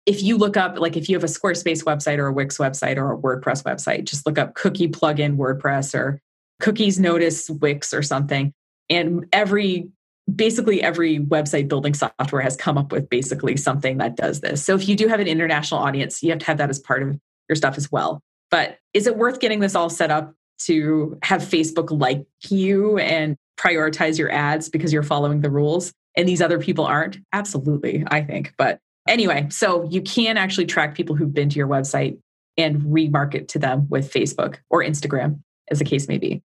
If 0.06 0.24
you 0.24 0.38
look 0.38 0.58
up, 0.58 0.80
like 0.80 0.98
if 0.98 1.08
you 1.10 1.16
have 1.16 1.24
a 1.24 1.28
Squarespace 1.28 1.84
website 1.84 2.18
or 2.18 2.28
a 2.28 2.34
Wix 2.34 2.58
website 2.58 2.98
or 2.98 3.14
a 3.14 3.18
WordPress 3.18 3.64
website, 3.64 4.06
just 4.06 4.26
look 4.26 4.40
up 4.40 4.56
cookie 4.56 4.88
plugin 4.88 5.38
WordPress 5.38 5.94
or 5.94 6.20
cookies 6.60 7.00
notice 7.00 7.50
Wix 7.50 7.94
or 7.94 8.02
something. 8.02 8.52
And 8.90 9.26
every 9.32 9.90
basically 10.36 10.82
every 10.82 11.20
website 11.20 11.68
building 11.68 11.94
software 11.94 12.42
has 12.42 12.56
come 12.56 12.78
up 12.78 12.92
with 12.92 13.10
basically 13.10 13.58
something 13.58 13.98
that 13.98 14.16
does 14.16 14.42
this. 14.42 14.64
So 14.64 14.76
if 14.76 14.88
you 14.88 14.96
do 14.96 15.08
have 15.08 15.20
an 15.20 15.28
international 15.28 15.82
audience, 15.82 16.22
you 16.24 16.30
have 16.30 16.40
to 16.40 16.46
have 16.46 16.58
that 16.58 16.70
as 16.70 16.80
part 16.80 17.04
of 17.04 17.20
your 17.50 17.56
stuff 17.56 17.78
as 17.78 17.92
well. 17.92 18.22
But 18.50 18.78
is 18.94 19.08
it 19.08 19.18
worth 19.18 19.40
getting 19.40 19.60
this 19.60 19.76
all 19.76 19.90
set 19.90 20.12
up 20.12 20.34
to 20.66 21.18
have 21.24 21.42
Facebook 21.42 21.88
like 21.90 22.26
you 22.50 22.98
and 22.98 23.36
prioritize 23.62 24.18
your 24.18 24.32
ads 24.32 24.70
because 24.70 24.92
you're 24.92 25.04
following 25.04 25.42
the 25.42 25.52
rules 25.52 25.94
and 26.18 26.28
these 26.28 26.42
other 26.42 26.58
people 26.60 26.86
aren't? 26.86 27.18
Absolutely, 27.32 28.04
I 28.08 28.22
think. 28.22 28.54
But 28.58 28.80
anyway, 29.08 29.48
so 29.50 29.84
you 29.90 30.02
can 30.02 30.38
actually 30.38 30.66
track 30.66 30.96
people 30.96 31.16
who've 31.16 31.34
been 31.34 31.50
to 31.50 31.58
your 31.58 31.68
website 31.68 32.18
and 32.58 32.82
remarket 32.82 33.48
to 33.50 33.60
them 33.60 33.88
with 33.90 34.12
Facebook 34.12 34.58
or 34.70 34.84
Instagram, 34.84 35.42
as 35.70 35.80
the 35.80 35.86
case 35.86 36.08
may 36.08 36.18
be. 36.18 36.42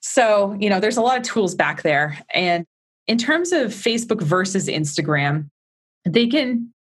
So, 0.00 0.56
you 0.58 0.70
know, 0.70 0.80
there's 0.80 0.96
a 0.96 1.02
lot 1.02 1.18
of 1.18 1.22
tools 1.22 1.54
back 1.54 1.82
there. 1.82 2.18
And 2.32 2.64
in 3.06 3.18
terms 3.18 3.52
of 3.52 3.72
Facebook 3.72 4.22
versus 4.22 4.68
Instagram, 4.68 5.48
they 6.04 6.26
can 6.26 6.72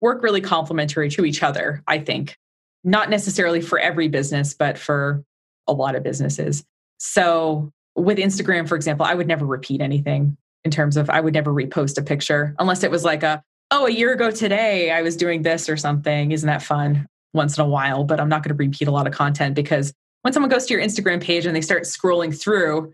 work 0.00 0.22
really 0.22 0.40
complementary 0.40 1.10
to 1.10 1.24
each 1.24 1.42
other, 1.42 1.82
I 1.86 1.98
think. 1.98 2.36
not 2.84 3.10
necessarily 3.10 3.60
for 3.60 3.78
every 3.78 4.08
business, 4.08 4.54
but 4.54 4.78
for 4.78 5.22
a 5.66 5.72
lot 5.72 5.94
of 5.94 6.02
businesses. 6.02 6.64
So 6.98 7.72
with 8.00 8.18
Instagram, 8.18 8.68
for 8.68 8.76
example, 8.76 9.06
I 9.06 9.14
would 9.14 9.26
never 9.26 9.46
repeat 9.46 9.80
anything 9.80 10.36
in 10.64 10.70
terms 10.70 10.96
of 10.96 11.08
I 11.10 11.20
would 11.20 11.34
never 11.34 11.52
repost 11.52 11.98
a 11.98 12.02
picture 12.02 12.54
unless 12.58 12.82
it 12.82 12.90
was 12.90 13.04
like 13.04 13.22
a, 13.22 13.42
oh, 13.70 13.86
a 13.86 13.90
year 13.90 14.12
ago 14.12 14.30
today 14.30 14.90
I 14.90 15.02
was 15.02 15.16
doing 15.16 15.42
this 15.42 15.68
or 15.68 15.76
something. 15.76 16.32
Isn't 16.32 16.46
that 16.46 16.62
fun? 16.62 17.06
Once 17.32 17.56
in 17.56 17.64
a 17.64 17.68
while, 17.68 18.02
but 18.02 18.18
I'm 18.18 18.28
not 18.28 18.42
going 18.42 18.56
to 18.56 18.62
repeat 18.62 18.88
a 18.88 18.90
lot 18.90 19.06
of 19.06 19.12
content 19.12 19.54
because 19.54 19.92
when 20.22 20.32
someone 20.32 20.50
goes 20.50 20.66
to 20.66 20.74
your 20.74 20.82
Instagram 20.82 21.22
page 21.22 21.46
and 21.46 21.54
they 21.54 21.60
start 21.60 21.84
scrolling 21.84 22.38
through, 22.38 22.92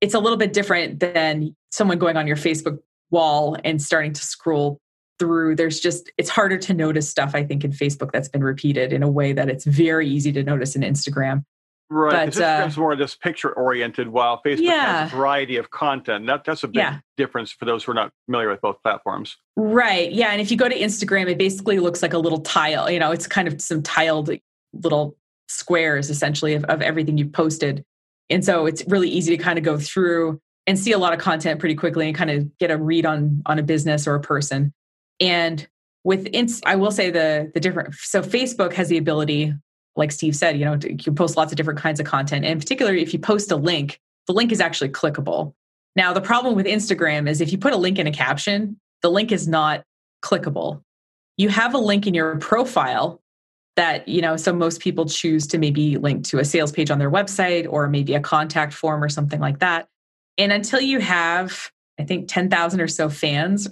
it's 0.00 0.14
a 0.14 0.18
little 0.18 0.36
bit 0.36 0.52
different 0.52 1.00
than 1.00 1.56
someone 1.70 1.98
going 1.98 2.16
on 2.16 2.26
your 2.26 2.36
Facebook 2.36 2.78
wall 3.10 3.56
and 3.64 3.80
starting 3.80 4.12
to 4.12 4.22
scroll 4.22 4.78
through. 5.18 5.56
There's 5.56 5.80
just, 5.80 6.10
it's 6.18 6.30
harder 6.30 6.58
to 6.58 6.74
notice 6.74 7.08
stuff, 7.08 7.34
I 7.34 7.44
think, 7.44 7.64
in 7.64 7.72
Facebook 7.72 8.12
that's 8.12 8.28
been 8.28 8.44
repeated 8.44 8.92
in 8.92 9.02
a 9.02 9.10
way 9.10 9.32
that 9.32 9.48
it's 9.48 9.64
very 9.64 10.08
easy 10.08 10.32
to 10.32 10.42
notice 10.42 10.76
in 10.76 10.82
Instagram. 10.82 11.44
Right. 11.92 12.26
But, 12.26 12.34
Instagram's 12.34 12.76
uh, 12.76 12.80
more 12.80 12.94
just 12.94 13.20
picture 13.20 13.52
oriented, 13.52 14.08
while 14.08 14.40
Facebook 14.46 14.60
yeah. 14.60 15.02
has 15.02 15.12
a 15.12 15.16
variety 15.16 15.56
of 15.56 15.70
content. 15.70 16.26
That, 16.28 16.44
that's 16.44 16.62
a 16.62 16.68
big 16.68 16.76
yeah. 16.76 16.98
difference 17.16 17.50
for 17.50 17.64
those 17.64 17.82
who 17.82 17.90
are 17.92 17.96
not 17.96 18.12
familiar 18.26 18.48
with 18.48 18.60
both 18.60 18.80
platforms. 18.82 19.36
Right. 19.56 20.12
Yeah. 20.12 20.28
And 20.30 20.40
if 20.40 20.52
you 20.52 20.56
go 20.56 20.68
to 20.68 20.78
Instagram, 20.78 21.28
it 21.28 21.36
basically 21.36 21.80
looks 21.80 22.00
like 22.00 22.12
a 22.12 22.18
little 22.18 22.40
tile. 22.40 22.88
You 22.88 23.00
know, 23.00 23.10
it's 23.10 23.26
kind 23.26 23.48
of 23.48 23.60
some 23.60 23.82
tiled 23.82 24.30
little 24.72 25.16
squares 25.48 26.10
essentially 26.10 26.54
of, 26.54 26.64
of 26.66 26.80
everything 26.80 27.18
you've 27.18 27.32
posted. 27.32 27.84
And 28.30 28.44
so 28.44 28.66
it's 28.66 28.84
really 28.86 29.08
easy 29.08 29.36
to 29.36 29.42
kind 29.42 29.58
of 29.58 29.64
go 29.64 29.76
through 29.76 30.40
and 30.68 30.78
see 30.78 30.92
a 30.92 30.98
lot 30.98 31.12
of 31.12 31.18
content 31.18 31.58
pretty 31.58 31.74
quickly 31.74 32.06
and 32.06 32.16
kind 32.16 32.30
of 32.30 32.56
get 32.58 32.70
a 32.70 32.76
read 32.76 33.04
on 33.04 33.42
on 33.46 33.58
a 33.58 33.62
business 33.64 34.06
or 34.06 34.14
a 34.14 34.20
person. 34.20 34.72
And 35.18 35.66
with 36.04 36.28
ins- 36.32 36.62
I 36.64 36.76
will 36.76 36.92
say 36.92 37.10
the 37.10 37.50
the 37.52 37.58
different 37.58 37.94
so 37.94 38.22
Facebook 38.22 38.74
has 38.74 38.88
the 38.88 38.96
ability 38.96 39.52
like 40.00 40.10
Steve 40.10 40.34
said, 40.34 40.58
you 40.58 40.64
know, 40.64 40.76
you 40.82 41.12
post 41.12 41.36
lots 41.36 41.52
of 41.52 41.56
different 41.56 41.78
kinds 41.78 42.00
of 42.00 42.06
content. 42.06 42.44
And 42.44 42.58
particularly 42.58 43.02
if 43.02 43.12
you 43.12 43.20
post 43.20 43.52
a 43.52 43.56
link, 43.56 44.00
the 44.26 44.32
link 44.32 44.50
is 44.50 44.60
actually 44.60 44.88
clickable. 44.88 45.54
Now, 45.94 46.12
the 46.12 46.20
problem 46.20 46.54
with 46.56 46.66
Instagram 46.66 47.28
is 47.28 47.40
if 47.40 47.52
you 47.52 47.58
put 47.58 47.72
a 47.72 47.76
link 47.76 47.98
in 47.98 48.06
a 48.06 48.12
caption, 48.12 48.80
the 49.02 49.10
link 49.10 49.30
is 49.30 49.46
not 49.46 49.84
clickable. 50.24 50.82
You 51.36 51.48
have 51.50 51.74
a 51.74 51.78
link 51.78 52.06
in 52.06 52.14
your 52.14 52.36
profile 52.38 53.20
that, 53.76 54.08
you 54.08 54.20
know, 54.20 54.36
so 54.36 54.52
most 54.52 54.80
people 54.80 55.06
choose 55.06 55.46
to 55.48 55.58
maybe 55.58 55.96
link 55.96 56.24
to 56.28 56.38
a 56.38 56.44
sales 56.44 56.72
page 56.72 56.90
on 56.90 56.98
their 56.98 57.10
website 57.10 57.66
or 57.68 57.88
maybe 57.88 58.14
a 58.14 58.20
contact 58.20 58.72
form 58.72 59.02
or 59.02 59.08
something 59.08 59.40
like 59.40 59.60
that. 59.60 59.88
And 60.38 60.52
until 60.52 60.80
you 60.80 61.00
have, 61.00 61.70
I 61.98 62.04
think, 62.04 62.28
10,000 62.28 62.80
or 62.80 62.88
so 62.88 63.08
fans, 63.08 63.68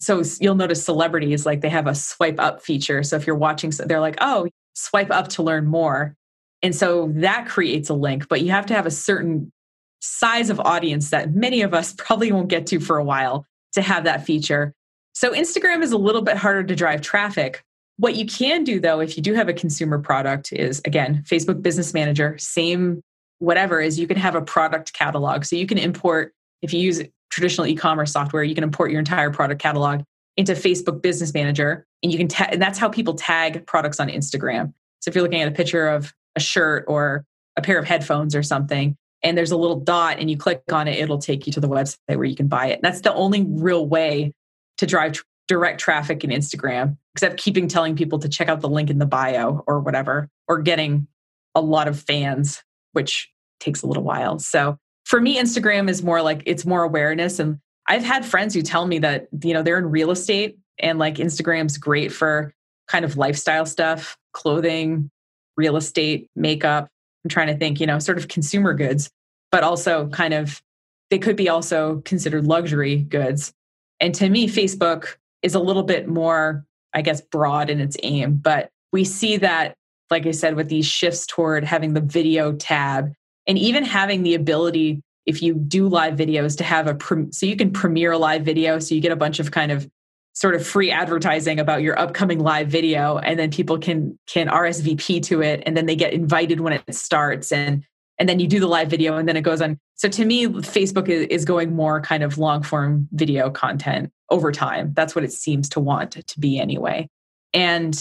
so 0.00 0.22
you'll 0.40 0.54
notice 0.54 0.84
celebrities 0.84 1.46
like 1.46 1.60
they 1.60 1.68
have 1.70 1.86
a 1.86 1.94
swipe 1.94 2.38
up 2.38 2.62
feature. 2.62 3.02
So 3.02 3.16
if 3.16 3.26
you're 3.26 3.36
watching, 3.36 3.70
they're 3.70 4.00
like, 4.00 4.18
oh, 4.20 4.48
swipe 4.74 5.10
up 5.10 5.28
to 5.28 5.42
learn 5.42 5.66
more. 5.66 6.14
And 6.62 6.74
so 6.74 7.12
that 7.16 7.46
creates 7.46 7.90
a 7.90 7.94
link, 7.94 8.28
but 8.28 8.42
you 8.42 8.50
have 8.50 8.66
to 8.66 8.74
have 8.74 8.86
a 8.86 8.90
certain 8.90 9.52
size 10.00 10.50
of 10.50 10.60
audience 10.60 11.10
that 11.10 11.34
many 11.34 11.62
of 11.62 11.74
us 11.74 11.92
probably 11.98 12.32
won't 12.32 12.48
get 12.48 12.66
to 12.68 12.80
for 12.80 12.98
a 12.98 13.04
while 13.04 13.46
to 13.72 13.82
have 13.82 14.04
that 14.04 14.24
feature. 14.24 14.72
So 15.14 15.32
Instagram 15.32 15.82
is 15.82 15.92
a 15.92 15.98
little 15.98 16.22
bit 16.22 16.36
harder 16.36 16.64
to 16.64 16.74
drive 16.74 17.00
traffic. 17.00 17.62
What 17.96 18.16
you 18.16 18.26
can 18.26 18.64
do 18.64 18.80
though, 18.80 19.00
if 19.00 19.16
you 19.16 19.22
do 19.22 19.34
have 19.34 19.48
a 19.48 19.52
consumer 19.52 19.98
product, 19.98 20.52
is 20.52 20.80
again, 20.84 21.22
Facebook 21.26 21.62
Business 21.62 21.94
Manager, 21.94 22.36
same 22.38 23.00
whatever, 23.38 23.80
is 23.80 23.98
you 23.98 24.06
can 24.06 24.16
have 24.16 24.34
a 24.34 24.42
product 24.42 24.92
catalog. 24.92 25.44
So 25.44 25.56
you 25.56 25.66
can 25.66 25.78
import, 25.78 26.32
if 26.62 26.72
you 26.72 26.80
use 26.80 27.02
traditional 27.30 27.66
e 27.66 27.74
commerce 27.74 28.12
software, 28.12 28.42
you 28.42 28.54
can 28.54 28.64
import 28.64 28.90
your 28.90 28.98
entire 28.98 29.30
product 29.30 29.60
catalog 29.60 30.02
into 30.36 30.52
Facebook 30.52 31.02
Business 31.02 31.34
Manager, 31.34 31.86
and 32.04 32.12
you 32.12 32.18
can 32.18 32.28
ta- 32.28 32.48
and 32.52 32.62
that's 32.62 32.78
how 32.78 32.88
people 32.88 33.14
tag 33.14 33.66
products 33.66 33.98
on 33.98 34.08
Instagram. 34.08 34.72
So 35.00 35.08
if 35.08 35.14
you're 35.14 35.22
looking 35.22 35.40
at 35.40 35.48
a 35.48 35.52
picture 35.52 35.88
of 35.88 36.14
a 36.36 36.40
shirt 36.40 36.84
or 36.86 37.24
a 37.56 37.62
pair 37.62 37.78
of 37.78 37.86
headphones 37.86 38.36
or 38.36 38.42
something, 38.42 38.96
and 39.22 39.36
there's 39.36 39.50
a 39.50 39.56
little 39.56 39.80
dot, 39.80 40.18
and 40.18 40.30
you 40.30 40.36
click 40.36 40.62
on 40.70 40.86
it, 40.86 40.98
it'll 40.98 41.18
take 41.18 41.46
you 41.46 41.52
to 41.54 41.60
the 41.60 41.68
website 41.68 41.98
where 42.06 42.24
you 42.24 42.36
can 42.36 42.46
buy 42.46 42.66
it. 42.66 42.80
That's 42.82 43.00
the 43.00 43.14
only 43.14 43.44
real 43.48 43.88
way 43.88 44.32
to 44.78 44.86
drive 44.86 45.14
tr- 45.14 45.22
direct 45.48 45.80
traffic 45.80 46.22
in 46.24 46.30
Instagram, 46.30 46.98
except 47.14 47.38
keeping 47.38 47.68
telling 47.68 47.96
people 47.96 48.18
to 48.18 48.28
check 48.28 48.48
out 48.48 48.60
the 48.60 48.68
link 48.68 48.90
in 48.90 48.98
the 48.98 49.06
bio 49.06 49.64
or 49.66 49.80
whatever, 49.80 50.28
or 50.46 50.60
getting 50.60 51.06
a 51.54 51.60
lot 51.60 51.88
of 51.88 51.98
fans, 51.98 52.62
which 52.92 53.30
takes 53.60 53.82
a 53.82 53.86
little 53.86 54.02
while. 54.02 54.38
So 54.38 54.76
for 55.04 55.20
me, 55.20 55.38
Instagram 55.38 55.88
is 55.88 56.02
more 56.02 56.20
like 56.20 56.42
it's 56.44 56.66
more 56.66 56.82
awareness 56.82 57.38
and 57.38 57.58
I've 57.86 58.02
had 58.02 58.24
friends 58.24 58.54
who 58.54 58.62
tell 58.62 58.86
me 58.86 58.98
that, 59.00 59.28
you 59.42 59.52
know, 59.52 59.62
they're 59.62 59.78
in 59.78 59.90
real 59.90 60.10
estate 60.10 60.58
and 60.78 60.98
like 60.98 61.16
Instagram's 61.16 61.78
great 61.78 62.12
for 62.12 62.52
kind 62.88 63.04
of 63.04 63.16
lifestyle 63.16 63.66
stuff, 63.66 64.16
clothing, 64.32 65.10
real 65.56 65.76
estate, 65.76 66.28
makeup. 66.36 66.88
I'm 67.24 67.30
trying 67.30 67.46
to 67.48 67.56
think, 67.56 67.80
you 67.80 67.86
know, 67.86 67.98
sort 67.98 68.18
of 68.18 68.28
consumer 68.28 68.74
goods, 68.74 69.10
but 69.50 69.62
also 69.62 70.08
kind 70.08 70.34
of, 70.34 70.62
they 71.10 71.18
could 71.18 71.36
be 71.36 71.48
also 71.48 72.02
considered 72.04 72.46
luxury 72.46 72.98
goods. 72.98 73.52
And 74.00 74.14
to 74.16 74.28
me, 74.28 74.48
Facebook 74.48 75.16
is 75.42 75.54
a 75.54 75.60
little 75.60 75.82
bit 75.82 76.08
more, 76.08 76.64
I 76.92 77.02
guess, 77.02 77.20
broad 77.20 77.70
in 77.70 77.80
its 77.80 77.96
aim. 78.02 78.36
But 78.36 78.70
we 78.92 79.04
see 79.04 79.36
that, 79.38 79.74
like 80.10 80.26
I 80.26 80.32
said, 80.32 80.56
with 80.56 80.68
these 80.68 80.86
shifts 80.86 81.26
toward 81.26 81.64
having 81.64 81.94
the 81.94 82.00
video 82.00 82.52
tab 82.52 83.12
and 83.46 83.58
even 83.58 83.84
having 83.84 84.22
the 84.22 84.34
ability 84.34 85.02
if 85.26 85.42
you 85.42 85.54
do 85.54 85.88
live 85.88 86.14
videos 86.14 86.56
to 86.58 86.64
have 86.64 86.86
a 86.86 87.32
so 87.32 87.46
you 87.46 87.56
can 87.56 87.72
premiere 87.72 88.12
a 88.12 88.18
live 88.18 88.42
video 88.42 88.78
so 88.78 88.94
you 88.94 89.00
get 89.00 89.12
a 89.12 89.16
bunch 89.16 89.40
of 89.40 89.50
kind 89.50 89.72
of 89.72 89.88
sort 90.34 90.56
of 90.56 90.66
free 90.66 90.90
advertising 90.90 91.60
about 91.60 91.82
your 91.82 91.98
upcoming 91.98 92.40
live 92.40 92.68
video 92.68 93.18
and 93.18 93.38
then 93.38 93.50
people 93.50 93.78
can 93.78 94.18
can 94.26 94.48
RSVP 94.48 95.22
to 95.24 95.40
it 95.40 95.62
and 95.64 95.76
then 95.76 95.86
they 95.86 95.96
get 95.96 96.12
invited 96.12 96.60
when 96.60 96.72
it 96.72 96.94
starts 96.94 97.52
and 97.52 97.84
and 98.18 98.28
then 98.28 98.38
you 98.38 98.46
do 98.46 98.60
the 98.60 98.66
live 98.66 98.88
video 98.88 99.16
and 99.16 99.28
then 99.28 99.36
it 99.36 99.42
goes 99.42 99.60
on. 99.60 99.78
So 99.94 100.08
to 100.08 100.24
me 100.24 100.46
Facebook 100.46 101.08
is, 101.08 101.26
is 101.28 101.44
going 101.44 101.74
more 101.74 102.00
kind 102.00 102.22
of 102.22 102.36
long 102.36 102.62
form 102.62 103.08
video 103.12 103.48
content 103.50 104.12
over 104.28 104.52
time. 104.52 104.92
That's 104.94 105.14
what 105.14 105.24
it 105.24 105.32
seems 105.32 105.68
to 105.70 105.80
want 105.80 106.12
to 106.12 106.40
be 106.40 106.58
anyway. 106.58 107.08
And 107.52 107.96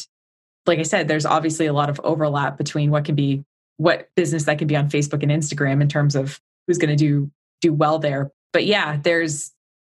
like 0.66 0.80
I 0.80 0.84
said 0.84 1.08
there's 1.08 1.26
obviously 1.26 1.68
a 1.68 1.74
lot 1.74 1.90
of 1.90 2.02
overlap 2.04 2.58
between 2.58 2.90
what 2.90 3.06
can 3.06 3.16
be 3.16 3.44
what 3.78 4.10
business 4.16 4.46
that 4.46 4.58
can 4.58 4.68
be 4.68 4.76
on 4.76 4.90
Facebook 4.90 5.24
and 5.24 5.32
Instagram 5.32 5.82
in 5.82 5.88
terms 5.88 6.16
of 6.16 6.40
who's 6.66 6.80
going 6.80 6.90
to 6.90 6.96
do 6.96 7.32
do 7.62 7.74
well 7.74 8.00
there. 8.00 8.32
But 8.54 8.66
yeah, 8.66 8.98
there's 9.02 9.52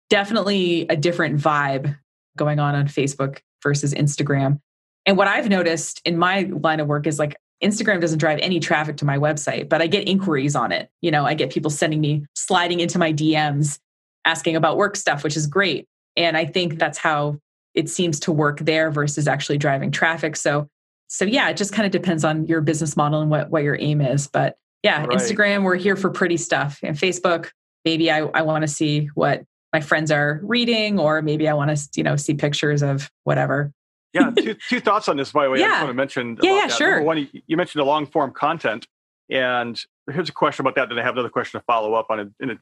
definitely 0.09 0.85
a 0.87 0.95
different 0.95 1.39
vibe 1.39 1.97
going 2.37 2.59
on 2.59 2.75
on 2.75 2.87
Facebook 2.87 3.39
versus 3.63 3.93
Instagram. 3.93 4.59
And 5.05 5.17
what 5.17 5.27
I've 5.27 5.49
noticed 5.49 6.01
in 6.05 6.17
my 6.17 6.41
line 6.41 6.79
of 6.79 6.87
work 6.87 7.07
is 7.07 7.19
like 7.19 7.35
Instagram 7.63 8.01
doesn't 8.01 8.19
drive 8.19 8.39
any 8.41 8.59
traffic 8.59 8.97
to 8.97 9.05
my 9.05 9.17
website, 9.17 9.67
but 9.69 9.81
I 9.81 9.87
get 9.87 10.07
inquiries 10.07 10.55
on 10.55 10.71
it. 10.71 10.89
You 11.01 11.11
know, 11.11 11.25
I 11.25 11.33
get 11.33 11.49
people 11.49 11.71
sending 11.71 12.01
me 12.01 12.25
sliding 12.35 12.79
into 12.79 12.99
my 12.99 13.11
DMs 13.11 13.79
asking 14.25 14.55
about 14.55 14.77
work 14.77 14.95
stuff, 14.95 15.23
which 15.23 15.35
is 15.35 15.47
great. 15.47 15.87
And 16.15 16.37
I 16.37 16.45
think 16.45 16.77
that's 16.77 16.97
how 16.97 17.39
it 17.73 17.89
seems 17.89 18.19
to 18.21 18.31
work 18.31 18.59
there 18.59 18.91
versus 18.91 19.27
actually 19.27 19.57
driving 19.57 19.91
traffic. 19.91 20.35
So 20.35 20.67
so 21.09 21.23
yeah, 21.23 21.49
it 21.49 21.55
just 21.55 21.71
kind 21.71 21.85
of 21.85 21.91
depends 21.91 22.25
on 22.25 22.45
your 22.47 22.59
business 22.59 22.97
model 22.97 23.21
and 23.21 23.31
what 23.31 23.49
what 23.49 23.63
your 23.63 23.77
aim 23.79 24.01
is, 24.01 24.27
but 24.27 24.57
yeah, 24.83 25.01
right. 25.01 25.09
Instagram, 25.09 25.63
we're 25.63 25.75
here 25.75 25.95
for 25.95 26.09
pretty 26.09 26.37
stuff. 26.37 26.79
And 26.83 26.95
Facebook, 26.95 27.49
maybe 27.83 28.11
I, 28.11 28.19
I 28.19 28.41
want 28.43 28.61
to 28.61 28.67
see 28.67 29.09
what 29.15 29.43
my 29.77 29.81
friends 29.81 30.09
are 30.09 30.39
reading, 30.41 30.99
or 30.99 31.21
maybe 31.21 31.47
I 31.47 31.53
want 31.53 31.69
to, 31.69 31.87
you 31.95 32.03
know, 32.03 32.15
see 32.15 32.33
pictures 32.33 32.81
of 32.81 33.11
whatever. 33.25 33.71
yeah, 34.11 34.31
two, 34.37 34.55
two 34.69 34.79
thoughts 34.79 35.07
on 35.07 35.17
this, 35.17 35.31
by 35.31 35.45
the 35.45 35.51
way. 35.51 35.59
Yeah. 35.59 35.65
I 35.65 35.69
just 35.69 35.81
want 35.81 35.89
to 35.89 35.93
mention. 35.93 36.37
Yeah, 36.41 36.55
yeah, 36.55 36.67
that. 36.67 36.75
sure. 36.75 36.91
Number 36.93 37.05
one, 37.05 37.29
you 37.45 37.57
mentioned 37.57 37.79
the 37.79 37.85
long 37.85 38.07
form 38.07 38.31
content. 38.31 38.87
And 39.29 39.79
here's 40.11 40.29
a 40.29 40.33
question 40.33 40.63
about 40.63 40.73
that. 40.75 40.89
Then 40.89 40.97
I 40.97 41.03
have 41.03 41.13
another 41.13 41.29
question 41.29 41.59
to 41.59 41.63
follow 41.65 41.93
up 41.93 42.07
on 42.09 42.19
it 42.19 42.29
in 42.39 42.51
a 42.51 42.55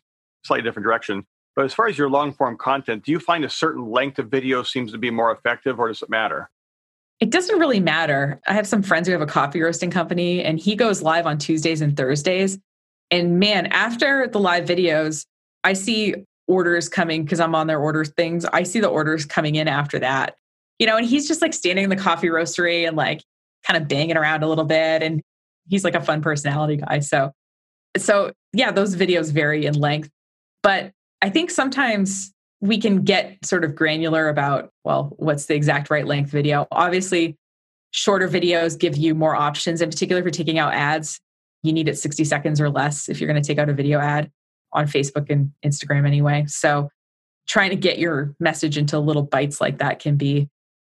slightly 0.44 0.64
different 0.68 0.84
direction. 0.84 1.26
But 1.56 1.64
as 1.64 1.74
far 1.74 1.88
as 1.88 1.98
your 1.98 2.10
long 2.10 2.34
form 2.34 2.58
content, 2.58 3.06
do 3.06 3.14
you 3.14 3.20
find 3.20 3.46
a 3.46 3.50
certain 3.50 3.90
length 3.90 4.20
of 4.20 4.28
video 4.28 4.62
seems 4.64 4.92
to 4.92 4.98
be 4.98 5.10
more 5.10 5.32
effective, 5.32 5.80
or 5.80 5.88
does 5.88 6.02
it 6.02 6.10
matter? 6.10 6.50
It 7.22 7.30
doesn't 7.30 7.60
really 7.60 7.80
matter. 7.80 8.42
I 8.46 8.54
have 8.54 8.68
some 8.68 8.84
friends 8.84 9.08
who 9.08 9.14
have 9.14 9.22
a 9.22 9.26
coffee 9.26 9.62
roasting 9.62 9.90
company, 9.90 10.44
and 10.44 10.60
he 10.60 10.76
goes 10.76 11.02
live 11.02 11.26
on 11.26 11.38
Tuesdays 11.38 11.80
and 11.80 11.96
Thursdays. 11.96 12.60
And 13.10 13.40
man, 13.40 13.68
after 13.68 14.28
the 14.28 14.40
live 14.40 14.66
videos, 14.66 15.26
I 15.64 15.74
see 15.74 16.16
orders 16.48 16.90
coming 16.90 17.24
because 17.24 17.40
I'm 17.40 17.56
on 17.56 17.68
their 17.68 17.80
order 17.80 18.06
things. 18.06 18.46
I 18.46 18.64
see 18.64 18.80
the 18.80 18.88
orders 18.88 19.26
coming 19.26 19.56
in 19.56 19.68
after 19.68 20.00
that, 20.00 20.36
you 20.80 20.88
know, 20.88 20.98
and 20.98 21.06
he's 21.06 21.28
just 21.28 21.42
like 21.42 21.54
standing 21.54 21.84
in 21.84 21.90
the 21.90 21.96
coffee 21.96 22.28
roastery 22.28 22.88
and 22.88 22.96
like 22.96 23.24
kind 23.66 23.82
of 23.82 23.88
banging 23.88 24.18
around 24.18 24.44
a 24.44 24.48
little 24.48 24.66
bit. 24.66 25.02
And 25.02 25.22
he's 25.68 25.84
like 25.84 25.96
a 25.96 26.02
fun 26.02 26.22
personality 26.22 26.78
guy. 26.78 27.00
So, 27.00 27.32
so 27.98 28.32
yeah, 28.54 28.72
those 28.72 28.96
videos 28.96 29.32
vary 29.32 29.66
in 29.66 29.74
length. 29.76 30.10
But 30.62 30.92
I 31.22 31.30
think 31.30 31.50
sometimes 31.50 32.32
we 32.62 32.78
can 32.78 33.04
get 33.04 33.38
sort 33.44 33.64
of 33.64 33.76
granular 33.76 34.30
about, 34.30 34.70
well, 34.84 35.14
what's 35.18 35.46
the 35.46 35.56
exact 35.56 35.90
right 35.90 36.06
length 36.06 36.32
video. 36.32 36.68
Obviously, 36.72 37.38
shorter 37.92 38.28
videos 38.28 38.78
give 38.78 38.98
you 38.98 39.16
more 39.16 39.36
options. 39.36 39.82
In 39.82 39.90
particular, 39.90 40.22
you're 40.22 40.32
taking 40.32 40.60
out 40.60 40.74
ads, 40.74 41.20
you 41.64 41.74
need 41.74 41.88
it 41.88 41.98
60 41.98 42.24
seconds 42.26 42.62
or 42.62 42.70
less 42.70 43.10
if 43.10 43.20
you're 43.20 43.30
going 43.30 43.42
to 43.42 43.48
take 43.48 43.58
out 43.58 43.70
a 43.70 43.74
video 43.74 44.00
ad 44.00 44.32
on 44.76 44.86
Facebook 44.86 45.30
and 45.30 45.52
Instagram 45.64 46.06
anyway. 46.06 46.46
So 46.48 46.90
trying 47.48 47.72
to 47.72 47.76
get 47.76 48.00
your 48.00 48.36
message 48.40 48.78
into 48.78 49.00
little 49.00 49.24
bites 49.24 49.62
like 49.62 49.80
that 49.80 50.00
can 50.00 50.18
be 50.18 50.50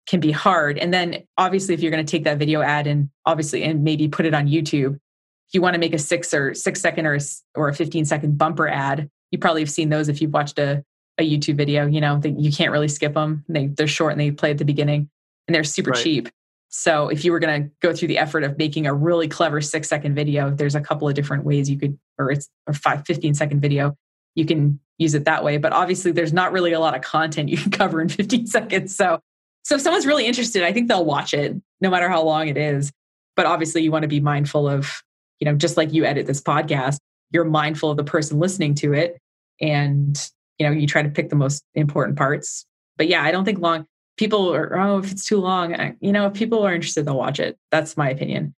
can 0.07 0.19
be 0.19 0.31
hard. 0.31 0.77
And 0.77 0.93
then 0.93 1.23
obviously, 1.37 1.73
if 1.73 1.81
you're 1.81 1.91
going 1.91 2.05
to 2.05 2.09
take 2.09 2.23
that 2.23 2.37
video 2.37 2.61
ad 2.61 2.87
and 2.87 3.09
obviously, 3.25 3.63
and 3.63 3.83
maybe 3.83 4.07
put 4.07 4.25
it 4.25 4.33
on 4.33 4.47
YouTube, 4.47 4.95
if 4.95 5.53
you 5.53 5.61
want 5.61 5.75
to 5.75 5.79
make 5.79 5.93
a 5.93 5.99
six 5.99 6.33
or 6.33 6.53
six 6.53 6.81
second 6.81 7.05
or, 7.05 7.17
or 7.55 7.69
a 7.69 7.73
15 7.73 8.05
second 8.05 8.37
bumper 8.37 8.67
ad, 8.67 9.09
you 9.31 9.37
probably 9.37 9.61
have 9.61 9.69
seen 9.69 9.89
those 9.89 10.09
if 10.09 10.21
you've 10.21 10.33
watched 10.33 10.59
a, 10.59 10.83
a 11.17 11.29
YouTube 11.29 11.55
video, 11.55 11.85
you 11.87 12.01
know, 12.01 12.19
that 12.19 12.39
you 12.39 12.51
can't 12.51 12.71
really 12.71 12.87
skip 12.87 13.13
them. 13.13 13.45
They, 13.47 13.67
they're 13.67 13.87
short 13.87 14.13
and 14.13 14.21
they 14.21 14.31
play 14.31 14.51
at 14.51 14.57
the 14.57 14.65
beginning 14.65 15.09
and 15.47 15.55
they're 15.55 15.63
super 15.63 15.91
right. 15.91 16.03
cheap. 16.03 16.29
So 16.71 17.09
if 17.09 17.25
you 17.25 17.33
were 17.33 17.39
going 17.39 17.63
to 17.63 17.69
go 17.81 17.93
through 17.93 18.07
the 18.07 18.17
effort 18.17 18.45
of 18.45 18.57
making 18.57 18.87
a 18.87 18.93
really 18.93 19.27
clever 19.27 19.59
six 19.59 19.89
second 19.89 20.15
video, 20.15 20.49
there's 20.49 20.73
a 20.73 20.81
couple 20.81 21.07
of 21.07 21.13
different 21.13 21.43
ways 21.43 21.69
you 21.69 21.77
could, 21.77 21.99
or 22.17 22.31
it's 22.31 22.49
a 22.65 22.73
five, 22.73 23.05
15 23.05 23.33
second 23.33 23.59
video, 23.59 23.95
you 24.35 24.45
can 24.45 24.79
use 24.97 25.13
it 25.13 25.25
that 25.25 25.43
way. 25.43 25.57
But 25.57 25.73
obviously 25.73 26.13
there's 26.13 26.31
not 26.31 26.53
really 26.53 26.71
a 26.71 26.79
lot 26.79 26.95
of 26.95 27.01
content 27.01 27.49
you 27.49 27.57
can 27.61 27.71
cover 27.71 28.01
in 28.01 28.07
15 28.07 28.47
seconds. 28.47 28.95
So, 28.95 29.19
so 29.63 29.75
if 29.75 29.81
someone's 29.81 30.05
really 30.05 30.25
interested, 30.25 30.63
I 30.63 30.71
think 30.71 30.87
they'll 30.87 31.05
watch 31.05 31.33
it 31.33 31.55
no 31.81 31.89
matter 31.89 32.09
how 32.09 32.23
long 32.23 32.47
it 32.47 32.57
is. 32.57 32.91
But 33.35 33.45
obviously 33.45 33.83
you 33.83 33.91
want 33.91 34.03
to 34.03 34.09
be 34.09 34.21
mindful 34.21 34.67
of, 34.67 35.03
you 35.39 35.45
know, 35.45 35.55
just 35.55 35.75
like 35.75 35.91
you 35.91 36.05
edit 36.05 36.25
this 36.25 36.41
podcast, 36.41 36.99
you're 37.31 37.43
mindful 37.43 37.91
of 37.91 37.97
the 37.97 38.03
person 38.05 38.39
listening 38.39 38.75
to 38.75 38.93
it. 38.93 39.17
And, 39.59 40.17
you 40.57 40.65
know, 40.65 40.71
you 40.71 40.87
try 40.87 41.01
to 41.01 41.09
pick 41.09 41.29
the 41.29 41.35
most 41.35 41.63
important 41.75 42.17
parts. 42.17 42.65
But 42.97 43.09
yeah, 43.09 43.23
I 43.23 43.31
don't 43.31 43.43
think 43.43 43.59
long, 43.59 43.87
people 44.21 44.53
are, 44.53 44.79
oh, 44.79 44.99
if 44.99 45.11
it's 45.11 45.25
too 45.25 45.39
long, 45.39 45.95
you 45.99 46.11
know, 46.11 46.27
if 46.27 46.35
people 46.35 46.63
are 46.63 46.71
interested, 46.71 47.03
they'll 47.07 47.17
watch 47.17 47.39
it. 47.39 47.57
That's 47.71 47.97
my 47.97 48.07
opinion. 48.07 48.53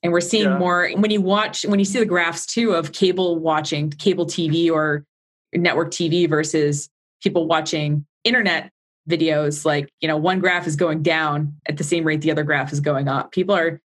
And 0.00 0.12
we're 0.12 0.20
seeing 0.20 0.44
yeah. 0.44 0.58
more 0.58 0.90
when 0.94 1.10
you 1.10 1.20
watch, 1.20 1.64
when 1.64 1.80
you 1.80 1.84
see 1.84 1.98
the 1.98 2.06
graphs 2.06 2.46
too 2.46 2.74
of 2.74 2.92
cable 2.92 3.40
watching, 3.40 3.90
cable 3.90 4.26
TV 4.26 4.70
or 4.70 5.04
network 5.52 5.90
TV 5.90 6.28
versus 6.28 6.88
people 7.20 7.48
watching 7.48 8.06
internet 8.22 8.70
videos, 9.10 9.64
like, 9.64 9.88
you 10.00 10.06
know, 10.06 10.16
one 10.16 10.38
graph 10.38 10.68
is 10.68 10.76
going 10.76 11.02
down 11.02 11.56
at 11.66 11.78
the 11.78 11.84
same 11.84 12.04
rate 12.04 12.20
the 12.20 12.30
other 12.30 12.44
graph 12.44 12.72
is 12.72 12.78
going 12.78 13.08
up. 13.08 13.32
People 13.32 13.56
are 13.56 13.80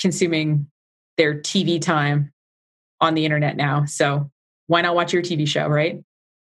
consuming 0.00 0.70
their 1.18 1.34
TV 1.34 1.78
time 1.78 2.32
on 3.02 3.12
the 3.12 3.26
internet 3.26 3.58
now. 3.58 3.84
So 3.84 4.30
why 4.68 4.80
not 4.80 4.94
watch 4.94 5.12
your 5.12 5.22
TV 5.22 5.46
show, 5.46 5.68
right? 5.68 6.02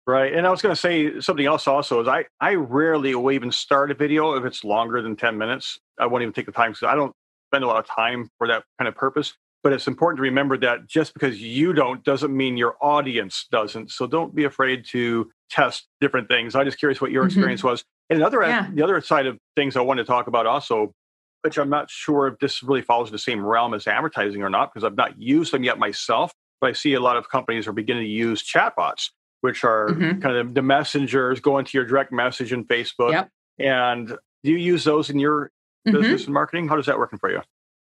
Right. 0.07 0.33
And 0.33 0.47
I 0.47 0.49
was 0.49 0.61
going 0.61 0.73
to 0.73 0.79
say 0.79 1.19
something 1.19 1.45
else 1.45 1.67
also 1.67 2.01
is 2.01 2.07
I, 2.07 2.25
I 2.39 2.55
rarely 2.55 3.13
will 3.13 3.31
even 3.31 3.51
start 3.51 3.91
a 3.91 3.93
video 3.93 4.33
if 4.33 4.45
it's 4.45 4.63
longer 4.63 5.01
than 5.01 5.15
10 5.15 5.37
minutes. 5.37 5.77
I 5.99 6.07
won't 6.07 6.23
even 6.23 6.33
take 6.33 6.47
the 6.47 6.51
time 6.51 6.71
because 6.71 6.87
I 6.87 6.95
don't 6.95 7.13
spend 7.49 7.63
a 7.63 7.67
lot 7.67 7.77
of 7.77 7.85
time 7.85 8.29
for 8.37 8.47
that 8.47 8.63
kind 8.79 8.87
of 8.87 8.95
purpose. 8.95 9.35
But 9.63 9.73
it's 9.73 9.87
important 9.87 10.17
to 10.17 10.23
remember 10.23 10.57
that 10.57 10.87
just 10.87 11.13
because 11.13 11.39
you 11.39 11.71
don't 11.71 12.03
doesn't 12.03 12.35
mean 12.35 12.57
your 12.57 12.75
audience 12.81 13.45
doesn't. 13.51 13.91
So 13.91 14.07
don't 14.07 14.33
be 14.33 14.45
afraid 14.45 14.85
to 14.87 15.29
test 15.51 15.87
different 15.99 16.27
things. 16.27 16.55
I'm 16.55 16.65
just 16.65 16.79
curious 16.79 16.99
what 16.99 17.11
your 17.11 17.23
mm-hmm. 17.23 17.27
experience 17.27 17.63
was. 17.63 17.83
And 18.09 18.17
another 18.17 18.41
yeah. 18.41 18.69
the 18.73 18.81
other 18.81 18.99
side 19.01 19.27
of 19.27 19.37
things 19.55 19.77
I 19.77 19.81
want 19.81 19.99
to 19.99 20.03
talk 20.03 20.25
about 20.25 20.47
also, 20.47 20.91
which 21.43 21.59
I'm 21.59 21.69
not 21.69 21.91
sure 21.91 22.27
if 22.27 22.39
this 22.39 22.63
really 22.63 22.81
follows 22.81 23.11
the 23.11 23.19
same 23.19 23.45
realm 23.45 23.75
as 23.75 23.85
advertising 23.85 24.41
or 24.41 24.49
not, 24.49 24.73
because 24.73 24.83
I've 24.83 24.97
not 24.97 25.21
used 25.21 25.53
them 25.53 25.63
yet 25.63 25.77
myself. 25.77 26.33
But 26.59 26.71
I 26.71 26.73
see 26.73 26.95
a 26.95 26.99
lot 26.99 27.17
of 27.17 27.29
companies 27.29 27.67
are 27.67 27.71
beginning 27.71 28.03
to 28.03 28.09
use 28.09 28.43
chatbots 28.43 29.09
which 29.41 29.63
are 29.63 29.89
mm-hmm. 29.89 30.19
kind 30.21 30.37
of 30.37 30.53
the 30.53 30.61
messengers 30.61 31.39
going 31.39 31.65
to 31.65 31.77
your 31.77 31.85
direct 31.85 32.11
message 32.11 32.53
in 32.53 32.65
Facebook. 32.65 33.11
Yep. 33.11 33.29
And 33.59 34.07
do 34.43 34.51
you 34.51 34.57
use 34.57 34.83
those 34.83 35.09
in 35.09 35.19
your 35.19 35.51
mm-hmm. 35.87 35.97
business 35.97 36.25
and 36.25 36.33
marketing? 36.33 36.67
How 36.67 36.75
does 36.75 36.85
that 36.85 36.97
working 36.97 37.19
for 37.19 37.29
you? 37.29 37.41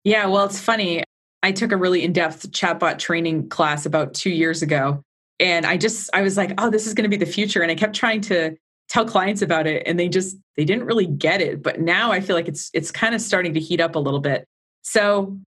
Yeah, 0.04 0.26
well, 0.26 0.44
it's 0.44 0.60
funny. 0.60 1.02
I 1.42 1.52
took 1.52 1.72
a 1.72 1.76
really 1.76 2.02
in-depth 2.02 2.50
chatbot 2.52 2.98
training 2.98 3.48
class 3.48 3.86
about 3.86 4.14
two 4.14 4.30
years 4.30 4.62
ago. 4.62 5.02
And 5.40 5.66
I 5.66 5.76
just, 5.76 6.10
I 6.12 6.22
was 6.22 6.36
like, 6.36 6.52
oh, 6.58 6.70
this 6.70 6.86
is 6.86 6.94
going 6.94 7.08
to 7.08 7.16
be 7.16 7.22
the 7.22 7.30
future. 7.30 7.62
And 7.62 7.70
I 7.70 7.74
kept 7.74 7.94
trying 7.94 8.20
to 8.22 8.56
tell 8.88 9.04
clients 9.04 9.42
about 9.42 9.66
it 9.66 9.82
and 9.86 10.00
they 10.00 10.08
just, 10.08 10.36
they 10.56 10.64
didn't 10.64 10.86
really 10.86 11.06
get 11.06 11.40
it. 11.40 11.62
But 11.62 11.80
now 11.80 12.10
I 12.10 12.20
feel 12.20 12.34
like 12.34 12.48
it's, 12.48 12.70
it's 12.72 12.90
kind 12.90 13.14
of 13.14 13.20
starting 13.20 13.54
to 13.54 13.60
heat 13.60 13.80
up 13.80 13.94
a 13.94 13.98
little 13.98 14.20
bit. 14.20 14.46
So 14.82 15.38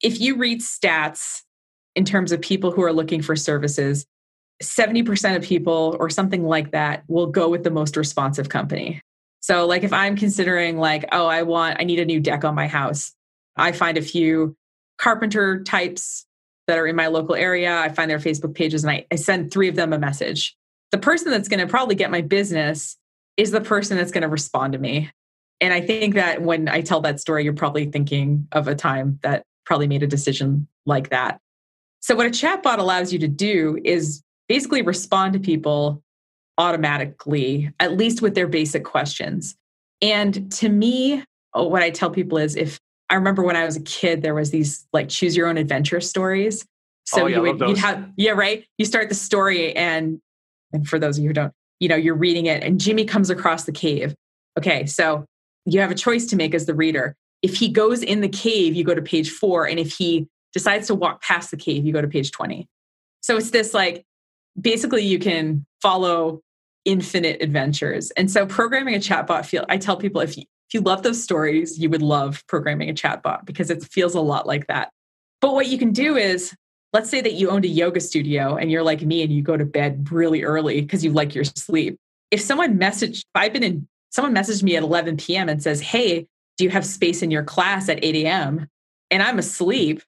if 0.00 0.20
you 0.20 0.36
read 0.36 0.60
stats 0.60 1.42
in 1.94 2.04
terms 2.04 2.32
of 2.32 2.40
people 2.40 2.70
who 2.70 2.82
are 2.82 2.92
looking 2.92 3.20
for 3.20 3.36
services, 3.36 4.06
70% 4.62 5.36
of 5.36 5.42
people 5.42 5.96
or 5.98 6.08
something 6.10 6.44
like 6.44 6.70
that 6.72 7.04
will 7.08 7.26
go 7.26 7.48
with 7.48 7.64
the 7.64 7.70
most 7.70 7.96
responsive 7.96 8.48
company. 8.48 9.02
So 9.40 9.66
like 9.66 9.82
if 9.82 9.92
I'm 9.92 10.16
considering 10.16 10.78
like, 10.78 11.04
oh, 11.12 11.26
I 11.26 11.42
want 11.42 11.78
I 11.80 11.84
need 11.84 12.00
a 12.00 12.04
new 12.04 12.20
deck 12.20 12.44
on 12.44 12.54
my 12.54 12.66
house. 12.66 13.12
I 13.56 13.72
find 13.72 13.98
a 13.98 14.02
few 14.02 14.56
carpenter 14.98 15.62
types 15.62 16.26
that 16.66 16.78
are 16.78 16.86
in 16.86 16.96
my 16.96 17.08
local 17.08 17.34
area. 17.34 17.76
I 17.78 17.88
find 17.90 18.10
their 18.10 18.18
Facebook 18.18 18.54
pages 18.54 18.84
and 18.84 18.90
I, 18.90 19.06
I 19.12 19.16
send 19.16 19.52
three 19.52 19.68
of 19.68 19.76
them 19.76 19.92
a 19.92 19.98
message. 19.98 20.56
The 20.92 20.98
person 20.98 21.30
that's 21.30 21.48
going 21.48 21.60
to 21.60 21.66
probably 21.66 21.94
get 21.94 22.10
my 22.10 22.20
business 22.20 22.96
is 23.36 23.50
the 23.50 23.60
person 23.60 23.96
that's 23.96 24.12
going 24.12 24.22
to 24.22 24.28
respond 24.28 24.72
to 24.72 24.78
me. 24.78 25.10
And 25.60 25.72
I 25.72 25.80
think 25.80 26.14
that 26.14 26.42
when 26.42 26.68
I 26.68 26.80
tell 26.80 27.00
that 27.02 27.20
story, 27.20 27.44
you're 27.44 27.52
probably 27.52 27.86
thinking 27.86 28.48
of 28.52 28.68
a 28.68 28.74
time 28.74 29.18
that 29.22 29.44
probably 29.66 29.88
made 29.88 30.02
a 30.02 30.06
decision 30.06 30.68
like 30.86 31.10
that. 31.10 31.38
So, 32.00 32.14
what 32.14 32.26
a 32.26 32.30
chatbot 32.30 32.78
allows 32.78 33.12
you 33.12 33.18
to 33.20 33.28
do 33.28 33.78
is 33.84 34.22
basically 34.48 34.82
respond 34.82 35.32
to 35.32 35.38
people 35.38 36.02
automatically, 36.58 37.72
at 37.80 37.96
least 37.96 38.22
with 38.22 38.34
their 38.34 38.46
basic 38.46 38.84
questions. 38.84 39.56
And 40.00 40.50
to 40.52 40.68
me, 40.68 41.24
oh, 41.54 41.68
what 41.68 41.82
I 41.82 41.90
tell 41.90 42.10
people 42.10 42.38
is 42.38 42.56
if 42.56 42.78
I 43.10 43.14
remember 43.14 43.42
when 43.42 43.56
I 43.56 43.64
was 43.64 43.76
a 43.76 43.82
kid, 43.82 44.22
there 44.22 44.34
was 44.34 44.50
these 44.50 44.86
like 44.92 45.08
choose 45.08 45.36
your 45.36 45.48
own 45.48 45.56
adventure 45.56 46.00
stories. 46.00 46.64
So 47.06 47.24
oh, 47.24 47.26
yeah, 47.26 47.36
you 47.36 47.42
would 47.42 47.60
you'd 47.60 47.78
have 47.78 48.10
yeah, 48.16 48.32
right. 48.32 48.64
You 48.78 48.84
start 48.84 49.08
the 49.08 49.14
story 49.14 49.74
and 49.76 50.20
and 50.72 50.88
for 50.88 50.98
those 50.98 51.18
of 51.18 51.22
you 51.22 51.30
who 51.30 51.34
don't, 51.34 51.52
you 51.80 51.88
know, 51.88 51.96
you're 51.96 52.14
reading 52.14 52.46
it 52.46 52.62
and 52.62 52.80
Jimmy 52.80 53.04
comes 53.04 53.30
across 53.30 53.64
the 53.64 53.72
cave. 53.72 54.14
Okay, 54.58 54.86
so 54.86 55.24
you 55.66 55.80
have 55.80 55.90
a 55.90 55.94
choice 55.94 56.26
to 56.26 56.36
make 56.36 56.54
as 56.54 56.66
the 56.66 56.74
reader. 56.74 57.16
If 57.42 57.56
he 57.56 57.68
goes 57.68 58.02
in 58.02 58.20
the 58.20 58.28
cave, 58.28 58.74
you 58.74 58.84
go 58.84 58.94
to 58.94 59.02
page 59.02 59.30
four. 59.30 59.66
And 59.66 59.78
if 59.78 59.96
he 59.96 60.28
decides 60.52 60.86
to 60.86 60.94
walk 60.94 61.22
past 61.22 61.50
the 61.50 61.56
cave, 61.56 61.84
you 61.84 61.92
go 61.92 62.00
to 62.00 62.08
page 62.08 62.30
20. 62.30 62.66
So 63.20 63.36
it's 63.36 63.50
this 63.50 63.74
like 63.74 64.04
basically 64.60 65.02
you 65.02 65.18
can 65.18 65.64
follow 65.82 66.40
infinite 66.84 67.40
adventures. 67.42 68.10
And 68.12 68.30
so 68.30 68.46
programming 68.46 68.94
a 68.94 68.98
chatbot 68.98 69.46
feel 69.46 69.64
I 69.68 69.78
tell 69.78 69.96
people 69.96 70.20
if 70.20 70.36
you 70.36 70.44
if 70.68 70.72
you 70.72 70.80
love 70.80 71.02
those 71.02 71.22
stories, 71.22 71.78
you 71.78 71.90
would 71.90 72.02
love 72.02 72.42
programming 72.46 72.88
a 72.88 72.94
chatbot 72.94 73.44
because 73.44 73.70
it 73.70 73.84
feels 73.84 74.14
a 74.14 74.20
lot 74.20 74.46
like 74.46 74.66
that. 74.68 74.90
But 75.40 75.52
what 75.52 75.66
you 75.66 75.76
can 75.76 75.92
do 75.92 76.16
is 76.16 76.54
let's 76.94 77.10
say 77.10 77.20
that 77.20 77.34
you 77.34 77.50
owned 77.50 77.64
a 77.64 77.68
yoga 77.68 78.00
studio 78.00 78.56
and 78.56 78.70
you're 78.70 78.82
like 78.82 79.02
me 79.02 79.22
and 79.22 79.32
you 79.32 79.42
go 79.42 79.56
to 79.56 79.64
bed 79.64 80.10
really 80.10 80.42
early 80.42 80.80
because 80.80 81.04
you 81.04 81.12
like 81.12 81.34
your 81.34 81.44
sleep. 81.44 81.98
If 82.30 82.40
someone 82.40 82.78
messaged, 82.78 83.24
I've 83.34 83.52
been 83.52 83.62
in 83.62 83.88
someone 84.10 84.34
messaged 84.34 84.62
me 84.62 84.76
at 84.76 84.82
11 84.82 85.16
p.m. 85.16 85.48
and 85.48 85.62
says, 85.62 85.80
Hey, 85.80 86.26
do 86.56 86.64
you 86.64 86.70
have 86.70 86.86
space 86.86 87.20
in 87.20 87.30
your 87.30 87.42
class 87.42 87.88
at 87.88 88.02
8 88.02 88.14
a.m.? 88.24 88.68
And 89.10 89.22
I'm 89.22 89.38
asleep. 89.38 90.02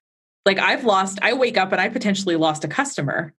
Like 0.46 0.58
I've 0.58 0.84
lost, 0.84 1.18
I 1.22 1.32
wake 1.32 1.58
up 1.58 1.72
and 1.72 1.80
I 1.80 1.88
potentially 1.88 2.36
lost 2.36 2.64
a 2.64 2.68
customer 2.68 3.34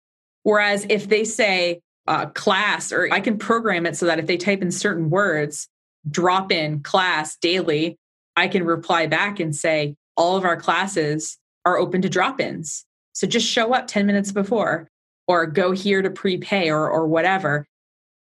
Whereas 0.47 0.87
if 0.89 1.09
they 1.09 1.25
say 1.25 1.81
uh, 2.07 2.27
class, 2.27 2.93
or 2.93 3.09
I 3.11 3.19
can 3.19 3.37
program 3.37 3.85
it 3.85 3.97
so 3.97 4.07
that 4.07 4.21
if 4.21 4.29
they 4.29 4.37
type 4.37 4.63
in 4.63 4.71
certain 4.71 5.11
words, 5.11 5.67
drop 6.09 6.53
in 6.53 6.85
class 6.85 7.35
daily, 7.35 7.99
I 8.37 8.47
can 8.47 8.65
reply 8.65 9.09
back 9.09 9.41
and 9.41 9.57
say, 9.57 9.97
all 10.17 10.37
of 10.37 10.45
our 10.45 10.57
classes 10.57 11.37
are 11.65 11.77
open 11.77 12.01
to 12.03 12.09
drop 12.09 12.41
ins. 12.41 12.87
So 13.13 13.27
just 13.27 13.45
show 13.45 13.75
up 13.75 13.89
10 13.89 14.07
minutes 14.07 14.31
before 14.31 14.89
or 15.27 15.47
go 15.47 15.73
here 15.73 16.01
to 16.01 16.11
prepay 16.11 16.71
or, 16.71 16.89
or 16.89 17.09
whatever. 17.09 17.67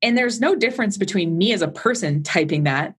And 0.02 0.18
there's 0.18 0.42
no 0.42 0.56
difference 0.56 0.98
between 0.98 1.38
me 1.38 1.54
as 1.54 1.62
a 1.62 1.70
person 1.70 2.22
typing 2.22 2.66
that 2.66 2.96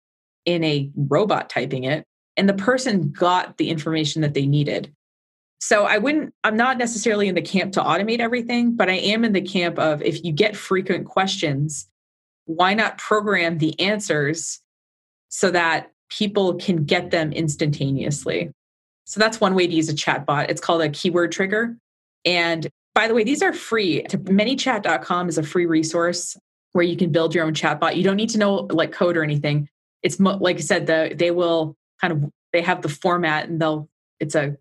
in 0.46 0.64
a 0.64 0.90
robot 0.96 1.50
typing 1.50 1.84
it 1.84 2.06
and 2.38 2.48
the 2.48 2.54
person 2.54 3.10
got 3.10 3.58
the 3.58 3.68
information 3.68 4.22
that 4.22 4.32
they 4.32 4.46
needed. 4.46 4.94
So 5.60 5.84
I 5.84 5.98
wouldn't, 5.98 6.34
I'm 6.42 6.56
not 6.56 6.78
necessarily 6.78 7.28
in 7.28 7.34
the 7.34 7.42
camp 7.42 7.72
to 7.74 7.80
automate 7.80 8.18
everything, 8.18 8.74
but 8.74 8.88
I 8.88 8.94
am 8.94 9.24
in 9.24 9.32
the 9.32 9.42
camp 9.42 9.78
of 9.78 10.02
if 10.02 10.24
you 10.24 10.32
get 10.32 10.56
frequent 10.56 11.06
questions, 11.06 11.86
why 12.46 12.74
not 12.74 12.98
program 12.98 13.58
the 13.58 13.78
answers 13.78 14.60
so 15.28 15.50
that 15.50 15.92
people 16.08 16.54
can 16.54 16.84
get 16.84 17.10
them 17.10 17.32
instantaneously? 17.32 18.50
So 19.04 19.20
that's 19.20 19.40
one 19.40 19.54
way 19.54 19.66
to 19.66 19.72
use 19.72 19.88
a 19.88 19.94
chatbot. 19.94 20.48
It's 20.48 20.60
called 20.60 20.82
a 20.82 20.88
keyword 20.88 21.30
trigger. 21.30 21.76
And 22.24 22.68
by 22.94 23.06
the 23.06 23.14
way, 23.14 23.22
these 23.22 23.42
are 23.42 23.52
free. 23.52 24.02
ManyChat.com 24.04 25.28
is 25.28 25.36
a 25.36 25.42
free 25.42 25.66
resource 25.66 26.36
where 26.72 26.84
you 26.84 26.96
can 26.96 27.12
build 27.12 27.34
your 27.34 27.44
own 27.44 27.54
chatbot. 27.54 27.96
You 27.96 28.02
don't 28.02 28.16
need 28.16 28.30
to 28.30 28.38
know 28.38 28.54
like 28.70 28.92
code 28.92 29.16
or 29.16 29.22
anything. 29.22 29.68
It's 30.02 30.18
mo- 30.18 30.38
like 30.40 30.56
I 30.56 30.60
said, 30.60 30.86
the, 30.86 31.14
they 31.14 31.30
will 31.30 31.76
kind 32.00 32.12
of 32.12 32.30
they 32.52 32.62
have 32.62 32.82
the 32.82 32.88
format 32.88 33.48
and 33.48 33.60
they'll 33.60 33.88
it's 34.18 34.34
a 34.34 34.56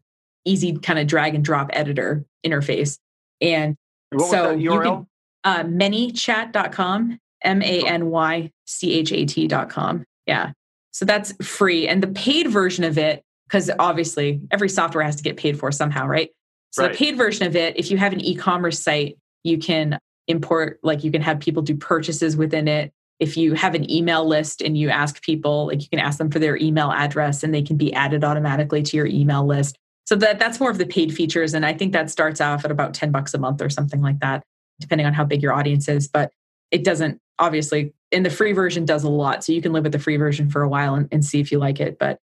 easy 0.50 0.74
kind 0.78 1.00
of 1.00 1.08
drag 1.08 1.36
and 1.36 1.43
drop 1.43 1.70
editor 1.74 2.26
interface. 2.45 2.97
And 3.41 3.76
so 4.18 4.52
you 4.52 4.72
can 4.82 5.08
uh, 5.43 5.64
manychat.com, 5.64 7.20
M 7.43 7.62
A 7.62 7.88
N 7.88 8.10
Y 8.10 8.52
C 8.66 8.93
H 8.93 9.12
A 9.12 9.26
T.com. 9.26 10.04
Yeah. 10.26 10.52
So 10.91 11.06
that's 11.06 11.34
free. 11.45 11.88
And 11.88 12.04
the 12.04 12.08
paid 12.08 12.50
version 12.50 12.84
of 12.84 12.97
it, 12.97 13.24
because 13.47 13.70
obviously 13.80 14.41
every 14.52 14.70
software 14.70 15.04
has 15.04 15.16
to 15.18 15.24
get 15.24 15.38
paid 15.38 15.58
for 15.58 15.72
somehow, 15.72 16.08
right? 16.08 16.30
So 16.72 16.84
right. 16.84 16.91
the 16.91 16.97
paid 16.97 17.18
version 17.18 17.47
of 17.47 17.56
it, 17.56 17.78
if 17.78 17.89
you 17.89 17.97
have 17.97 18.14
an 18.14 18.20
e 18.20 18.36
commerce 18.36 18.82
site, 18.82 19.18
you 19.43 19.58
can 19.58 19.97
import, 20.28 20.80
like 20.84 21.04
you 21.04 21.12
can 21.12 21.22
have 21.22 21.39
people 21.39 21.64
do 21.64 21.76
purchases 21.76 22.36
within 22.36 22.68
it. 22.68 22.91
if 23.20 23.36
you 23.36 23.54
have 23.54 23.76
an 23.76 23.89
email 23.91 24.26
list 24.26 24.62
and 24.62 24.78
you 24.78 24.89
ask 24.89 25.22
people, 25.22 25.68
like 25.68 25.82
you 25.82 25.89
can 25.89 26.00
ask 26.00 26.18
them 26.18 26.32
for 26.32 26.39
their 26.39 26.56
email 26.58 26.91
address 26.91 27.43
and 27.43 27.54
they 27.54 27.62
can 27.62 27.76
be 27.76 27.93
added 27.93 28.24
automatically 28.24 28.82
to 28.82 28.95
your 28.95 29.08
email 29.08 29.45
list. 29.45 29.78
So 30.10 30.16
that 30.16 30.39
that's 30.39 30.60
more 30.60 30.72
of 30.72 30.80
the 30.80 30.88
paid 30.88 31.14
features. 31.14 31.53
And 31.53 31.64
I 31.64 31.72
think 31.72 31.93
that 31.93 32.10
starts 32.10 32.41
off 32.41 32.66
at 32.66 32.72
about 32.72 32.95
10 32.95 33.12
bucks 33.12 33.36
a 33.36 33.38
month 33.38 33.62
or 33.62 33.70
something 33.70 34.01
like 34.01 34.20
that, 34.22 34.41
depending 34.80 35.05
on 35.05 35.14
how 35.14 35.24
big 35.24 35.43
your 35.43 35.53
audience 35.53 35.88
is. 35.88 36.07
But 36.07 36.32
it 36.72 36.84
doesn't 36.84 37.20
obviously 37.38 37.93
in 38.12 38.24
the 38.24 38.32
free 38.32 38.51
version 38.51 38.86
does 38.86 39.03
a 39.03 39.10
lot. 39.10 39.43
So 39.43 39.53
you 39.53 39.62
can 39.62 39.72
live 39.72 39.84
with 39.84 39.91
the 39.91 39.99
free 39.99 40.18
version 40.18 40.49
for 40.49 40.64
a 40.64 40.68
while 40.68 40.95
and, 40.95 41.07
and 41.12 41.24
see 41.24 41.39
if 41.39 41.51
you 41.51 41.60
like 41.60 41.80
it. 41.80 41.99
But 41.99 42.18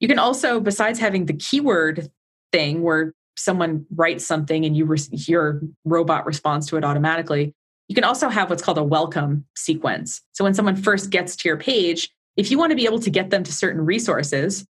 you 0.00 0.06
can 0.06 0.18
also, 0.18 0.60
besides 0.60 0.98
having 0.98 1.24
the 1.24 1.32
keyword 1.32 2.10
thing 2.52 2.82
where 2.82 3.14
someone 3.38 3.86
writes 3.96 4.26
something 4.26 4.66
and 4.66 4.76
you 4.76 4.84
re- 4.84 4.98
your 5.12 5.62
robot 5.86 6.26
responds 6.26 6.66
to 6.66 6.76
it 6.76 6.84
automatically, 6.84 7.54
you 7.88 7.94
can 7.94 8.04
also 8.04 8.28
have 8.28 8.50
what's 8.50 8.62
called 8.62 8.76
a 8.76 8.84
welcome 8.84 9.46
sequence. 9.56 10.20
So 10.32 10.44
when 10.44 10.52
someone 10.52 10.76
first 10.76 11.08
gets 11.08 11.36
to 11.36 11.48
your 11.48 11.56
page, 11.56 12.10
if 12.36 12.50
you 12.50 12.58
want 12.58 12.68
to 12.68 12.76
be 12.76 12.84
able 12.84 13.00
to 13.00 13.10
get 13.10 13.30
them 13.30 13.44
to 13.44 13.52
certain 13.52 13.80
resources, 13.80 14.66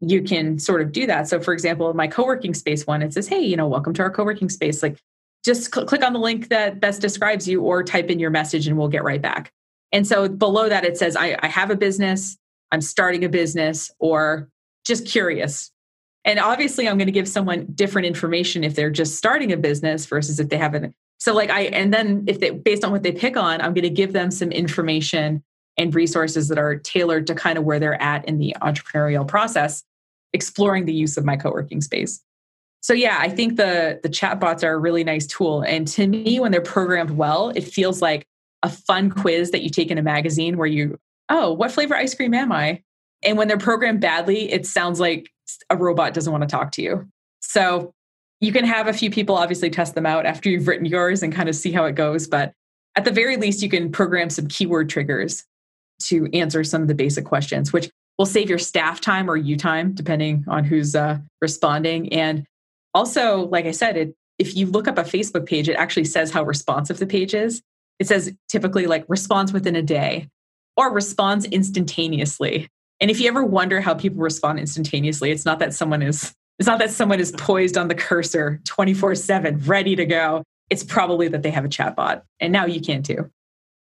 you 0.00 0.22
can 0.22 0.58
sort 0.58 0.80
of 0.80 0.92
do 0.92 1.06
that. 1.06 1.28
So, 1.28 1.40
for 1.40 1.52
example, 1.52 1.92
my 1.94 2.08
co 2.08 2.24
working 2.24 2.54
space 2.54 2.86
one, 2.86 3.02
it 3.02 3.12
says, 3.12 3.28
Hey, 3.28 3.40
you 3.40 3.56
know, 3.56 3.68
welcome 3.68 3.92
to 3.94 4.02
our 4.02 4.10
co 4.10 4.24
working 4.24 4.48
space. 4.48 4.82
Like, 4.82 4.98
just 5.44 5.72
cl- 5.72 5.86
click 5.86 6.04
on 6.04 6.12
the 6.12 6.18
link 6.18 6.48
that 6.48 6.80
best 6.80 7.00
describes 7.00 7.46
you 7.46 7.62
or 7.62 7.82
type 7.82 8.10
in 8.10 8.18
your 8.18 8.30
message 8.30 8.66
and 8.66 8.76
we'll 8.76 8.88
get 8.88 9.04
right 9.04 9.20
back. 9.22 9.52
And 9.92 10.06
so 10.06 10.28
below 10.28 10.68
that, 10.68 10.84
it 10.84 10.96
says, 10.96 11.16
I, 11.16 11.36
I 11.42 11.48
have 11.48 11.70
a 11.70 11.76
business, 11.76 12.36
I'm 12.72 12.80
starting 12.80 13.24
a 13.24 13.28
business, 13.28 13.90
or 13.98 14.48
just 14.86 15.06
curious. 15.06 15.70
And 16.24 16.38
obviously, 16.38 16.88
I'm 16.88 16.98
going 16.98 17.06
to 17.06 17.12
give 17.12 17.28
someone 17.28 17.66
different 17.74 18.06
information 18.06 18.64
if 18.64 18.74
they're 18.74 18.90
just 18.90 19.16
starting 19.16 19.52
a 19.52 19.56
business 19.56 20.06
versus 20.06 20.38
if 20.38 20.48
they 20.48 20.58
haven't. 20.58 20.94
So, 21.18 21.34
like, 21.34 21.50
I, 21.50 21.62
and 21.62 21.92
then 21.92 22.24
if 22.26 22.40
they, 22.40 22.50
based 22.50 22.84
on 22.84 22.92
what 22.92 23.02
they 23.02 23.12
pick 23.12 23.36
on, 23.36 23.60
I'm 23.60 23.74
going 23.74 23.82
to 23.82 23.90
give 23.90 24.12
them 24.12 24.30
some 24.30 24.50
information 24.50 25.42
and 25.76 25.94
resources 25.94 26.48
that 26.48 26.58
are 26.58 26.76
tailored 26.76 27.26
to 27.26 27.34
kind 27.34 27.58
of 27.58 27.64
where 27.64 27.78
they're 27.78 28.00
at 28.00 28.26
in 28.26 28.38
the 28.38 28.54
entrepreneurial 28.60 29.26
process 29.26 29.82
exploring 30.32 30.84
the 30.84 30.94
use 30.94 31.16
of 31.16 31.24
my 31.24 31.36
co-working 31.36 31.80
space. 31.80 32.22
So 32.82 32.94
yeah, 32.94 33.18
I 33.20 33.28
think 33.28 33.56
the 33.56 34.00
the 34.02 34.08
chatbots 34.08 34.64
are 34.64 34.72
a 34.72 34.78
really 34.78 35.04
nice 35.04 35.26
tool. 35.26 35.62
And 35.62 35.86
to 35.88 36.06
me, 36.06 36.40
when 36.40 36.50
they're 36.50 36.62
programmed 36.62 37.10
well, 37.10 37.50
it 37.50 37.64
feels 37.64 38.00
like 38.00 38.26
a 38.62 38.70
fun 38.70 39.10
quiz 39.10 39.50
that 39.50 39.62
you 39.62 39.70
take 39.70 39.90
in 39.90 39.98
a 39.98 40.02
magazine 40.02 40.56
where 40.56 40.66
you, 40.66 40.98
oh, 41.28 41.52
what 41.52 41.72
flavor 41.72 41.94
ice 41.94 42.14
cream 42.14 42.34
am 42.34 42.52
I? 42.52 42.82
And 43.22 43.36
when 43.36 43.48
they're 43.48 43.58
programmed 43.58 44.00
badly, 44.00 44.50
it 44.50 44.66
sounds 44.66 45.00
like 45.00 45.30
a 45.68 45.76
robot 45.76 46.14
doesn't 46.14 46.32
want 46.32 46.42
to 46.42 46.48
talk 46.48 46.72
to 46.72 46.82
you. 46.82 47.08
So 47.40 47.92
you 48.40 48.52
can 48.52 48.64
have 48.64 48.86
a 48.86 48.92
few 48.92 49.10
people 49.10 49.36
obviously 49.36 49.70
test 49.70 49.94
them 49.94 50.06
out 50.06 50.24
after 50.24 50.48
you've 50.48 50.66
written 50.66 50.86
yours 50.86 51.22
and 51.22 51.32
kind 51.32 51.48
of 51.48 51.54
see 51.54 51.72
how 51.72 51.84
it 51.84 51.94
goes. 51.94 52.26
But 52.26 52.52
at 52.96 53.04
the 53.04 53.10
very 53.10 53.36
least, 53.36 53.62
you 53.62 53.68
can 53.68 53.92
program 53.92 54.30
some 54.30 54.46
keyword 54.48 54.88
triggers 54.88 55.44
to 56.04 56.28
answer 56.32 56.64
some 56.64 56.80
of 56.80 56.88
the 56.88 56.94
basic 56.94 57.26
questions, 57.26 57.72
which 57.72 57.90
will 58.20 58.26
save 58.26 58.50
your 58.50 58.58
staff 58.58 59.00
time 59.00 59.30
or 59.30 59.36
you 59.38 59.56
time, 59.56 59.94
depending 59.94 60.44
on 60.46 60.62
who's 60.62 60.94
uh, 60.94 61.16
responding. 61.40 62.12
And 62.12 62.44
also, 62.92 63.48
like 63.48 63.64
I 63.64 63.70
said, 63.70 63.96
it, 63.96 64.14
if 64.38 64.54
you 64.54 64.66
look 64.66 64.86
up 64.86 64.98
a 64.98 65.04
Facebook 65.04 65.46
page, 65.46 65.70
it 65.70 65.72
actually 65.76 66.04
says 66.04 66.30
how 66.30 66.42
responsive 66.42 66.98
the 66.98 67.06
page 67.06 67.32
is. 67.32 67.62
It 67.98 68.08
says 68.08 68.30
typically 68.46 68.86
like 68.86 69.06
responds 69.08 69.54
within 69.54 69.74
a 69.74 69.80
day 69.80 70.28
or 70.76 70.92
responds 70.92 71.46
instantaneously. 71.46 72.68
And 73.00 73.10
if 73.10 73.20
you 73.20 73.28
ever 73.28 73.42
wonder 73.42 73.80
how 73.80 73.94
people 73.94 74.20
respond 74.20 74.58
instantaneously, 74.58 75.30
it's 75.30 75.46
not 75.46 75.58
that 75.60 75.72
someone 75.72 76.02
is 76.02 76.34
it's 76.58 76.66
not 76.66 76.78
that 76.80 76.90
someone 76.90 77.20
is 77.20 77.32
poised 77.32 77.78
on 77.78 77.88
the 77.88 77.94
cursor 77.94 78.60
24/7 78.64 79.66
ready 79.66 79.96
to 79.96 80.04
go. 80.04 80.44
It's 80.68 80.84
probably 80.84 81.28
that 81.28 81.42
they 81.42 81.50
have 81.50 81.64
a 81.64 81.70
chatbot. 81.70 82.20
And 82.38 82.52
now 82.52 82.66
you 82.66 82.82
can 82.82 83.02
too. 83.02 83.30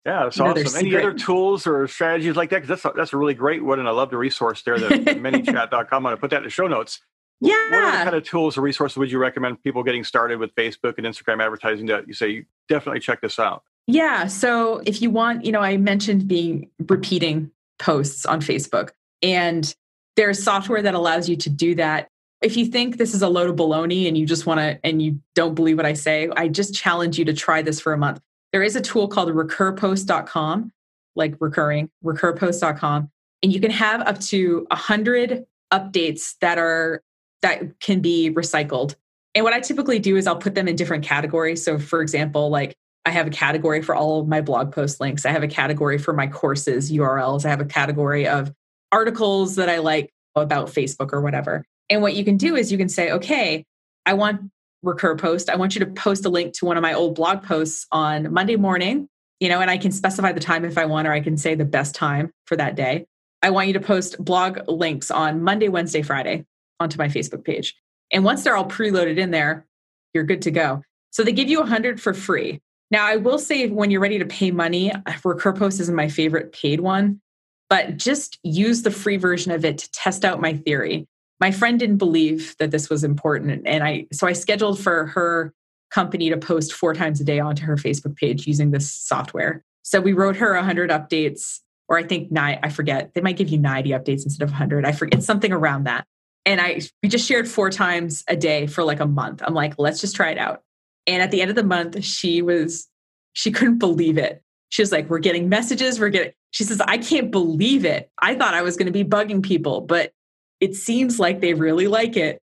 Yeah, 0.07 0.25
that's 0.25 0.41
awesome. 0.41 0.79
Any 0.79 0.97
other 0.97 1.13
tools 1.13 1.67
or 1.67 1.87
strategies 1.87 2.35
like 2.35 2.51
that? 2.51 2.63
Because 2.63 2.69
that's 2.69 2.85
a, 2.85 2.97
that's 2.97 3.13
a 3.13 3.19
really 3.19 3.35
great 3.35 3.63
one, 3.63 3.79
and 3.79 3.89
I 3.89 3.91
love 3.91 4.11
the 4.11 4.17
resource 4.17 4.63
there, 4.63 4.79
the, 4.79 4.89
manychat.com. 4.89 5.87
I'm 5.93 6.03
going 6.03 6.17
to 6.17 6.21
put 6.21 6.31
that 6.31 6.39
in 6.39 6.45
the 6.45 6.51
show 6.51 6.67
notes. 6.67 7.01
Yeah. 7.41 7.71
What 7.71 7.85
other 7.85 8.05
kind 8.05 8.17
of 8.17 8.25
tools 8.25 8.57
or 8.57 8.63
resources 8.63 8.97
would 8.97 9.11
you 9.11 9.19
recommend 9.19 9.63
people 9.63 9.83
getting 9.83 10.05
started 10.05 10.39
with 10.39 10.55
Facebook 10.55 10.99
and 10.99 11.07
Instagram 11.07 11.43
advertising 11.43 11.87
that 11.87 12.07
you 12.07 12.15
say 12.15 12.45
definitely 12.69 13.01
check 13.01 13.21
this 13.21 13.39
out? 13.39 13.63
Yeah. 13.87 14.27
So 14.27 14.83
if 14.85 15.01
you 15.01 15.11
want, 15.11 15.45
you 15.45 15.53
know, 15.53 15.61
I 15.61 15.77
mentioned 15.77 16.29
being 16.29 16.71
repeating 16.89 17.51
posts 17.79 18.25
on 18.27 18.41
Facebook, 18.41 18.91
and 19.23 19.75
there's 20.17 20.43
software 20.43 20.83
that 20.83 20.95
allows 20.95 21.29
you 21.29 21.37
to 21.37 21.51
do 21.51 21.75
that. 21.77 22.09
If 22.43 22.57
you 22.57 22.67
think 22.67 22.97
this 22.97 23.15
is 23.15 23.21
a 23.21 23.29
load 23.29 23.51
of 23.51 23.57
baloney 23.57 24.09
and 24.09 24.17
you 24.17 24.25
just 24.25 24.47
want 24.47 24.61
to, 24.61 24.81
and 24.83 25.03
you 25.03 25.21
don't 25.35 25.55
believe 25.55 25.77
what 25.77 25.85
I 25.85 25.93
say, 25.93 26.31
I 26.35 26.49
just 26.49 26.75
challenge 26.75 27.19
you 27.19 27.27
to 27.27 27.35
try 27.35 27.61
this 27.61 27.81
for 27.81 27.93
a 27.93 27.99
month 27.99 28.21
there 28.53 28.63
is 28.63 28.77
a 28.77 28.81
tool 28.81 29.09
called 29.09 29.29
recurpost.com, 29.31 30.73
like 31.17 31.35
recurring, 31.41 31.91
recurpost.com, 32.05 33.11
and 33.43 33.53
you 33.53 33.61
can 33.61 33.71
have 33.71 34.01
up 34.03 34.21
to 34.21 34.67
100 34.71 35.47
updates 35.73 36.35
that 36.41 36.59
are 36.59 37.03
that 37.43 37.81
can 37.81 38.01
be 38.01 38.31
recycled. 38.31 38.95
And 39.35 39.45
what 39.45 39.55
I 39.55 39.61
typically 39.61 39.99
do 39.99 40.17
is 40.17 40.27
I'll 40.27 40.37
put 40.37 40.55
them 40.55 40.69
in 40.69 40.77
different 40.77 41.05
categories. 41.05 41.65
So 41.65 41.79
for 41.79 42.03
example, 42.03 42.51
like 42.51 42.77
I 43.07 43.11
have 43.11 43.27
a 43.27 43.31
category 43.31 43.83
for 43.83 43.95
all 43.95 44.21
of 44.21 44.29
my 44.29 44.41
blog 44.41 44.73
post 44.73 45.01
links. 45.01 45.25
I 45.25 45.31
have 45.31 45.43
a 45.43 45.49
category 45.49 45.97
for 45.97 46.13
my 46.13 46.27
courses 46.27 46.93
URLs. 46.93 47.47
I 47.47 47.49
have 47.49 47.61
a 47.61 47.65
category 47.65 48.27
of 48.27 48.53
articles 48.93 49.57
that 49.57 49.69
I 49.69 49.79
like 49.79 50.13
about 50.35 50.69
Facebook 50.69 51.13
or 51.13 51.21
whatever. 51.21 51.65
And 51.89 52.03
what 52.03 52.15
you 52.15 52.25
can 52.25 52.37
do 52.37 52.57
is 52.57 52.71
you 52.71 52.79
can 52.79 52.89
say, 52.89 53.11
okay, 53.11 53.65
I 54.05 54.15
want 54.15 54.51
recur 54.83 55.17
post, 55.17 55.51
I 55.51 55.57
want 55.57 55.75
you 55.75 55.81
to 55.81 55.87
post 55.87 56.25
a 56.25 56.29
link 56.29 56.55
to 56.55 56.65
one 56.65 56.77
of 56.77 56.83
my 56.83 56.93
old 56.93 57.15
blog 57.15 57.43
posts 57.43 57.87
on 57.93 58.33
Monday 58.33 58.57
morning, 58.57 59.09
you 59.39 59.49
know, 59.49 59.61
and 59.61 59.71
I 59.71 59.79
can 59.79 59.93
specify 59.93 60.33
the 60.33 60.41
time 60.41 60.65
if 60.65 60.79
I 60.79 60.87
want, 60.87 61.07
or 61.07 61.13
I 61.13 61.21
can 61.21 61.37
say 61.37 61.55
the 61.55 61.65
best 61.65 61.95
time 61.95 62.31
for 62.47 62.57
that 62.57 62.77
day. 62.77 63.07
I 63.43 63.51
want 63.51 63.69
you 63.69 63.73
to 63.75 63.81
post 63.81 64.23
blog 64.23 64.69
links 64.69 65.11
on 65.11 65.43
Monday, 65.43 65.69
Wednesday, 65.69 66.03
Friday 66.03 66.45
onto 66.79 66.99
my 66.99 67.09
Facebook 67.09 67.45
page. 67.45 67.75
And 68.13 68.25
once 68.25 68.43
they're 68.43 68.57
all 68.57 68.69
preloaded 68.69 69.19
in 69.19 69.31
there, 69.31 69.67
you're 70.15 70.25
good 70.25 70.43
to 70.43 70.51
go. 70.51 70.83
So 71.11 71.23
they 71.23 71.33
give 71.33 71.49
you 71.49 71.61
100 71.61 72.01
for 72.01 72.15
free. 72.15 72.61
Now, 72.91 73.07
I 73.07 73.17
will 73.17 73.39
say 73.39 73.69
when 73.69 73.91
you're 73.91 74.01
ready 74.01 74.19
to 74.19 74.27
pay 74.27 74.51
money, 74.51 74.93
Recur 75.25 75.53
Post 75.53 75.81
isn't 75.81 75.95
my 75.95 76.09
favorite 76.09 76.53
paid 76.53 76.81
one, 76.81 77.21
but 77.69 77.97
just 77.97 78.39
use 78.43 78.83
the 78.83 78.91
free 78.91 79.17
version 79.17 79.53
of 79.53 79.65
it 79.65 79.79
to 79.79 79.91
test 79.93 80.25
out 80.25 80.41
my 80.41 80.55
theory 80.55 81.07
my 81.41 81.51
friend 81.51 81.79
didn't 81.79 81.97
believe 81.97 82.55
that 82.59 82.71
this 82.71 82.91
was 82.91 83.03
important. 83.03 83.63
And 83.67 83.83
i 83.83 84.07
so 84.13 84.27
i 84.27 84.33
scheduled 84.33 84.79
for 84.79 85.07
her 85.07 85.53
company 85.91 86.31
to 86.31 86.37
post 86.37 86.73
four 86.73 86.95
times 86.95 87.21
a 87.21 87.25
day 87.25 87.41
onto 87.41 87.65
her 87.65 87.77
facebook 87.77 88.17
page 88.17 88.47
using 88.47 88.71
this 88.71 88.93
software. 88.93 89.65
So 89.83 90.01
we 90.01 90.13
wrote 90.13 90.37
her 90.37 90.55
100 90.55 90.91
updates 90.91 91.61
or 91.89 91.99
i 91.99 92.03
think 92.03 92.31
nine 92.31 92.59
i 92.63 92.69
forget 92.69 93.13
they 93.15 93.21
might 93.21 93.37
give 93.37 93.49
you 93.49 93.59
90 93.59 93.91
updates 93.91 94.25
instead 94.25 94.45
of 94.45 94.51
100 94.51 94.85
i 94.85 94.93
forget 94.93 95.23
something 95.23 95.53
around 95.53 95.85
that. 95.85 96.07
And 96.47 96.61
i 96.61 96.81
we 97.03 97.09
just 97.09 97.27
shared 97.27 97.49
four 97.49 97.71
times 97.71 98.23
a 98.29 98.37
day 98.37 98.67
for 98.67 98.85
like 98.85 99.01
a 99.01 99.07
month. 99.07 99.43
I'm 99.45 99.55
like 99.55 99.75
let's 99.79 100.01
just 100.01 100.15
try 100.15 100.31
it 100.31 100.39
out. 100.39 100.63
And 101.07 101.23
at 101.23 101.31
the 101.31 101.41
end 101.41 101.51
of 101.51 101.57
the 101.57 101.65
month 101.65 102.05
she 102.05 102.43
was 102.43 102.87
she 103.33 103.51
couldn't 103.51 103.79
believe 103.79 104.19
it. 104.19 104.43
She 104.69 104.83
was 104.83 104.93
like 104.93 105.09
we're 105.09 105.19
getting 105.19 105.49
messages 105.49 105.99
we're 105.99 106.11
getting 106.11 106.33
she 106.53 106.65
says 106.65 106.81
i 106.83 106.99
can't 106.99 107.31
believe 107.31 107.85
it. 107.85 108.11
I 108.21 108.35
thought 108.35 108.55
i 108.55 108.63
was 108.63 108.77
going 108.77 108.87
to 108.87 108.93
be 108.93 109.05
bugging 109.05 109.43
people 109.43 109.81
but 109.81 110.13
it 110.61 110.75
seems 110.77 111.19
like 111.19 111.41
they 111.41 111.55
really 111.55 111.89
like 111.89 112.17
it. 112.17 112.39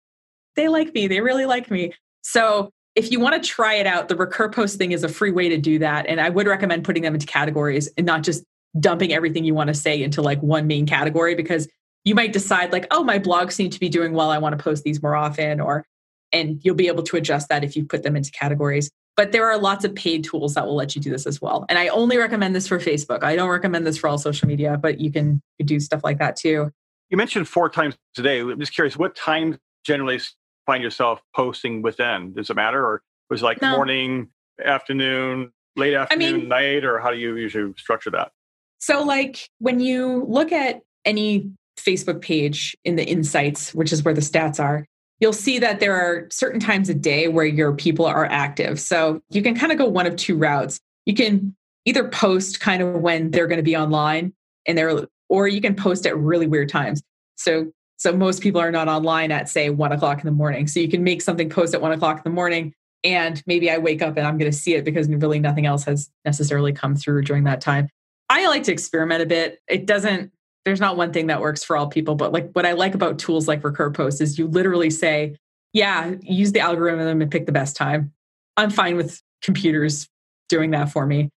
They 0.56 0.68
like 0.68 0.94
me. 0.94 1.08
They 1.08 1.20
really 1.20 1.46
like 1.46 1.70
me. 1.72 1.94
So 2.22 2.70
if 2.96 3.12
you 3.12 3.20
want 3.20 3.42
to 3.42 3.48
try 3.48 3.76
it 3.76 3.88
out, 3.88 4.08
the 4.08 4.16
recur 4.16 4.50
post 4.50 4.78
thing 4.78 4.92
is 4.92 5.04
a 5.04 5.10
free 5.10 5.32
way 5.32 5.50
to 5.50 5.58
do 5.58 5.80
that. 5.80 6.06
And 6.08 6.22
I 6.22 6.30
would 6.30 6.48
recommend 6.48 6.84
putting 6.84 7.04
them 7.04 7.16
into 7.16 7.26
categories 7.26 7.90
and 7.98 8.06
not 8.06 8.24
just 8.24 8.44
dumping 8.80 9.14
everything 9.14 9.44
you 9.46 9.54
want 9.54 9.70
to 9.70 9.74
say 9.74 10.02
into 10.02 10.22
like 10.22 10.42
one 10.42 10.68
main 10.68 10.86
category 10.86 11.36
because 11.36 11.68
you 12.06 12.16
might 12.16 12.34
decide 12.34 12.72
like, 12.72 12.88
oh, 12.92 13.04
my 13.04 13.18
blog 13.18 13.52
seems 13.52 13.74
to 13.76 13.80
be 13.80 13.90
doing 13.90 14.14
well. 14.14 14.30
I 14.30 14.38
want 14.38 14.58
to 14.58 14.64
post 14.64 14.84
these 14.84 15.02
more 15.02 15.16
often 15.16 15.60
or 15.60 15.86
and 16.32 16.60
you'll 16.64 16.76
be 16.76 16.88
able 16.88 17.04
to 17.04 17.16
adjust 17.16 17.50
that 17.50 17.64
if 17.64 17.76
you 17.76 17.86
put 17.86 18.04
them 18.04 18.16
into 18.16 18.32
categories. 18.32 18.90
But 19.16 19.32
there 19.32 19.50
are 19.50 19.60
lots 19.60 19.86
of 19.86 19.94
paid 19.94 20.24
tools 20.24 20.56
that 20.56 20.66
will 20.66 20.76
let 20.76 20.96
you 20.96 21.02
do 21.02 21.12
this 21.12 21.28
as 21.28 21.40
well. 21.40 21.66
And 21.70 21.78
I 21.78 21.90
only 21.90 22.18
recommend 22.18 22.56
this 22.56 22.68
for 22.68 22.80
Facebook. 22.80 23.24
I 23.24 23.36
don't 23.36 23.50
recommend 23.50 23.86
this 23.86 23.98
for 23.98 24.08
all 24.08 24.18
social 24.18 24.48
media, 24.48 24.78
but 24.82 25.00
you 25.00 25.12
can 25.12 25.42
do 25.64 25.80
stuff 25.80 26.04
like 26.04 26.18
that 26.18 26.36
too. 26.36 26.72
You 27.10 27.18
mentioned 27.18 27.48
four 27.48 27.70
times 27.70 27.96
today. 28.16 28.40
I'm 28.40 28.60
just 28.60 28.74
curious, 28.74 28.98
what 28.98 29.16
time 29.16 29.60
generally 29.86 30.20
find 30.66 30.84
yourself 30.84 31.22
posting 31.36 31.82
within? 31.82 32.34
Does 32.34 32.50
it 32.50 32.56
matter, 32.56 32.84
or 32.84 33.02
was 33.30 33.42
it 33.42 33.46
like 33.46 33.62
no. 33.62 33.76
morning, 33.76 34.30
afternoon, 34.64 35.52
late 35.76 35.94
afternoon, 35.94 36.36
I 36.36 36.38
mean, 36.38 36.48
night, 36.48 36.86
or 36.86 37.00
how 37.00 37.12
do 37.12 37.18
you 37.18 37.36
usually 37.36 37.74
structure 37.78 38.12
that? 38.12 38.32
So, 38.80 39.04
like 39.04 39.50
when 39.60 39.80
you 39.80 40.26
look 40.28 40.52
at 40.52 40.82
any 41.06 41.52
Facebook 41.78 42.22
page 42.22 42.76
in 42.84 42.96
the 42.96 43.06
insights, 43.06 43.74
which 43.74 43.92
is 43.92 44.04
where 44.04 44.14
the 44.14 44.22
stats 44.22 44.60
are, 44.60 44.86
you'll 45.20 45.34
see 45.34 45.60
that 45.60 45.80
there 45.80 45.96
are 45.96 46.28
certain 46.32 46.60
times 46.60 46.90
a 46.90 46.94
day 46.94 47.28
where 47.28 47.46
your 47.46 47.74
people 47.74 48.06
are 48.06 48.26
active. 48.26 48.80
So 48.80 49.22
you 49.30 49.42
can 49.42 49.56
kind 49.56 49.72
of 49.72 49.78
go 49.78 49.86
one 49.86 50.06
of 50.06 50.16
two 50.16 50.36
routes. 50.36 50.80
You 51.06 51.14
can 51.14 51.56
either 51.86 52.08
post 52.10 52.60
kind 52.60 52.82
of 52.82 52.96
when 52.96 53.32
they're 53.32 53.48
going 53.48 53.58
to 53.58 53.64
be 53.64 53.76
online 53.76 54.34
and 54.68 54.78
they're 54.78 55.08
or 55.30 55.48
you 55.48 55.62
can 55.62 55.76
post 55.76 56.06
at 56.06 56.18
really 56.18 56.48
weird 56.48 56.70
times. 56.70 57.02
So 57.36 57.72
so 57.98 58.12
most 58.12 58.42
people 58.42 58.60
are 58.60 58.72
not 58.72 58.88
online 58.88 59.32
at 59.32 59.48
say 59.48 59.70
one 59.70 59.92
o'clock 59.92 60.20
in 60.20 60.26
the 60.26 60.32
morning. 60.32 60.68
So 60.68 60.80
you 60.80 60.90
can 60.90 61.04
make 61.04 61.22
something 61.22 61.50
post 61.50 61.74
at 61.74 61.82
one 61.82 61.92
o'clock 61.92 62.18
in 62.18 62.24
the 62.26 62.36
morning, 62.36 62.74
and 63.04 63.42
maybe 63.48 63.70
I 63.70 63.78
wake 63.78 64.02
up 64.02 64.18
and 64.18 64.28
I'm 64.28 64.38
going 64.38 64.52
to 64.52 64.58
see 64.58 64.76
it 64.76 64.84
because 64.84 65.08
really 65.08 65.40
nothing 65.40 65.66
else 65.66 65.84
has 65.86 66.10
necessarily 66.26 66.74
come 66.74 66.96
through 66.96 67.24
during 67.24 67.44
that 67.46 67.62
time. 67.62 67.90
I 68.30 68.48
like 68.48 68.64
to 68.64 68.72
experiment 68.72 69.22
a 69.22 69.26
bit. 69.26 69.60
It 69.68 69.86
doesn't, 69.86 70.32
there's 70.66 70.80
not 70.80 70.98
one 70.98 71.14
thing 71.14 71.28
that 71.28 71.42
works 71.42 71.64
for 71.64 71.78
all 71.78 71.88
people, 71.88 72.16
but 72.16 72.32
like 72.32 72.52
what 72.54 72.66
I 72.66 72.72
like 72.72 72.96
about 72.96 73.20
tools 73.20 73.48
like 73.48 73.64
Recur 73.64 73.92
Post 73.92 74.22
is 74.22 74.40
you 74.40 74.48
literally 74.48 74.90
say, 74.90 75.36
yeah, 75.74 76.14
use 76.22 76.52
the 76.52 76.62
algorithm 76.62 77.22
and 77.22 77.32
pick 77.32 77.46
the 77.46 77.52
best 77.52 77.76
time. 77.76 78.14
I'm 78.58 78.70
fine 78.70 78.96
with 78.96 79.22
computers 79.42 80.08
doing 80.50 80.72
that 80.72 80.92
for 80.92 81.06
me. 81.06 81.30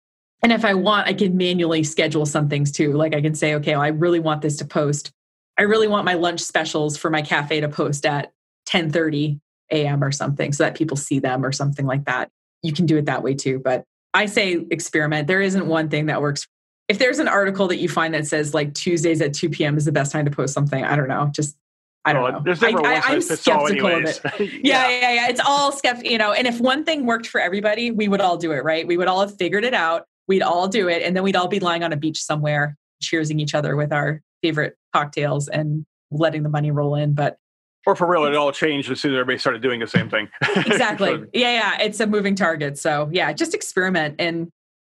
And 0.45 0.53
if 0.53 0.62
I 0.62 0.74
want, 0.74 1.09
I 1.09 1.14
can 1.14 1.38
manually 1.38 1.82
schedule 1.82 2.26
some 2.26 2.51
things 2.51 2.70
too. 2.70 2.92
Like 2.92 3.14
I 3.14 3.22
can 3.22 3.34
say, 3.34 3.55
okay, 3.55 3.72
well, 3.72 3.80
I 3.80 3.88
really 3.88 4.20
want 4.20 4.42
this 4.42 4.59
to 4.59 4.66
post. 4.66 5.11
I 5.59 5.62
really 5.62 5.88
want 5.88 6.05
my 6.05 6.14
lunch 6.14 6.40
specials 6.40 6.99
for 6.99 7.09
my 7.09 7.22
cafe 7.22 7.61
to 7.62 7.68
post 7.70 8.05
at 8.05 8.30
10:30 8.68 9.40
a.m. 9.72 10.05
or 10.05 10.12
something 10.12 10.53
so 10.53 10.64
that 10.64 10.74
people 10.74 10.99
see 10.99 11.18
them 11.18 11.47
or 11.47 11.51
something 11.51 11.86
like 11.86 12.05
that. 12.05 12.28
You 12.62 12.74
can 12.74 12.84
do 12.84 12.99
it 12.99 13.07
that 13.07 13.22
way 13.22 13.32
too, 13.32 13.59
but 13.59 13.84
I 14.12 14.26
say 14.26 14.66
experiment. 14.70 15.28
There 15.28 15.40
isn't 15.40 15.66
one 15.66 15.88
thing 15.88 16.07
that 16.07 16.20
works. 16.20 16.47
If 16.88 16.99
there's 16.99 17.20
an 17.20 17.28
article 17.28 17.66
that 17.68 17.78
you 17.78 17.88
find 17.88 18.12
that 18.12 18.26
says 18.26 18.53
like 18.53 18.74
Tuesdays 18.74 19.22
at 19.22 19.32
2 19.32 19.49
p.m. 19.49 19.78
is 19.78 19.86
the 19.86 19.92
best 19.92 20.12
time 20.12 20.26
to 20.26 20.30
post 20.30 20.53
something, 20.53 20.84
I 20.84 20.95
don't 20.95 21.09
know. 21.09 21.30
Just 21.34 21.57
I 22.05 22.12
don't 22.12 22.30
know. 22.30 22.42
There's 22.45 22.61
never 22.61 22.84
I, 22.84 22.97
I, 22.97 23.12
am 23.14 23.22
skeptical 23.22 23.86
of 23.86 24.05
it. 24.05 24.20
yeah. 24.62 24.90
yeah, 24.90 24.90
yeah, 24.90 25.12
yeah. 25.14 25.28
It's 25.30 25.40
all 25.40 25.72
skeptical, 25.72 26.12
you 26.12 26.18
know. 26.18 26.32
And 26.32 26.47
if 26.47 26.61
one 26.61 26.84
thing 26.84 27.07
worked 27.07 27.28
for 27.28 27.40
everybody, 27.40 27.90
we 27.92 28.09
would 28.09 28.20
all 28.20 28.36
do 28.36 28.53
it, 28.53 28.62
right? 28.62 28.86
We 28.86 28.99
would 28.99 29.09
all 29.09 29.20
have 29.20 29.38
figured 29.38 29.64
it 29.64 29.72
out. 29.72 30.07
We'd 30.27 30.43
all 30.43 30.68
do 30.68 30.89
it, 30.89 31.03
and 31.03 31.14
then 31.14 31.22
we'd 31.22 31.37
all 31.37 31.49
be 31.49 31.61
lying 31.61 31.83
on 31.83 31.93
a 31.93 31.97
beach 31.97 32.22
somewhere, 32.22 32.77
cheersing 33.03 33.41
each 33.41 33.55
other 33.55 33.77
with 33.77 33.93
our 33.93 34.20
favorite 34.43 34.77
cocktails 34.93 35.49
and 35.49 35.85
letting 36.11 36.43
the 36.43 36.49
money 36.49 36.70
roll 36.70 36.95
in. 36.95 37.14
But 37.14 37.39
or 37.87 37.95
for 37.95 38.07
real, 38.07 38.25
it 38.25 38.35
all 38.35 38.53
changed 38.53 38.91
as 38.91 39.01
soon 39.01 39.12
as 39.12 39.16
everybody 39.16 39.39
started 39.39 39.61
doing 39.62 39.81
the 39.81 39.87
same 39.87 40.09
thing. 40.09 40.29
exactly. 40.57 41.25
yeah, 41.35 41.53
yeah. 41.53 41.83
It's 41.83 42.01
a 42.01 42.07
moving 42.07 42.35
target. 42.35 42.79
So 42.79 43.11
yeah, 43.12 43.33
just 43.33 43.55
experiment 43.55 44.16
and 44.18 44.49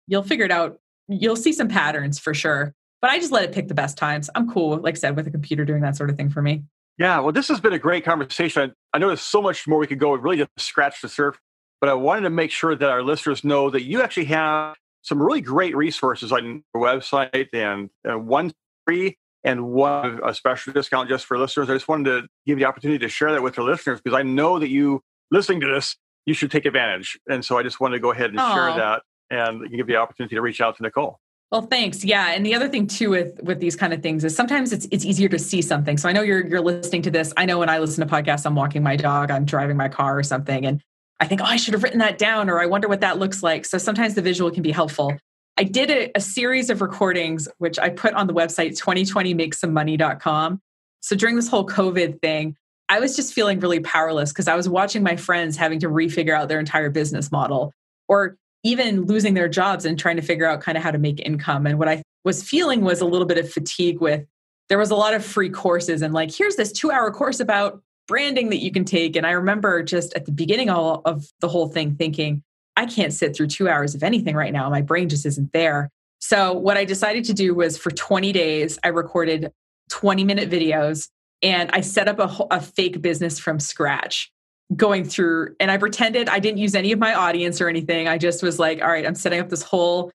you'll 0.07 0.23
figure 0.23 0.45
it 0.45 0.51
out. 0.51 0.79
You'll 1.09 1.37
see 1.37 1.53
some 1.53 1.69
patterns 1.69 2.19
for 2.19 2.35
sure. 2.35 2.75
But 3.01 3.11
I 3.11 3.19
just 3.19 3.33
let 3.33 3.45
it 3.45 3.53
pick 3.53 3.69
the 3.69 3.75
best 3.75 3.99
times. 3.99 4.31
I'm 4.35 4.49
cool, 4.49 4.77
like 4.77 4.95
I 4.95 4.99
said, 4.99 5.17
with 5.17 5.27
a 5.27 5.31
computer 5.31 5.65
doing 5.65 5.83
that 5.83 5.97
sort 5.97 6.11
of 6.11 6.17
thing 6.17 6.31
for 6.31 6.41
me. 6.41 6.65
Yeah, 6.99 7.19
well, 7.21 7.33
this 7.33 7.49
has 7.49 7.59
been 7.59 7.73
a 7.73 7.79
great 7.79 8.05
conversation. 8.05 8.73
I 8.93 8.99
know 8.99 9.09
there's 9.09 9.23
so 9.23 9.43
much 9.43 9.67
more 9.67 9.79
we 9.79 9.87
could 9.87 9.99
go. 9.99 10.13
really 10.13 10.37
just 10.37 10.51
scratch 10.59 11.01
the 11.01 11.09
surface, 11.09 11.41
but 11.81 11.89
I 11.91 11.95
wanted 11.95 12.23
to 12.23 12.31
make 12.31 12.53
sure 12.53 12.77
that 12.77 12.89
our 12.89 13.03
listeners 13.03 13.43
know 13.43 13.71
that 13.71 13.83
you 13.83 14.03
actually 14.03 14.27
have 14.27 14.77
some 15.03 15.21
really 15.21 15.41
great 15.41 15.77
resources 15.77 16.33
on 16.33 16.65
your 16.75 16.83
website 16.83 17.49
and, 17.53 17.91
and 18.05 18.27
one 18.27 18.53
free 18.87 19.19
and 19.45 19.73
one 19.73 20.21
a 20.25 20.33
special 20.33 20.73
discount 20.73 21.09
just 21.09 21.27
for 21.27 21.37
listeners. 21.39 21.69
I 21.69 21.75
just 21.75 21.89
wanted 21.89 22.05
to 22.05 22.21
give 22.47 22.59
you 22.59 22.65
the 22.65 22.65
opportunity 22.65 22.99
to 22.99 23.09
share 23.09 23.33
that 23.33 23.43
with 23.43 23.59
our 23.59 23.65
listeners 23.65 24.01
because 24.01 24.17
I 24.17 24.23
know 24.23 24.59
that 24.59 24.69
you 24.69 25.03
listening 25.31 25.61
to 25.61 25.67
this, 25.67 25.97
you 26.27 26.35
should 26.35 26.51
take 26.51 26.65
advantage. 26.65 27.19
And 27.29 27.45
so 27.45 27.59
I 27.59 27.63
just 27.63 27.81
wanted 27.81 27.97
to 27.97 28.01
go 28.01 28.13
ahead 28.13 28.31
and 28.31 28.39
Aww. 28.39 28.55
share 28.55 28.77
that 28.77 29.03
and 29.31 29.63
give 29.63 29.79
you 29.79 29.85
the 29.85 29.97
opportunity 29.97 30.37
to 30.37 30.43
reach 30.43 30.61
out 30.61 30.77
to 30.77 30.83
Nicole. 30.83 31.19
Well, 31.51 31.63
thanks. 31.63 32.03
Yeah, 32.03 32.33
and 32.33 32.47
the 32.47 32.55
other 32.55 32.67
thing 32.67 32.87
too 32.87 33.11
with 33.11 33.39
with 33.43 33.61
these 33.61 33.77
kind 33.77 33.93
of 33.93 34.03
things 34.03 34.25
is 34.25 34.35
sometimes 34.35 34.73
it's 34.73 34.89
it's 34.91 35.05
easier 35.05 35.29
to 35.29 35.39
see 35.39 35.61
something. 35.61 35.99
So 35.99 36.09
I 36.09 36.13
know 36.13 36.23
you're 36.23 36.47
you're 36.47 36.63
listening 36.63 37.03
to 37.03 37.11
this. 37.11 37.35
I 37.37 37.45
know 37.45 37.59
when 37.59 37.69
I 37.69 37.79
listen 37.79 38.07
to 38.07 38.11
podcasts, 38.11 38.47
I'm 38.47 38.55
walking 38.55 38.83
my 38.83 38.97
dog, 38.97 39.31
I'm 39.31 39.45
driving 39.45 39.77
my 39.77 39.89
car 39.89 40.19
or 40.19 40.23
something, 40.23 40.65
and 40.65 40.81
I 41.23 41.25
think, 41.25 41.41
oh, 41.41 41.45
I 41.45 41.55
should 41.55 41.75
have 41.75 41.85
written 41.85 42.01
that 42.01 42.19
down, 42.19 42.51
or 42.51 42.61
I 42.61 42.67
wonder 42.67 42.89
what 42.89 43.01
that 43.03 43.17
looks 43.17 43.45
like. 43.45 43.65
So 43.65 43.79
sometimes 43.79 44.17
the 44.17 44.23
visual 44.23 44.51
can 44.51 44.65
be 44.65 44.73
helpful. 44.73 45.17
I 45.57 45.63
did 45.63 45.89
a, 45.89 46.11
a 46.17 46.21
series 46.21 46.69
of 46.69 46.81
recordings, 46.81 47.47
which 47.59 47.79
I 47.79 47.91
put 47.91 48.15
on 48.15 48.27
the 48.27 48.35
website 48.35 48.77
2020makesomemoney.com. 48.77 50.61
So 51.01 51.15
during 51.15 51.37
this 51.37 51.49
whole 51.49 51.65
COVID 51.65 52.21
thing, 52.21 52.57
I 52.89 52.99
was 52.99 53.15
just 53.15 53.33
feeling 53.33 53.61
really 53.61 53.79
powerless 53.79 54.33
because 54.33 54.49
I 54.49 54.57
was 54.57 54.69
watching 54.69 55.05
my 55.05 55.15
friends 55.15 55.57
having 55.57 55.79
to 55.81 55.89
refigure 55.89 56.37
out 56.37 56.49
their 56.49 56.59
entire 56.59 56.91
business 56.91 57.31
model 57.31 57.73
or 58.09 58.37
even 58.65 59.03
losing 59.03 59.35
their 59.35 59.49
jobs 59.49 59.85
and 59.85 59.97
trying 59.97 60.17
to 60.17 60.23
figure 60.23 60.47
out 60.47 60.61
kind 60.61 60.77
of 60.77 60.83
how 60.83 60.91
to 60.91 60.99
make 60.99 61.21
income. 61.21 61.67
And 61.67 61.79
what 61.79 61.89
I 61.89 62.03
was 62.25 62.43
feeling 62.43 62.81
was 62.81 63.01
a 63.01 63.07
little 63.07 63.29
bit 63.29 63.39
of 63.39 63.49
fatigue 63.49 64.01
with 64.01 64.25
there 64.69 64.79
was 64.79 64.91
a 64.91 64.97
lot 64.97 65.15
of 65.15 65.25
free 65.25 65.51
courses 65.51 66.03
and 66.03 66.13
like, 66.13 66.35
here's 66.35 66.57
this 66.57 66.73
two 66.73 66.91
hour 66.91 67.13
course 67.13 67.39
about 67.39 67.81
branding 68.09 68.51
that 68.51 68.59
you 68.59 68.71
can 68.73 68.85
take. 68.85 69.17
And 69.17 69.27
I 69.27 69.33
remember 69.33 69.83
just 69.83 70.15
at 70.15 70.27
the 70.27 70.33
beginning 70.33 70.71
all 70.71 71.03
of 71.05 71.27
the 71.41 71.49
whole 71.49 71.69
thing 71.69 71.95
thinking, 71.95 72.43
I 72.77 72.87
can't 72.87 73.13
sit 73.13 73.37
through 73.37 73.49
two 73.49 73.69
hours 73.69 73.95
of 73.95 74.03
anything 74.03 74.35
right 74.35 74.53
now. 74.53 74.69
My 74.71 74.83
brain 74.83 75.09
just 75.09 75.27
isn't 75.27 75.53
there. 75.53 75.91
So, 76.21 76.53
what 76.53 76.77
I 76.77 76.85
decided 76.85 77.25
to 77.25 77.35
do 77.35 77.55
was 77.55 77.77
for 77.77 77.91
20 77.91 78.33
days, 78.33 78.79
I 78.85 78.89
recorded 78.89 79.53
20 79.91 80.25
minute 80.25 80.49
videos 80.49 81.09
and 81.43 81.71
I 81.73 81.81
set 81.81 82.09
up 82.09 82.19
a, 82.19 82.55
a 82.55 82.61
fake 82.61 83.03
business 83.03 83.39
from 83.39 83.59
scratch 83.59 84.31
going 84.75 85.05
through 85.05 85.55
and 85.61 85.71
I 85.71 85.77
pretended 85.77 86.29
I 86.29 86.39
didn't 86.39 86.59
use 86.59 86.75
any 86.75 86.93
of 86.93 86.99
my 86.99 87.15
audience 87.15 87.61
or 87.61 87.69
anything. 87.69 88.09
I 88.09 88.19
just 88.19 88.43
was 88.43 88.59
like, 88.59 88.81
all 88.81 88.89
right, 88.89 89.07
I'm 89.07 89.15
setting 89.15 89.41
up 89.41 89.49
this 89.49 89.63
whole 89.63 90.11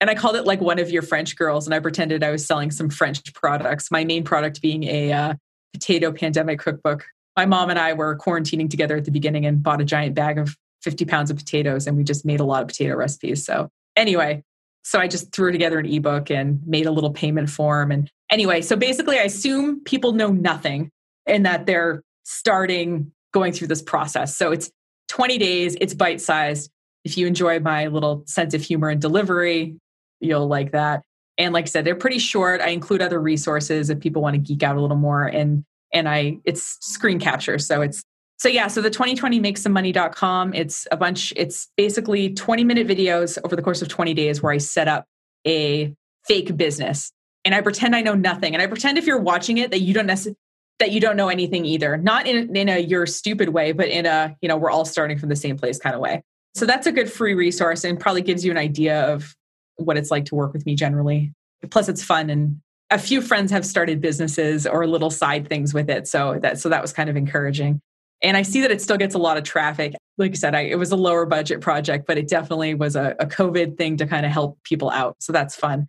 and 0.00 0.08
I 0.08 0.14
called 0.14 0.36
it 0.36 0.44
like 0.44 0.60
one 0.60 0.78
of 0.78 0.90
your 0.90 1.02
French 1.02 1.36
girls 1.36 1.66
and 1.66 1.74
I 1.74 1.80
pretended 1.80 2.22
I 2.22 2.30
was 2.30 2.46
selling 2.46 2.70
some 2.70 2.88
French 2.88 3.34
products. 3.34 3.90
My 3.90 4.04
main 4.04 4.24
product 4.24 4.62
being 4.62 4.84
a 4.84 5.12
uh, 5.12 5.34
potato 5.72 6.12
pandemic 6.12 6.60
cookbook. 6.60 7.04
My 7.38 7.46
mom 7.46 7.70
and 7.70 7.78
I 7.78 7.92
were 7.92 8.18
quarantining 8.18 8.68
together 8.68 8.96
at 8.96 9.04
the 9.04 9.12
beginning 9.12 9.46
and 9.46 9.62
bought 9.62 9.80
a 9.80 9.84
giant 9.84 10.16
bag 10.16 10.38
of 10.38 10.56
50 10.82 11.04
pounds 11.04 11.30
of 11.30 11.36
potatoes 11.36 11.86
and 11.86 11.96
we 11.96 12.02
just 12.02 12.24
made 12.24 12.40
a 12.40 12.44
lot 12.44 12.62
of 12.62 12.66
potato 12.66 12.96
recipes. 12.96 13.46
So 13.46 13.68
anyway, 13.94 14.42
so 14.82 14.98
I 14.98 15.06
just 15.06 15.30
threw 15.30 15.52
together 15.52 15.78
an 15.78 15.86
ebook 15.86 16.32
and 16.32 16.60
made 16.66 16.86
a 16.86 16.90
little 16.90 17.12
payment 17.12 17.48
form. 17.48 17.92
And 17.92 18.10
anyway, 18.28 18.60
so 18.60 18.74
basically 18.74 19.20
I 19.20 19.22
assume 19.22 19.84
people 19.84 20.14
know 20.14 20.32
nothing 20.32 20.90
and 21.26 21.46
that 21.46 21.64
they're 21.64 22.02
starting 22.24 23.12
going 23.32 23.52
through 23.52 23.68
this 23.68 23.82
process. 23.82 24.34
So 24.34 24.50
it's 24.50 24.72
20 25.06 25.38
days, 25.38 25.76
it's 25.80 25.94
bite 25.94 26.20
sized. 26.20 26.72
If 27.04 27.16
you 27.16 27.28
enjoy 27.28 27.60
my 27.60 27.86
little 27.86 28.24
sense 28.26 28.52
of 28.52 28.62
humor 28.62 28.88
and 28.88 29.00
delivery, 29.00 29.76
you'll 30.18 30.48
like 30.48 30.72
that. 30.72 31.02
And 31.38 31.54
like 31.54 31.66
I 31.66 31.68
said, 31.68 31.84
they're 31.84 31.94
pretty 31.94 32.18
short. 32.18 32.60
I 32.60 32.70
include 32.70 33.00
other 33.00 33.20
resources 33.20 33.90
if 33.90 34.00
people 34.00 34.22
want 34.22 34.34
to 34.34 34.40
geek 34.40 34.64
out 34.64 34.76
a 34.76 34.80
little 34.80 34.96
more. 34.96 35.24
And 35.24 35.62
and 35.92 36.08
I 36.08 36.38
it's 36.44 36.76
screen 36.80 37.18
capture. 37.18 37.58
So 37.58 37.82
it's 37.82 38.02
so 38.38 38.48
yeah, 38.48 38.68
so 38.68 38.80
the 38.80 38.90
2020 38.90 39.40
make 39.40 39.58
some 39.58 39.72
money.com, 39.72 40.54
it's 40.54 40.86
a 40.92 40.96
bunch, 40.96 41.32
it's 41.36 41.68
basically 41.76 42.34
20 42.34 42.62
minute 42.62 42.86
videos 42.86 43.36
over 43.44 43.56
the 43.56 43.62
course 43.62 43.82
of 43.82 43.88
20 43.88 44.14
days 44.14 44.40
where 44.40 44.52
I 44.52 44.58
set 44.58 44.86
up 44.86 45.06
a 45.44 45.92
fake 46.24 46.56
business 46.56 47.10
and 47.44 47.52
I 47.52 47.62
pretend 47.62 47.96
I 47.96 48.00
know 48.00 48.14
nothing. 48.14 48.54
And 48.54 48.62
I 48.62 48.68
pretend 48.68 48.96
if 48.96 49.06
you're 49.06 49.20
watching 49.20 49.58
it 49.58 49.72
that 49.72 49.80
you 49.80 49.92
don't 49.92 50.06
necessarily 50.06 50.36
that 50.78 50.92
you 50.92 51.00
don't 51.00 51.16
know 51.16 51.28
anything 51.28 51.64
either. 51.64 51.96
Not 51.96 52.28
in, 52.28 52.54
in 52.56 52.68
a 52.68 52.78
you're 52.78 53.06
stupid 53.06 53.48
way, 53.48 53.72
but 53.72 53.88
in 53.88 54.06
a, 54.06 54.36
you 54.40 54.48
know, 54.48 54.56
we're 54.56 54.70
all 54.70 54.84
starting 54.84 55.18
from 55.18 55.28
the 55.28 55.34
same 55.34 55.56
place 55.56 55.80
kind 55.80 55.96
of 55.96 56.00
way. 56.00 56.22
So 56.54 56.66
that's 56.66 56.86
a 56.86 56.92
good 56.92 57.10
free 57.10 57.34
resource 57.34 57.82
and 57.82 57.98
probably 57.98 58.22
gives 58.22 58.44
you 58.44 58.52
an 58.52 58.58
idea 58.58 59.02
of 59.12 59.34
what 59.76 59.96
it's 59.96 60.12
like 60.12 60.24
to 60.26 60.36
work 60.36 60.52
with 60.52 60.64
me 60.66 60.76
generally. 60.76 61.32
Plus 61.70 61.88
it's 61.88 62.04
fun 62.04 62.30
and 62.30 62.60
a 62.90 62.98
few 62.98 63.20
friends 63.20 63.50
have 63.50 63.66
started 63.66 64.00
businesses 64.00 64.66
or 64.66 64.86
little 64.86 65.10
side 65.10 65.48
things 65.48 65.74
with 65.74 65.90
it. 65.90 66.08
So 66.08 66.38
that 66.42 66.58
so 66.58 66.68
that 66.68 66.82
was 66.82 66.92
kind 66.92 67.10
of 67.10 67.16
encouraging. 67.16 67.80
And 68.22 68.36
I 68.36 68.42
see 68.42 68.62
that 68.62 68.70
it 68.70 68.82
still 68.82 68.96
gets 68.96 69.14
a 69.14 69.18
lot 69.18 69.36
of 69.36 69.44
traffic. 69.44 69.94
Like 70.16 70.32
I 70.32 70.34
said, 70.34 70.54
I, 70.54 70.62
it 70.62 70.76
was 70.76 70.90
a 70.90 70.96
lower 70.96 71.24
budget 71.24 71.60
project, 71.60 72.06
but 72.06 72.18
it 72.18 72.26
definitely 72.26 72.74
was 72.74 72.96
a, 72.96 73.14
a 73.20 73.26
COVID 73.26 73.76
thing 73.76 73.96
to 73.98 74.06
kind 74.06 74.26
of 74.26 74.32
help 74.32 74.58
people 74.64 74.90
out. 74.90 75.16
So 75.20 75.32
that's 75.32 75.54
fun. 75.54 75.88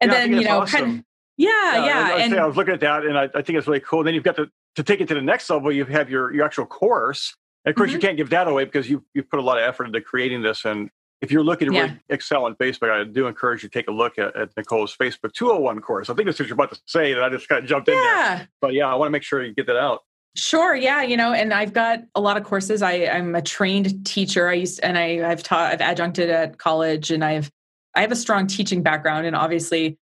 And 0.00 0.10
yeah, 0.10 0.18
then, 0.18 0.32
you 0.32 0.44
know, 0.44 0.60
awesome. 0.60 0.80
kind 0.80 0.98
of, 0.98 1.04
yeah, 1.36 1.48
yeah. 1.48 1.84
yeah. 1.84 2.14
I, 2.14 2.18
and, 2.20 2.34
I 2.34 2.46
was 2.46 2.56
looking 2.56 2.74
at 2.74 2.80
that 2.80 3.04
and 3.04 3.16
I, 3.16 3.28
I, 3.32 3.42
think 3.42 3.58
it's 3.58 3.68
really 3.68 3.80
cool. 3.80 4.00
And 4.00 4.08
then 4.08 4.14
you've 4.14 4.24
got 4.24 4.36
to, 4.36 4.48
to 4.74 4.82
take 4.82 5.00
it 5.00 5.06
to 5.08 5.14
the 5.14 5.22
next 5.22 5.48
level, 5.50 5.70
you 5.70 5.84
have 5.84 6.10
your, 6.10 6.34
your 6.34 6.44
actual 6.44 6.66
course. 6.66 7.36
And 7.64 7.70
of 7.70 7.76
course, 7.76 7.90
mm-hmm. 7.90 7.96
you 7.96 8.00
can't 8.00 8.16
give 8.16 8.30
that 8.30 8.48
away 8.48 8.64
because 8.64 8.90
you, 8.90 9.04
you've 9.14 9.30
put 9.30 9.38
a 9.38 9.42
lot 9.42 9.58
of 9.58 9.64
effort 9.64 9.84
into 9.84 10.00
creating 10.00 10.42
this. 10.42 10.64
And 10.64 10.90
if 11.20 11.32
you're 11.32 11.42
looking 11.42 11.68
to 11.68 11.74
yeah. 11.74 11.82
really 11.82 12.00
excel 12.08 12.44
on 12.44 12.54
Facebook, 12.56 12.90
I 12.90 13.04
do 13.04 13.26
encourage 13.26 13.62
you 13.62 13.68
to 13.68 13.78
take 13.78 13.88
a 13.88 13.92
look 13.92 14.18
at, 14.18 14.36
at, 14.36 14.56
Nicole's 14.56 14.96
Facebook 14.96 15.32
201 15.32 15.80
course. 15.80 16.10
I 16.10 16.14
think 16.14 16.26
that's 16.26 16.38
what 16.38 16.48
you're 16.48 16.54
about 16.54 16.72
to 16.72 16.80
say, 16.86 17.12
that 17.12 17.22
I 17.22 17.28
just 17.28 17.48
kind 17.48 17.62
of 17.62 17.68
jumped 17.68 17.88
yeah. 17.88 17.94
in 17.94 18.38
there. 18.38 18.48
But 18.60 18.74
yeah, 18.74 18.86
I 18.86 18.94
want 18.94 19.08
to 19.08 19.10
make 19.10 19.24
sure 19.24 19.42
you 19.42 19.54
get 19.54 19.66
that 19.66 19.76
out. 19.76 20.02
Sure. 20.36 20.76
Yeah. 20.76 21.02
You 21.02 21.16
know, 21.16 21.32
and 21.32 21.52
I've 21.52 21.72
got 21.72 22.00
a 22.14 22.20
lot 22.20 22.36
of 22.36 22.44
courses. 22.44 22.82
I, 22.82 23.06
I'm 23.06 23.34
a 23.34 23.42
trained 23.42 24.06
teacher. 24.06 24.48
I 24.48 24.54
used 24.54 24.78
and 24.82 24.96
I, 24.96 25.28
I've 25.28 25.42
taught. 25.42 25.72
I've 25.72 25.80
adjuncted 25.80 26.30
at 26.30 26.58
college, 26.58 27.10
and 27.10 27.24
I've 27.24 27.50
I 27.96 28.02
have 28.02 28.12
a 28.12 28.16
strong 28.16 28.46
teaching 28.46 28.82
background. 28.82 29.26
And 29.26 29.34
obviously, 29.34 29.98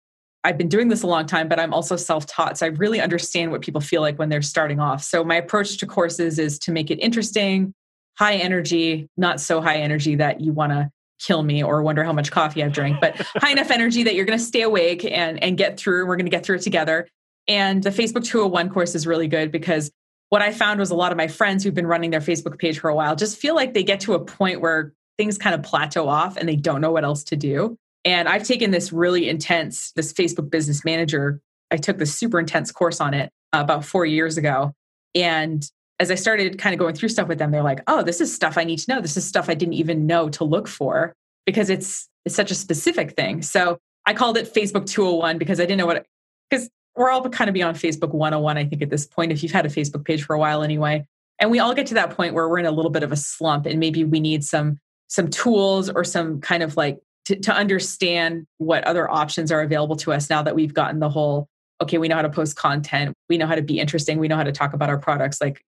I've 0.46 0.58
been 0.58 0.70
doing 0.70 0.88
this 0.88 1.04
a 1.04 1.08
long 1.08 1.26
time, 1.26 1.50
but 1.50 1.60
I'm 1.60 1.74
also 1.74 1.98
self-taught, 1.98 2.58
so 2.58 2.66
I 2.66 2.70
really 2.70 3.02
understand 3.02 3.52
what 3.52 3.62
people 3.62 3.82
feel 3.82 4.02
like 4.02 4.18
when 4.18 4.30
they're 4.30 4.42
starting 4.42 4.80
off. 4.80 5.04
So 5.04 5.24
my 5.24 5.36
approach 5.36 5.78
to 5.80 5.86
courses 5.86 6.40
is 6.40 6.58
to 6.60 6.72
make 6.72 6.90
it 6.90 6.96
interesting, 6.96 7.74
high 8.18 8.36
energy, 8.36 9.08
not 9.18 9.40
so 9.40 9.62
high 9.62 9.78
energy 9.78 10.16
that 10.16 10.42
you 10.42 10.54
want 10.54 10.72
to 10.72 10.90
kill 11.26 11.44
me 11.44 11.64
or 11.64 11.84
wonder 11.84 12.04
how 12.04 12.14
much 12.14 12.32
coffee 12.32 12.64
I've 12.64 12.74
drank, 12.74 13.00
but 13.00 13.16
high 13.38 13.52
enough 13.52 13.72
energy 13.72 14.04
that 14.04 14.16
you're 14.16 14.26
going 14.26 14.38
to 14.38 14.44
stay 14.44 14.62
awake 14.62 15.06
and 15.06 15.42
and 15.44 15.58
get 15.58 15.78
through. 15.78 16.08
We're 16.08 16.18
going 16.18 16.26
to 16.26 16.32
get 16.32 16.46
through 16.46 16.58
it 16.58 16.62
together. 16.62 17.08
And 17.48 17.84
the 17.84 17.90
Facebook 17.90 18.24
201 18.24 18.70
course 18.70 18.96
is 18.96 19.08
really 19.08 19.28
good 19.28 19.52
because 19.52 19.92
what 20.30 20.42
I 20.42 20.54
found 20.54 20.80
was 20.80 20.92
a 20.92 20.96
lot 20.96 21.12
of 21.12 21.18
my 21.18 21.28
friends 21.28 21.64
who've 21.64 21.74
been 21.74 21.88
running 21.88 22.12
their 22.12 22.22
Facebook 22.22 22.58
page 22.58 22.80
for 22.80 22.90
a 22.90 22.96
while 22.96 23.16
just 23.16 23.38
feel 23.38 23.56
like 23.56 23.74
they 23.74 23.84
get 23.84 24.00
to 24.02 24.14
a 24.14 24.20
point 24.24 24.62
where 24.62 24.94
things 25.18 25.38
kind 25.38 25.54
of 25.54 25.64
plateau 25.64 26.08
off 26.08 26.38
and 26.38 26.48
they 26.48 26.56
don't 26.56 26.82
know 26.82 26.92
what 26.92 27.04
else 27.04 27.24
to 27.26 27.36
do. 27.36 27.78
And 28.06 28.28
I've 28.28 28.44
taken 28.44 28.72
this 28.72 28.92
really 28.92 29.30
intense, 29.30 29.92
this 29.92 30.14
Facebook 30.14 30.50
business 30.50 30.84
manager. 30.86 31.42
I 31.70 31.78
took 31.78 31.98
this 31.98 32.18
super 32.18 32.40
intense 32.40 32.72
course 32.72 33.00
on 33.00 33.14
it 33.14 33.32
uh, 33.54 33.60
about 33.60 33.86
four 33.86 34.06
years 34.06 34.38
ago. 34.38 34.74
And 35.14 35.70
as 36.02 36.10
I 36.10 36.16
started 36.16 36.58
kind 36.58 36.74
of 36.74 36.80
going 36.80 36.96
through 36.96 37.10
stuff 37.10 37.28
with 37.28 37.38
them, 37.38 37.52
they're 37.52 37.62
like, 37.62 37.82
oh, 37.86 38.02
this 38.02 38.22
is 38.22 38.34
stuff 38.34 38.58
I 38.58 38.64
need 38.64 38.80
to 38.80 38.92
know. 38.92 39.02
This 39.02 39.16
is 39.16 39.24
stuff 39.24 39.50
I 39.50 39.54
didn't 39.54 39.76
even 39.76 40.08
know 40.08 40.30
to 40.30 40.44
look 40.44 40.68
for 40.68 41.14
because 41.46 41.70
it's, 41.70 42.10
it's 42.26 42.34
such 42.34 42.50
a 42.50 42.56
specific 42.56 43.12
thing. 43.12 43.44
So 43.44 43.78
I 44.08 44.16
called 44.16 44.36
it 44.36 44.52
Facebook 44.52 44.88
201 44.88 45.38
because 45.38 45.60
I 45.60 45.64
didn't 45.64 45.78
know 45.78 45.86
what, 45.86 46.08
because 46.50 46.72
we're 46.96 47.12
all 47.12 47.30
kind 47.30 47.52
of 47.52 47.54
beyond 47.54 47.78
Facebook 47.78 48.16
101, 48.16 48.58
I 48.58 48.66
think, 48.66 48.82
at 48.82 48.90
this 48.90 49.06
point, 49.06 49.32
if 49.32 49.44
you've 49.44 49.52
had 49.52 49.68
a 49.68 49.70
Facebook 49.70 50.04
page 50.04 50.24
for 50.24 50.36
a 50.36 50.40
while 50.40 50.64
anyway. 50.64 51.06
And 51.38 51.52
we 51.52 51.60
all 51.60 51.76
get 51.76 51.86
to 51.88 51.94
that 51.94 52.10
point 52.10 52.34
where 52.34 52.50
we're 52.50 52.58
in 52.58 52.66
a 52.66 52.72
little 52.72 52.92
bit 52.92 53.04
of 53.04 53.12
a 53.12 53.16
slump 53.16 53.68
and 53.68 53.80
maybe 53.80 54.04
we 54.04 54.20
need 54.20 54.44
some 54.44 54.80
some 55.08 55.30
tools 55.30 55.88
or 55.90 56.04
some 56.04 56.42
kind 56.42 56.64
of 56.64 56.78
like 56.78 56.98
to, 57.26 57.36
to 57.36 57.54
understand 57.54 58.48
what 58.58 58.84
other 58.86 59.12
options 59.12 59.52
are 59.52 59.62
available 59.62 59.98
to 59.98 60.14
us 60.14 60.30
now 60.30 60.42
that 60.42 60.56
we've 60.56 60.74
gotten 60.74 61.00
the 61.00 61.10
whole 61.10 61.48
okay 61.82 61.98
we 61.98 62.08
know 62.08 62.16
how 62.16 62.22
to 62.22 62.30
post 62.30 62.56
content 62.56 63.14
we 63.28 63.38
know 63.38 63.46
how 63.46 63.56
to 63.56 63.62
be 63.62 63.78
interesting 63.78 64.20
we 64.20 64.30
know 64.30 64.38
how 64.38 64.44
to 64.44 64.54
talk 64.54 64.74
about 64.74 64.90
our 64.90 64.98
products 64.98 65.42
like 65.42 65.62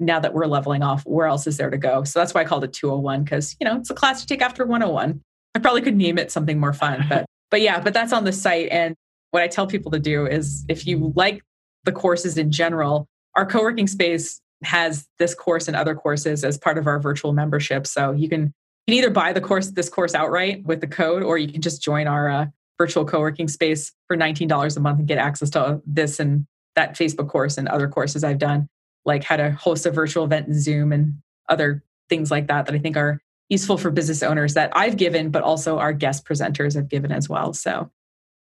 now 0.00 0.18
that 0.18 0.34
we're 0.34 0.46
leveling 0.46 0.82
off 0.82 1.02
where 1.04 1.26
else 1.26 1.46
is 1.46 1.56
there 1.56 1.70
to 1.70 1.78
go? 1.78 2.04
So 2.04 2.18
that's 2.18 2.34
why 2.34 2.40
i 2.40 2.44
called 2.44 2.64
it 2.64 2.72
201 2.72 3.24
because 3.24 3.56
you 3.60 3.64
know 3.64 3.76
it's 3.76 3.90
a 3.90 3.94
class 3.94 4.22
you 4.22 4.26
take 4.26 4.42
after 4.42 4.64
101 4.64 5.20
i 5.54 5.58
probably 5.58 5.82
could 5.82 5.96
name 5.96 6.18
it 6.18 6.32
something 6.32 6.58
more 6.58 6.72
fun 6.72 7.04
but 7.08 7.26
but 7.50 7.60
yeah 7.60 7.80
but 7.80 7.94
that's 7.94 8.12
on 8.12 8.24
the 8.24 8.32
site. 8.32 8.68
And 8.70 8.94
what 9.30 9.42
i 9.42 9.48
tell 9.48 9.66
people 9.66 9.90
to 9.92 9.98
do 9.98 10.26
is 10.26 10.64
if 10.68 10.86
you 10.86 11.12
like 11.14 11.42
the 11.84 11.92
courses 11.92 12.36
in 12.38 12.50
general 12.50 13.06
our 13.36 13.46
co-working 13.46 13.86
space 13.86 14.40
has 14.62 15.06
this 15.18 15.34
course 15.34 15.68
and 15.68 15.76
other 15.76 15.94
courses 15.94 16.44
as 16.44 16.58
part 16.58 16.78
of 16.78 16.86
our 16.86 16.98
virtual 16.98 17.32
membership. 17.32 17.86
So 17.86 18.12
you 18.12 18.28
can 18.28 18.52
you 18.86 18.94
can 18.94 18.94
either 18.94 19.10
buy 19.10 19.32
the 19.32 19.40
course 19.40 19.70
this 19.70 19.88
course 19.88 20.14
outright 20.14 20.64
with 20.64 20.80
the 20.80 20.86
code 20.86 21.22
or 21.22 21.38
you 21.38 21.50
can 21.50 21.62
just 21.62 21.82
join 21.82 22.06
our 22.06 22.28
uh, 22.28 22.46
virtual 22.78 23.04
co-working 23.04 23.48
space 23.48 23.92
for 24.06 24.16
$19 24.16 24.76
a 24.76 24.80
month 24.80 24.98
and 24.98 25.08
get 25.08 25.18
access 25.18 25.50
to 25.50 25.80
this 25.86 26.18
and 26.18 26.46
that 26.76 26.94
facebook 26.94 27.28
course 27.28 27.58
and 27.58 27.68
other 27.68 27.88
courses 27.88 28.24
i've 28.24 28.38
done 28.38 28.66
like 29.04 29.24
how 29.24 29.36
to 29.36 29.50
host 29.52 29.86
a 29.86 29.90
virtual 29.90 30.24
event 30.24 30.46
in 30.48 30.58
zoom 30.58 30.92
and 30.92 31.14
other 31.48 31.82
things 32.08 32.30
like 32.30 32.46
that 32.46 32.66
that 32.66 32.74
i 32.74 32.78
think 32.78 32.96
are 32.96 33.20
useful 33.48 33.76
for 33.76 33.90
business 33.90 34.22
owners 34.22 34.54
that 34.54 34.70
i've 34.76 34.96
given 34.96 35.30
but 35.30 35.42
also 35.42 35.78
our 35.78 35.92
guest 35.92 36.24
presenters 36.24 36.74
have 36.74 36.88
given 36.88 37.12
as 37.12 37.28
well 37.28 37.52
so 37.52 37.90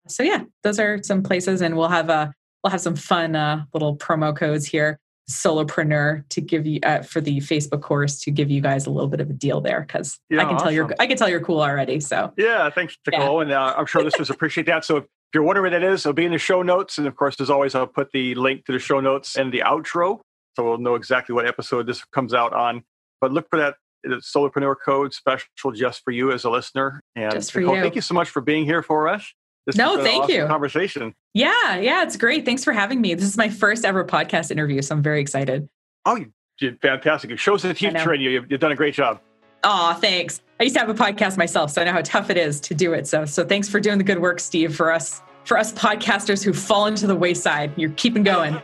so 0.08 0.24
yeah 0.24 0.44
those 0.64 0.80
are 0.80 1.02
some 1.04 1.24
places 1.24 1.62
and 1.62 1.78
we'll 1.78 1.88
have 1.88 2.10
a 2.10 2.34
we'll 2.64 2.72
have 2.72 2.82
some 2.82 2.96
fun 2.96 3.36
uh, 3.36 3.64
little 3.74 3.96
promo 3.96 4.36
codes 4.36 4.66
here 4.66 5.00
solopreneur 5.30 6.28
to 6.30 6.42
give 6.42 6.66
you 6.66 6.80
uh, 6.84 7.04
for 7.04 7.22
the 7.22 7.38
Facebook 7.38 7.82
course 7.82 8.20
to 8.22 8.32
give 8.32 8.50
you 8.50 8.62
guys 8.62 8.88
a 8.88 8.90
little 8.90 9.10
bit 9.10 9.22
of 9.22 9.30
a 9.30 9.34
deal 9.34 9.62
there 9.62 9.82
because 9.82 10.20
yeah, 10.30 10.42
I 10.42 10.46
can 10.46 10.56
awesome. 10.56 10.66
tell 10.66 10.72
you're 10.72 10.90
I 11.00 11.06
can 11.06 11.18
tell 11.18 11.30
you're 11.30 11.40
cool 11.40 11.62
already. 11.62 12.00
So 12.00 12.34
yeah, 12.36 12.70
thanks 12.72 12.98
Nicole, 13.06 13.38
yeah. 13.38 13.42
and 13.44 13.52
uh, 13.52 13.76
I'm 13.78 13.86
sure 13.86 14.04
this 14.04 14.14
listeners 14.14 14.32
appreciate 14.32 14.66
that. 14.68 14.84
So 14.84 14.98
if 14.98 15.06
you're 15.34 15.44
wondering 15.44 15.72
what 15.72 15.80
that 15.80 15.84
is, 15.88 16.02
it'll 16.02 16.14
be 16.14 16.26
in 16.26 16.32
the 16.32 16.40
show 16.40 16.64
notes, 16.64 16.98
and 16.98 17.08
of 17.08 17.16
course, 17.16 17.40
as 17.40 17.50
always, 17.50 17.76
I'll 17.76 17.88
put 17.88 18.12
the 18.12 18.34
link 18.36 18.66
to 18.66 18.72
the 18.72 18.80
show 18.80 19.00
notes 19.00 19.38
and 19.38 19.54
the 19.54 19.60
outro, 19.60 20.20
so 20.60 20.66
we'll 20.66 20.78
know 20.78 20.96
exactly 20.96 21.34
what 21.34 21.48
episode 21.48 21.88
this 21.88 22.04
comes 22.06 22.34
out 22.34 22.52
on. 22.54 22.84
But 23.22 23.32
look 23.32 23.50
for 23.50 23.60
that 23.60 23.76
solopreneur 24.06 24.76
code 24.84 25.14
special 25.14 25.72
just 25.74 26.04
for 26.04 26.12
you 26.12 26.34
as 26.34 26.44
a 26.44 26.50
listener. 26.50 27.02
And 27.16 27.34
Nicole, 27.34 27.76
you. 27.76 27.82
thank 27.82 27.96
you 27.96 28.02
so 28.02 28.14
much 28.14 28.30
for 28.30 28.42
being 28.42 28.66
here 28.66 28.84
for 28.84 29.08
us. 29.08 29.34
This 29.66 29.78
no, 29.78 30.04
thank 30.04 30.24
awesome 30.24 30.36
you. 30.36 30.46
Conversation. 30.48 31.16
Yeah, 31.34 31.78
yeah, 31.78 32.04
it's 32.04 32.18
great. 32.18 32.44
Thanks 32.44 32.64
for 32.64 32.74
having 32.74 33.00
me. 33.00 33.14
This 33.14 33.26
is 33.26 33.38
my 33.38 33.50
first 33.50 33.86
ever 33.86 34.04
podcast 34.04 34.52
interview, 34.52 34.82
so 34.82 34.96
I'm 34.96 35.02
very 35.02 35.22
excited. 35.22 35.70
Oh, 36.06 36.16
you 36.16 36.34
did 36.60 36.82
fantastic. 36.82 37.32
It 37.32 37.40
shows 37.40 37.62
the 37.62 37.74
teacher 37.74 38.14
in 38.14 38.20
you. 38.20 38.32
You've, 38.32 38.52
you've 38.52 38.60
done 38.60 38.72
a 38.72 38.76
great 38.76 38.94
job. 38.94 39.22
Oh, 39.64 39.94
thanks. 39.94 40.42
I 40.60 40.64
used 40.64 40.76
to 40.76 40.82
have 40.82 40.90
a 40.90 40.94
podcast 40.94 41.38
myself, 41.38 41.72
so 41.72 41.82
I 41.82 41.86
know 41.86 41.94
how 41.94 42.02
tough 42.02 42.30
it 42.30 42.38
is 42.38 42.60
to 42.62 42.74
do 42.74 42.94
it. 42.94 43.08
So, 43.08 43.24
so 43.26 43.46
thanks 43.46 43.70
for 43.70 43.80
doing 43.80 43.98
the 43.98 44.04
good 44.04 44.20
work, 44.20 44.42
Steve. 44.42 44.76
For 44.76 44.92
us, 44.92 45.22
for 45.46 45.58
us 45.58 45.72
podcasters 45.72 46.44
who 46.44 46.52
fall 46.52 46.86
into 46.86 47.08
the 47.08 47.16
wayside, 47.16 47.72
you're 47.78 47.92
keeping 47.92 48.24
going. 48.24 48.60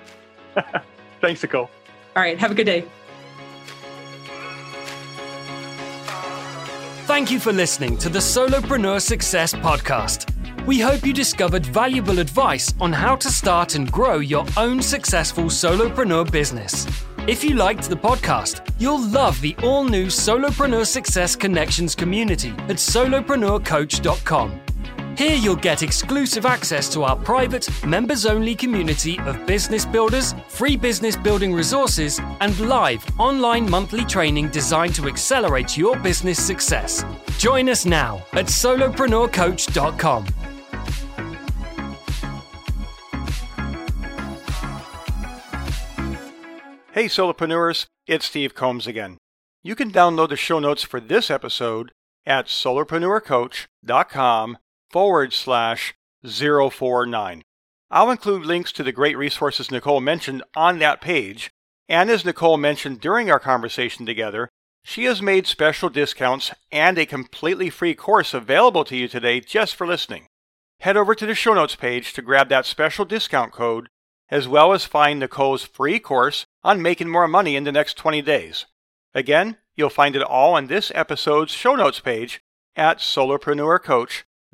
thanks, 1.21 1.43
Nicole. 1.43 1.69
All 2.15 2.23
right. 2.23 2.37
Have 2.39 2.51
a 2.51 2.55
good 2.55 2.65
day. 2.65 2.85
Thank 7.05 7.29
you 7.29 7.39
for 7.39 7.53
listening 7.53 7.97
to 7.97 8.09
the 8.09 8.19
Solopreneur 8.19 8.99
Success 8.99 9.53
Podcast. 9.53 10.31
We 10.65 10.79
hope 10.79 11.05
you 11.05 11.13
discovered 11.13 11.63
valuable 11.65 12.17
advice 12.17 12.73
on 12.81 12.91
how 12.91 13.15
to 13.17 13.29
start 13.29 13.75
and 13.75 13.91
grow 13.91 14.17
your 14.17 14.45
own 14.57 14.81
successful 14.81 15.45
solopreneur 15.45 16.31
business. 16.31 16.87
If 17.27 17.43
you 17.43 17.55
liked 17.55 17.89
the 17.89 17.95
podcast, 17.95 18.67
you'll 18.79 19.07
love 19.07 19.39
the 19.41 19.55
all 19.61 19.83
new 19.83 20.07
Solopreneur 20.07 20.85
Success 20.85 21.35
Connections 21.35 21.93
community 21.93 22.49
at 22.49 22.77
solopreneurcoach.com. 22.77 24.64
Here 25.17 25.35
you'll 25.35 25.55
get 25.55 25.81
exclusive 25.81 26.45
access 26.45 26.91
to 26.91 27.03
our 27.03 27.15
private, 27.15 27.69
members 27.85 28.25
only 28.25 28.53
community 28.53 29.17
of 29.19 29.45
business 29.45 29.85
builders, 29.85 30.35
free 30.49 30.75
business 30.75 31.15
building 31.15 31.53
resources, 31.53 32.19
and 32.41 32.59
live 32.59 33.05
online 33.17 33.69
monthly 33.69 34.03
training 34.03 34.49
designed 34.49 34.93
to 34.95 35.07
accelerate 35.07 35.77
your 35.77 35.97
business 35.97 36.37
success. 36.37 37.05
Join 37.37 37.69
us 37.69 37.85
now 37.85 38.25
at 38.33 38.47
solopreneurcoach.com. 38.47 40.25
Hey, 46.91 47.05
solopreneurs, 47.05 47.85
it's 48.05 48.25
Steve 48.25 48.53
Combs 48.53 48.85
again. 48.85 49.17
You 49.63 49.75
can 49.75 49.91
download 49.91 50.27
the 50.29 50.35
show 50.35 50.59
notes 50.59 50.83
for 50.83 50.99
this 50.99 51.31
episode 51.31 51.93
at 52.25 52.47
solopreneurcoach.com 52.47 54.57
forward 54.95 55.33
slash 55.33 55.93
049. 56.25 57.41
I'll 57.91 58.11
include 58.11 58.45
links 58.45 58.71
to 58.71 58.81
the 58.81 58.93
great 58.93 59.17
resources 59.17 59.69
Nicole 59.69 59.99
mentioned 59.99 60.41
on 60.55 60.79
that 60.79 61.01
page, 61.01 61.51
and 61.89 62.09
as 62.09 62.23
Nicole 62.23 62.55
mentioned 62.55 63.01
during 63.01 63.29
our 63.29 63.37
conversation 63.37 64.05
together, 64.05 64.47
she 64.85 65.03
has 65.03 65.21
made 65.21 65.47
special 65.47 65.89
discounts 65.89 66.53
and 66.71 66.97
a 66.97 67.05
completely 67.05 67.69
free 67.69 67.93
course 67.93 68.33
available 68.33 68.85
to 68.85 68.95
you 68.95 69.09
today 69.09 69.41
just 69.41 69.75
for 69.75 69.85
listening. 69.85 70.27
Head 70.79 70.95
over 70.95 71.13
to 71.13 71.25
the 71.25 71.35
show 71.35 71.53
notes 71.53 71.75
page 71.75 72.13
to 72.13 72.21
grab 72.21 72.47
that 72.47 72.65
special 72.65 73.03
discount 73.03 73.51
code 73.51 73.89
as 74.29 74.47
well 74.47 74.71
as 74.71 74.85
find 74.85 75.19
Nicole's 75.19 75.65
free 75.65 75.99
course 75.99 76.45
on 76.63 76.81
making 76.81 77.09
more 77.09 77.27
money 77.27 77.57
in 77.57 77.65
the 77.65 77.73
next 77.73 77.97
20 77.97 78.21
days. 78.21 78.65
Again, 79.13 79.57
you'll 79.75 79.89
find 79.89 80.15
it 80.15 80.23
all 80.23 80.53
on 80.53 80.67
this 80.67 80.89
episode's 80.95 81.51
show 81.51 81.75
notes 81.75 81.99
page 81.99 82.39
at 82.77 83.01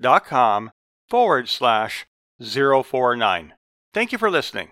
solopreneurcoach.com 0.01 0.71
forward 1.07 1.49
slash 1.49 2.05
049. 2.41 3.53
Thank 3.93 4.11
you 4.11 4.17
for 4.17 4.31
listening. 4.31 4.71